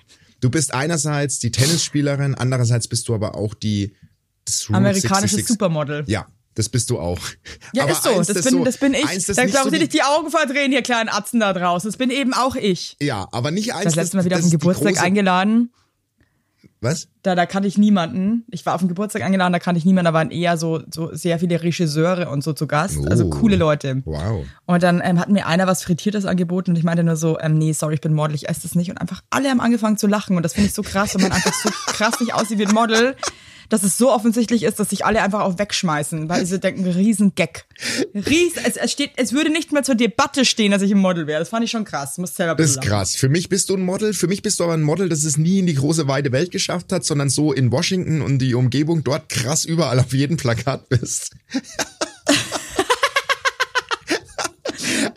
Du 0.40 0.50
bist 0.50 0.74
einerseits 0.74 1.38
die 1.38 1.50
Tennisspielerin, 1.50 2.35
andererseits 2.35 2.88
bist 2.88 3.09
du 3.09 3.14
aber 3.14 3.35
auch 3.37 3.55
die 3.55 3.94
das 4.44 4.68
Route 4.68 4.76
Amerikanisches 4.76 5.33
66 5.33 5.46
Supermodel. 5.46 6.05
Ja, 6.07 6.26
das 6.56 6.68
bist 6.68 6.90
du 6.90 6.98
auch. 6.98 7.20
Ja, 7.72 7.84
aber 7.84 7.92
ist 7.92 8.02
so. 8.02 8.10
eins, 8.10 8.26
Das 8.26 8.42
bin, 8.44 8.64
das 8.64 8.78
bin 8.78 8.94
ich. 8.94 9.06
Eins, 9.08 9.26
das 9.26 9.36
da 9.36 9.42
nicht 9.44 9.52
glauben 9.52 9.70
so 9.70 9.74
Sie 9.76 9.78
nicht 9.80 9.92
die 9.92 10.02
Augen 10.02 10.30
verdrehen, 10.30 10.72
ihr 10.72 10.82
kleinen 10.82 11.08
Atzen 11.08 11.38
da 11.38 11.52
draußen. 11.52 11.88
Das 11.88 11.96
bin 11.96 12.10
eben 12.10 12.34
auch 12.34 12.56
ich. 12.56 12.96
Ja, 13.00 13.28
aber 13.30 13.52
nicht 13.52 13.72
eins. 13.74 13.84
Das 13.84 13.94
letzte 13.94 14.16
Mal 14.16 14.24
wieder 14.24 14.36
auf 14.36 14.42
das 14.42 14.50
den 14.50 14.58
Geburtstag 14.58 14.94
große- 14.96 15.00
eingeladen. 15.02 15.70
Was? 16.80 17.08
Da, 17.22 17.34
da 17.34 17.46
kannte 17.46 17.68
ich 17.68 17.78
niemanden. 17.78 18.44
Ich 18.50 18.66
war 18.66 18.74
auf 18.74 18.80
den 18.80 18.88
Geburtstag 18.88 19.22
eingeladen, 19.22 19.52
da 19.52 19.58
kannte 19.58 19.78
ich 19.78 19.84
niemanden. 19.84 20.06
Da 20.06 20.12
waren 20.12 20.30
eher 20.30 20.56
so, 20.58 20.82
so 20.92 21.10
sehr 21.14 21.38
viele 21.38 21.62
Regisseure 21.62 22.28
und 22.28 22.44
so 22.44 22.52
zu 22.52 22.66
Gast. 22.66 22.98
Also 23.08 23.24
Oh. 23.26 23.30
coole 23.30 23.56
Leute. 23.56 24.02
Wow. 24.04 24.44
Und 24.66 24.82
dann 24.82 25.00
ähm, 25.02 25.18
hat 25.18 25.28
mir 25.30 25.46
einer 25.46 25.66
was 25.66 25.82
Frittiertes 25.82 26.26
angeboten 26.26 26.70
und 26.72 26.76
ich 26.76 26.84
meinte 26.84 27.02
nur 27.02 27.16
so, 27.16 27.38
ähm, 27.40 27.56
nee, 27.56 27.72
sorry, 27.72 27.94
ich 27.94 28.00
bin 28.00 28.12
Model, 28.14 28.34
ich 28.34 28.48
esse 28.48 28.62
das 28.62 28.74
nicht. 28.74 28.90
Und 28.90 28.98
einfach 28.98 29.22
alle 29.30 29.48
haben 29.48 29.60
angefangen 29.60 29.96
zu 29.96 30.06
lachen 30.06 30.36
und 30.36 30.42
das 30.42 30.52
finde 30.52 30.68
ich 30.68 30.74
so 30.74 30.82
krass, 30.82 31.14
wenn 31.14 31.22
man 31.22 31.32
einfach 31.32 31.52
so 31.54 31.70
krass 31.86 32.20
nicht 32.20 32.34
aussieht 32.34 32.58
wie 32.58 32.66
ein 32.66 32.74
Model, 32.74 33.16
dass 33.68 33.83
es 33.83 33.98
so 33.98 34.12
offensichtlich 34.12 34.62
ist, 34.62 34.79
dass 34.79 34.90
sich 34.90 35.05
alle 35.05 35.22
einfach 35.22 35.40
auch 35.40 35.59
wegschmeißen, 35.59 36.29
weil 36.29 36.46
sie 36.46 36.59
denken, 36.59 36.87
riesen 36.87 37.35
Gag. 37.35 37.66
Ries, 38.14 38.55
es, 38.64 38.76
es, 38.76 38.92
steht, 38.92 39.12
es 39.16 39.33
würde 39.33 39.50
nicht 39.50 39.72
mehr 39.72 39.83
zur 39.83 39.94
Debatte 39.94 40.44
stehen, 40.44 40.72
dass 40.72 40.83
ich 40.83 40.92
ein 40.92 40.98
Model 40.98 41.26
wäre. 41.26 41.40
Das 41.40 41.48
fand 41.48 41.64
ich 41.64 41.70
schon 41.70 41.85
krass. 41.85 42.18
Muss 42.18 42.35
selber 42.35 42.55
Das 42.55 42.70
ist 42.70 42.83
krass. 42.83 43.16
Für 43.16 43.29
mich 43.29 43.48
bist 43.48 43.68
du 43.68 43.74
ein 43.74 43.83
Model. 43.83 44.14
Für 44.14 44.29
mich 44.29 44.42
bist 44.42 44.61
du 44.61 44.64
aber 44.64 44.74
ein 44.74 44.83
Model, 44.83 45.09
das 45.09 45.24
es 45.24 45.37
nie 45.37 45.59
in 45.59 45.66
die 45.66 45.74
große 45.74 46.09
weite 46.09 46.33
Welt 46.33 46.50
geschafft 46.50 46.92
hat, 46.92 47.05
sondern 47.05 47.29
so 47.29 47.52
in 47.52 47.70
Washington 47.72 48.22
und 48.22 48.38
die 48.38 48.55
Umgebung 48.55 49.05
dort 49.05 49.29
krass 49.29 49.64
überall 49.64 49.98
auf 49.98 50.12
jedem 50.12 50.37
Plakat 50.37 50.88
bist. 50.88 51.35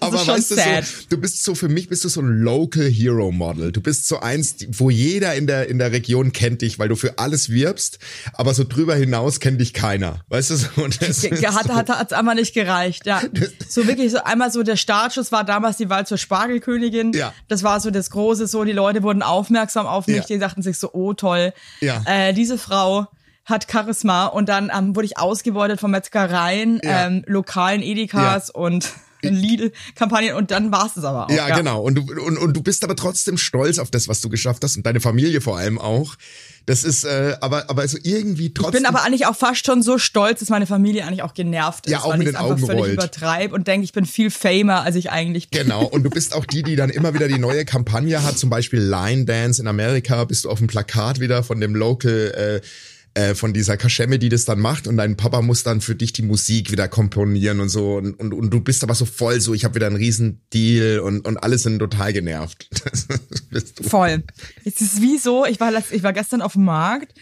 Aber 0.09 0.25
schon 0.25 0.35
weißt 0.35 0.51
du, 0.51 0.55
sad. 0.55 0.85
so, 0.85 0.93
du 1.09 1.17
bist 1.17 1.43
so, 1.43 1.55
für 1.55 1.69
mich 1.69 1.87
bist 1.89 2.03
du 2.03 2.09
so 2.09 2.21
ein 2.21 2.27
Local 2.41 2.85
Hero 2.89 3.31
Model. 3.31 3.71
Du 3.71 3.81
bist 3.81 4.07
so 4.07 4.19
eins, 4.19 4.55
wo 4.71 4.89
jeder 4.89 5.35
in 5.35 5.47
der, 5.47 5.67
in 5.69 5.77
der 5.79 5.91
Region 5.91 6.31
kennt 6.33 6.61
dich, 6.61 6.77
weil 6.79 6.89
du 6.89 6.95
für 6.95 7.17
alles 7.19 7.49
wirbst, 7.49 7.99
aber 8.33 8.53
so 8.53 8.63
drüber 8.63 8.95
hinaus 8.95 9.39
kennt 9.39 9.59
dich 9.61 9.73
keiner. 9.73 10.21
Weißt 10.29 10.49
du, 10.51 10.55
so, 10.55 10.67
und 10.83 11.01
das 11.01 11.21
Ge- 11.21 11.31
ist 11.31 11.39
ge- 11.41 11.49
hat, 11.49 11.67
so, 11.67 11.75
hat, 11.75 11.89
hat's 11.89 12.13
einfach 12.13 12.35
nicht 12.35 12.53
gereicht, 12.53 13.05
ja. 13.05 13.21
So 13.67 13.87
wirklich 13.87 14.11
so 14.11 14.23
einmal 14.23 14.51
so 14.51 14.63
der 14.63 14.75
Startschuss 14.75 15.31
war 15.31 15.43
damals 15.43 15.77
die 15.77 15.89
Wahl 15.89 16.05
zur 16.05 16.17
Spargelkönigin. 16.17 17.13
Ja. 17.13 17.33
Das 17.47 17.63
war 17.63 17.79
so 17.79 17.91
das 17.91 18.09
große, 18.09 18.47
so 18.47 18.63
die 18.63 18.71
Leute 18.71 19.03
wurden 19.03 19.21
aufmerksam 19.23 19.85
auf 19.87 20.07
mich, 20.07 20.17
Ja. 20.17 20.23
die 20.25 20.37
sagten 20.39 20.61
sich 20.61 20.77
so, 20.77 20.91
oh 20.93 21.13
toll. 21.13 21.53
Ja. 21.81 22.03
Äh, 22.05 22.33
diese 22.33 22.57
Frau 22.57 23.07
hat 23.45 23.65
Charisma 23.71 24.27
und 24.27 24.47
dann 24.47 24.71
ähm, 24.75 24.95
wurde 24.95 25.05
ich 25.07 25.17
ausgebeutet 25.17 25.79
von 25.79 25.89
Metzgereien, 25.91 26.79
Ja. 26.83 27.07
ähm, 27.07 27.23
lokalen 27.25 27.81
Edekas 27.81 28.49
und 28.51 28.89
Lidl-Kampagnen 29.21 30.35
und 30.35 30.51
dann 30.51 30.71
war's 30.71 30.95
es 30.97 31.03
aber 31.03 31.25
auch. 31.25 31.29
ja, 31.29 31.55
genau. 31.55 31.81
Und 31.81 31.95
du, 31.95 32.01
und, 32.23 32.37
und 32.37 32.53
du 32.55 32.61
bist 32.63 32.83
aber 32.83 32.95
trotzdem 32.95 33.37
stolz 33.37 33.77
auf 33.79 33.91
das, 33.91 34.07
was 34.07 34.21
du 34.21 34.29
geschafft 34.29 34.63
hast 34.63 34.77
und 34.77 34.85
deine 34.85 34.99
Familie 34.99 35.41
vor 35.41 35.57
allem 35.57 35.77
auch. 35.79 36.15
Das 36.65 36.83
ist, 36.83 37.03
äh, 37.03 37.35
aber, 37.41 37.69
aber 37.69 37.87
so 37.87 37.97
irgendwie 38.03 38.47
Ich 38.47 38.53
trotzdem. 38.53 38.83
bin 38.83 38.85
aber 38.85 39.03
eigentlich 39.03 39.25
auch 39.25 39.35
fast 39.35 39.65
schon 39.65 39.81
so 39.81 39.97
stolz, 39.97 40.39
dass 40.39 40.49
meine 40.49 40.67
Familie 40.67 41.03
eigentlich 41.05 41.23
auch 41.23 41.33
genervt 41.33 41.87
ist, 41.87 41.91
Ja, 41.93 42.01
auch 42.01 42.11
weil 42.11 42.19
mit 42.19 42.27
ich 42.27 42.33
den 42.33 42.41
Augen 42.41 42.59
völlig 42.59 42.81
rollt. 42.81 42.93
übertreibe 42.93 43.55
und 43.55 43.67
denke, 43.67 43.85
ich 43.85 43.91
bin 43.93 44.05
viel 44.05 44.29
famer, 44.29 44.83
als 44.83 44.95
ich 44.95 45.09
eigentlich 45.09 45.49
bin. 45.49 45.63
Genau, 45.63 45.83
und 45.85 46.03
du 46.03 46.09
bist 46.11 46.35
auch 46.35 46.45
die, 46.45 46.61
die 46.61 46.75
dann 46.75 46.89
immer 46.91 47.13
wieder 47.15 47.27
die 47.27 47.39
neue 47.39 47.65
Kampagne 47.65 48.21
hat, 48.23 48.37
zum 48.37 48.49
Beispiel 48.51 48.81
Line 48.81 49.25
Dance 49.25 49.59
in 49.61 49.67
Amerika, 49.67 50.23
bist 50.25 50.45
du 50.45 50.49
auf 50.51 50.59
dem 50.59 50.67
Plakat 50.67 51.19
wieder 51.19 51.41
von 51.43 51.59
dem 51.59 51.73
Local, 51.75 52.61
äh, 52.61 52.67
äh, 53.15 53.33
von 53.35 53.53
dieser 53.53 53.75
Kaschemme, 53.77 54.19
die 54.19 54.29
das 54.29 54.45
dann 54.45 54.59
macht 54.59 54.87
und 54.87 54.97
dein 54.97 55.17
Papa 55.17 55.41
muss 55.41 55.63
dann 55.63 55.81
für 55.81 55.95
dich 55.95 56.13
die 56.13 56.21
Musik 56.21 56.71
wieder 56.71 56.87
komponieren 56.87 57.59
und 57.59 57.69
so 57.69 57.95
und, 57.97 58.13
und, 58.19 58.33
und 58.33 58.49
du 58.51 58.59
bist 58.61 58.83
aber 58.83 58.93
so 58.95 59.05
voll 59.05 59.39
so, 59.41 59.53
ich 59.53 59.65
habe 59.65 59.75
wieder 59.75 59.87
einen 59.87 59.95
riesen 59.95 60.41
Deal 60.53 60.99
und, 60.99 61.25
und 61.27 61.37
alle 61.37 61.57
sind 61.57 61.79
total 61.79 62.13
genervt. 62.13 62.69
Voll. 63.81 64.23
Es 64.65 64.79
ist 64.81 65.01
wie 65.01 65.17
so, 65.17 65.45
ich 65.45 65.59
war, 65.59 65.71
ich 65.91 66.03
war 66.03 66.13
gestern 66.13 66.41
auf 66.41 66.53
dem 66.53 66.65
Markt 66.65 67.13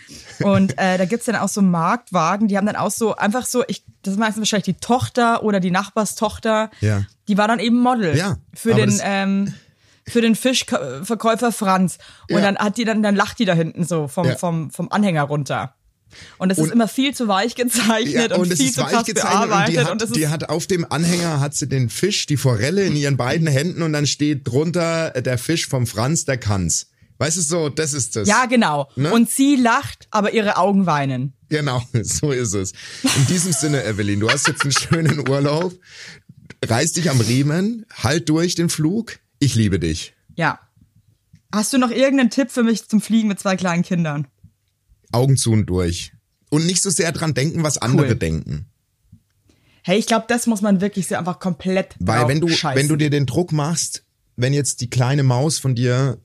und 0.41 0.77
äh, 0.77 0.97
da 0.97 1.05
gibt's 1.05 1.25
dann 1.25 1.35
auch 1.35 1.49
so 1.49 1.61
Marktwagen, 1.61 2.47
die 2.47 2.57
haben 2.57 2.65
dann 2.65 2.75
auch 2.75 2.91
so 2.91 3.15
einfach 3.15 3.45
so, 3.45 3.63
ich, 3.67 3.83
das 4.03 4.13
ist 4.13 4.19
meistens 4.19 4.41
wahrscheinlich 4.41 4.65
die 4.65 4.79
Tochter 4.81 5.43
oder 5.43 5.59
die 5.59 5.71
Nachbarstochter, 5.71 6.69
Ja. 6.81 7.05
die 7.27 7.37
war 7.37 7.47
dann 7.47 7.59
eben 7.59 7.79
Model 7.79 8.15
Ja, 8.17 8.37
für 8.53 8.73
den 8.73 8.99
ähm, 9.03 9.53
für 10.07 10.21
den 10.21 10.35
Fischverkäufer 10.35 11.51
Franz. 11.51 11.97
Und 12.29 12.37
Ja. 12.37 12.41
dann 12.41 12.57
hat 12.57 12.77
die 12.77 12.85
dann, 12.85 13.03
dann 13.03 13.15
lacht 13.15 13.39
die 13.39 13.45
da 13.45 13.53
hinten 13.53 13.83
so 13.83 14.07
vom, 14.07 14.25
Ja. 14.27 14.35
vom, 14.35 14.71
vom 14.71 14.91
Anhänger 14.91 15.23
runter. 15.23 15.73
Und 16.37 16.49
das 16.49 16.57
Und- 16.57 16.67
ist 16.67 16.71
immer 16.71 16.87
viel 16.87 17.13
zu 17.13 17.27
weich 17.27 17.55
gezeichnet 17.55 18.31
und, 18.31 18.49
es 18.51 18.57
viel 18.59 18.67
ist 18.67 18.75
zu 18.75 18.81
krass 18.85 19.05
gezeichnet 19.05 19.15
und 19.43 19.49
bearbeitet. 19.49 19.73
die, 19.75 19.79
hat, 19.79 19.91
und 19.91 20.01
das 20.01 20.11
die 20.11 20.27
hat 20.29 20.49
auf 20.49 20.65
dem 20.65 20.89
Anhänger 20.89 21.39
hat 21.41 21.53
sie 21.53 21.67
den 21.67 21.89
Fisch, 21.89 22.25
die 22.27 22.37
Forelle 22.37 22.83
in 22.85 22.95
ihren 22.95 23.17
beiden 23.17 23.45
Händen 23.47 23.81
und 23.81 23.91
dann 23.93 24.07
steht 24.07 24.47
drunter 24.47 25.15
äh, 25.15 25.21
der 25.21 25.37
Fisch 25.37 25.67
vom 25.67 25.85
Franz, 25.85 26.23
der 26.25 26.37
kann's. 26.37 26.87
Weißt 27.19 27.35
du 27.37 27.41
so, 27.41 27.69
das 27.69 27.93
ist 27.93 28.15
das. 28.15 28.27
ja, 28.27 28.45
genau. 28.45 28.89
Ne? 28.95 29.11
Und 29.11 29.29
sie 29.29 29.55
lacht, 29.55 30.07
aber 30.11 30.33
ihre 30.33 30.55
Augen 30.57 30.85
weinen. 30.85 31.33
Genau, 31.49 31.83
so 32.03 32.31
ist 32.31 32.53
es. 32.53 32.71
In 33.03 33.25
diesem 33.27 33.51
Sinne, 33.51 33.83
Evelyn, 33.83 34.19
du 34.21 34.29
hast 34.29 34.47
jetzt 34.47 34.61
einen 34.63 34.71
schönen 34.71 35.27
Urlaub. 35.27 35.73
Reiß 36.65 36.93
dich 36.93 37.09
am 37.09 37.19
Riemen, 37.19 37.85
halt 37.93 38.29
durch 38.29 38.55
den 38.55 38.69
Flug. 38.69 39.19
Ich 39.39 39.55
liebe 39.55 39.79
dich. 39.79 40.13
Ja. 40.35 40.59
Hast 41.53 41.73
du 41.73 41.77
noch 41.77 41.91
irgendeinen 41.91 42.29
Tipp 42.29 42.51
für 42.51 42.63
mich 42.63 42.87
zum 42.87 43.01
Fliegen 43.01 43.27
mit 43.27 43.39
zwei 43.39 43.55
kleinen 43.55 43.83
Kindern? 43.83 44.27
Augen 45.11 45.37
zu 45.37 45.51
und 45.51 45.65
durch. 45.67 46.11
Und 46.49 46.65
nicht 46.65 46.81
so 46.81 46.89
sehr 46.89 47.11
dran 47.11 47.33
denken, 47.33 47.63
was 47.63 47.77
andere 47.77 48.09
Cool. 48.09 48.15
denken. 48.15 48.65
Hey, 49.83 49.97
ich 49.97 50.05
glaube, 50.07 50.25
das 50.27 50.47
muss 50.47 50.61
man 50.61 50.81
wirklich 50.81 51.07
so 51.07 51.15
einfach 51.15 51.39
komplett 51.39 51.95
Weil 51.99 52.27
wenn 52.27 52.41
du, 52.41 52.49
scheißen. 52.49 52.77
wenn 52.77 52.89
du 52.89 52.97
dir 52.97 53.09
den 53.09 53.25
Druck 53.25 53.51
machst, 53.53 54.03
wenn 54.35 54.53
jetzt 54.53 54.81
die 54.81 54.89
kleine 54.89 55.23
Maus 55.23 55.59
von 55.59 55.75
dir 55.75 56.19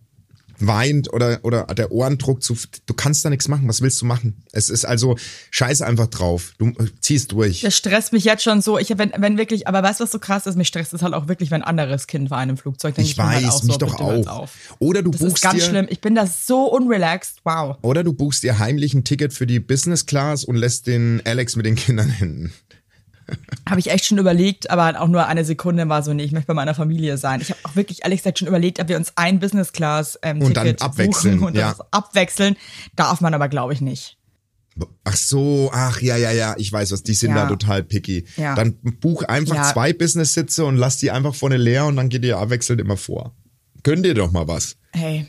weint 0.66 1.12
oder, 1.12 1.40
oder 1.42 1.64
der 1.66 1.92
Ohrendruck 1.92 2.42
zu, 2.42 2.56
du 2.86 2.94
kannst 2.94 3.24
da 3.24 3.30
nichts 3.30 3.48
machen. 3.48 3.68
Was 3.68 3.80
willst 3.82 4.00
du 4.00 4.06
machen? 4.06 4.42
Es 4.52 4.70
ist 4.70 4.84
also, 4.84 5.16
scheiß 5.50 5.82
einfach 5.82 6.06
drauf. 6.06 6.52
Du 6.58 6.68
äh, 6.68 6.88
ziehst 7.00 7.32
durch. 7.32 7.60
das 7.60 7.76
stresst 7.76 8.12
mich 8.12 8.24
jetzt 8.24 8.42
schon 8.42 8.60
so. 8.60 8.78
Ich 8.78 8.92
wenn, 8.96 9.12
wenn 9.16 9.38
wirklich, 9.38 9.66
aber 9.68 9.82
weißt 9.82 10.00
du, 10.00 10.04
was 10.04 10.12
so 10.12 10.18
krass 10.18 10.46
ist? 10.46 10.56
Mich 10.56 10.68
stresst 10.68 10.92
es 10.94 11.02
halt 11.02 11.14
auch 11.14 11.28
wirklich, 11.28 11.50
wenn 11.50 11.62
ein 11.62 11.68
anderes 11.68 12.06
Kind 12.06 12.30
war 12.30 12.42
in 12.42 12.50
einem 12.50 12.56
Flugzeug. 12.56 12.94
Denk 12.94 13.08
Ich 13.08 13.16
mir 13.16 13.26
halt 13.26 13.44
weiß, 13.44 13.54
auch 13.54 13.62
mich 13.64 13.72
so, 13.74 13.78
doch 13.78 14.00
auch. 14.00 14.26
Auf. 14.26 14.52
Oder 14.78 15.02
du 15.02 15.10
Das 15.10 15.20
ist 15.20 15.28
buchst 15.28 15.42
ganz 15.42 15.56
dir, 15.56 15.68
schlimm. 15.68 15.86
Ich 15.88 16.00
bin 16.00 16.14
da 16.14 16.26
so 16.26 16.66
unrelaxed. 16.66 17.40
Wow. 17.44 17.76
Oder 17.82 18.04
du 18.04 18.12
buchst 18.12 18.42
dir 18.42 18.58
heimlich 18.58 18.94
ein 18.94 19.04
Ticket 19.04 19.32
für 19.32 19.46
die 19.46 19.60
Business 19.60 20.06
Class 20.06 20.44
und 20.44 20.56
lässt 20.56 20.86
den 20.86 21.22
Alex 21.24 21.56
mit 21.56 21.66
den 21.66 21.76
Kindern 21.76 22.10
hinten. 22.10 22.52
Habe 23.68 23.80
ich 23.80 23.90
echt 23.90 24.04
schon 24.06 24.18
überlegt, 24.18 24.70
aber 24.70 25.00
auch 25.00 25.08
nur 25.08 25.26
eine 25.26 25.44
Sekunde 25.44 25.88
war 25.88 26.02
so, 26.02 26.12
nee, 26.12 26.24
ich 26.24 26.32
möchte 26.32 26.48
bei 26.48 26.54
meiner 26.54 26.74
Familie 26.74 27.16
sein. 27.18 27.40
Ich 27.40 27.50
habe 27.50 27.60
auch 27.64 27.76
wirklich 27.76 28.02
ehrlich 28.02 28.20
gesagt 28.20 28.38
schon 28.38 28.48
überlegt, 28.48 28.80
ob 28.80 28.88
wir 28.88 28.96
uns 28.96 29.12
ein 29.16 29.38
Business 29.40 29.72
Class 29.72 30.18
ähm, 30.22 30.42
Und 30.42 30.56
dann 30.56 30.66
Ticket 30.66 30.82
abwechseln, 30.82 31.36
buchen 31.36 31.48
und 31.48 31.56
ja. 31.56 31.70
das 31.70 31.80
abwechseln. 31.92 32.56
Darf 32.96 33.20
man 33.20 33.34
aber, 33.34 33.48
glaube 33.48 33.72
ich, 33.72 33.80
nicht. 33.80 34.18
Ach 35.04 35.16
so, 35.16 35.70
ach 35.72 36.00
ja, 36.00 36.16
ja, 36.16 36.30
ja, 36.30 36.54
ich 36.56 36.72
weiß 36.72 36.92
was, 36.92 37.02
die 37.02 37.12
sind 37.14 37.30
Ja. 37.30 37.42
da 37.44 37.48
total 37.48 37.82
picky. 37.82 38.24
Ja. 38.36 38.54
Dann 38.54 38.74
buch 39.00 39.22
einfach 39.24 39.54
Ja. 39.56 39.72
zwei 39.72 39.92
Business-Sitze 39.92 40.64
und 40.64 40.76
lass 40.76 40.96
die 40.96 41.10
einfach 41.10 41.34
vorne 41.34 41.58
leer 41.58 41.84
und 41.86 41.96
dann 41.96 42.08
geht 42.08 42.24
ihr 42.24 42.38
abwechselnd 42.38 42.80
immer 42.80 42.96
vor. 42.96 43.34
Gönn 43.82 44.02
dir 44.02 44.14
doch 44.14 44.32
mal 44.32 44.48
was. 44.48 44.76
Hey. 44.92 45.26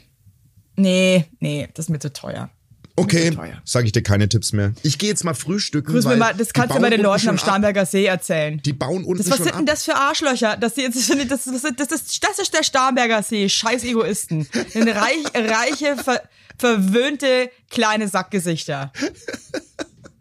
Nee, 0.76 1.26
nee, 1.40 1.68
das 1.74 1.86
ist 1.86 1.90
mir 1.90 2.00
zu 2.00 2.12
teuer. 2.14 2.50
Okay, 2.96 3.36
sage 3.66 3.88
ich 3.88 3.92
dir 3.92 4.04
keine 4.04 4.30
Tipps 4.30 4.54
mehr. 4.54 4.74
Ich 4.84 5.00
gehe 5.00 5.10
jetzt 5.10 5.24
mal 5.24 5.34
frühstücken. 5.34 5.92
Grüß 5.92 6.06
mir 6.06 6.12
weil 6.12 6.18
mal, 6.18 6.34
das 6.36 6.54
kannst 6.54 6.76
du 6.76 6.80
mal 6.80 6.92
den 6.92 7.02
Leuten 7.02 7.30
am. 7.30 7.38
Starnberger 7.40 7.86
See 7.88 8.06
erzählen. 8.06 8.62
Die 8.64 8.74
bauen 8.74 9.04
unten 9.04 9.18
Das, 9.18 9.32
was 9.32 9.38
schon 9.38 9.46
sind 9.46 9.58
denn 9.58 9.66
das 9.66 9.84
für 9.84 9.96
Arschlöcher? 9.96 10.58
Das, 10.58 10.76
das, 10.76 10.94
das, 10.94 11.08
das, 11.28 11.44
das, 11.46 11.62
das, 11.76 11.92
ist, 11.92 12.24
das 12.24 12.40
ist 12.40 12.54
der 12.54 12.64
Starnberger 12.64 13.24
See. 13.24 13.50
Scheiß 13.50 13.84
Egoisten. 13.84 14.48
Reich, 14.76 15.24
reiche, 15.34 15.98
ver, 15.98 16.22
verwöhnte 16.58 17.50
kleine 17.72 18.08
Sackgesichter. 18.08 18.94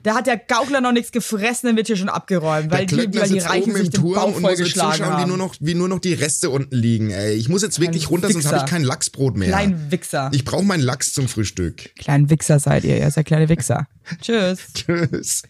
Da 0.02 0.14
hat 0.14 0.26
der 0.26 0.36
Gaukler 0.36 0.80
noch 0.80 0.92
nichts 0.92 1.12
gefressen, 1.12 1.68
dann 1.68 1.76
wird 1.76 1.86
hier 1.86 1.96
schon 1.96 2.08
abgeräumt, 2.08 2.70
weil 2.70 2.86
die, 2.86 2.96
weil 2.96 3.28
die 3.28 3.38
Reichen 3.38 3.74
sich 3.74 3.90
den 3.90 4.02
Bauch 4.02 4.34
vollgeschlagen 4.34 4.92
zuschauen, 4.94 5.16
wie 5.16 5.20
haben. 5.22 5.28
nur, 5.28 5.36
noch, 5.36 5.54
wie 5.60 5.74
nur 5.74 5.88
noch 5.88 6.00
die 6.00 6.14
Reste 6.14 6.50
unten 6.50 6.74
liegen. 6.74 7.10
Ey, 7.10 7.34
ich 7.34 7.48
muss 7.48 7.62
jetzt 7.62 7.78
wirklich 7.80 8.10
runter, 8.10 8.30
sonst 8.30 8.46
habe 8.46 8.56
ich 8.56 8.62
Wichser. 8.62 8.74
kein 8.74 8.84
Lachsbrot 8.84 9.36
mehr. 9.36 9.48
Klein 9.48 9.90
Wichser. 9.90 10.30
Ich 10.32 10.44
brauche 10.44 10.64
meinen 10.64 10.82
Lachs 10.82 11.12
zum 11.12 11.28
Frühstück. 11.28 11.94
Klein 11.96 12.30
Wichser 12.30 12.58
seid 12.58 12.84
ihr, 12.84 12.98
ihr 12.98 13.10
seid 13.10 13.26
kleine 13.26 13.48
Wichser. 13.48 13.86
Tschüss. 14.20 14.58
Tschüss. 14.74 15.42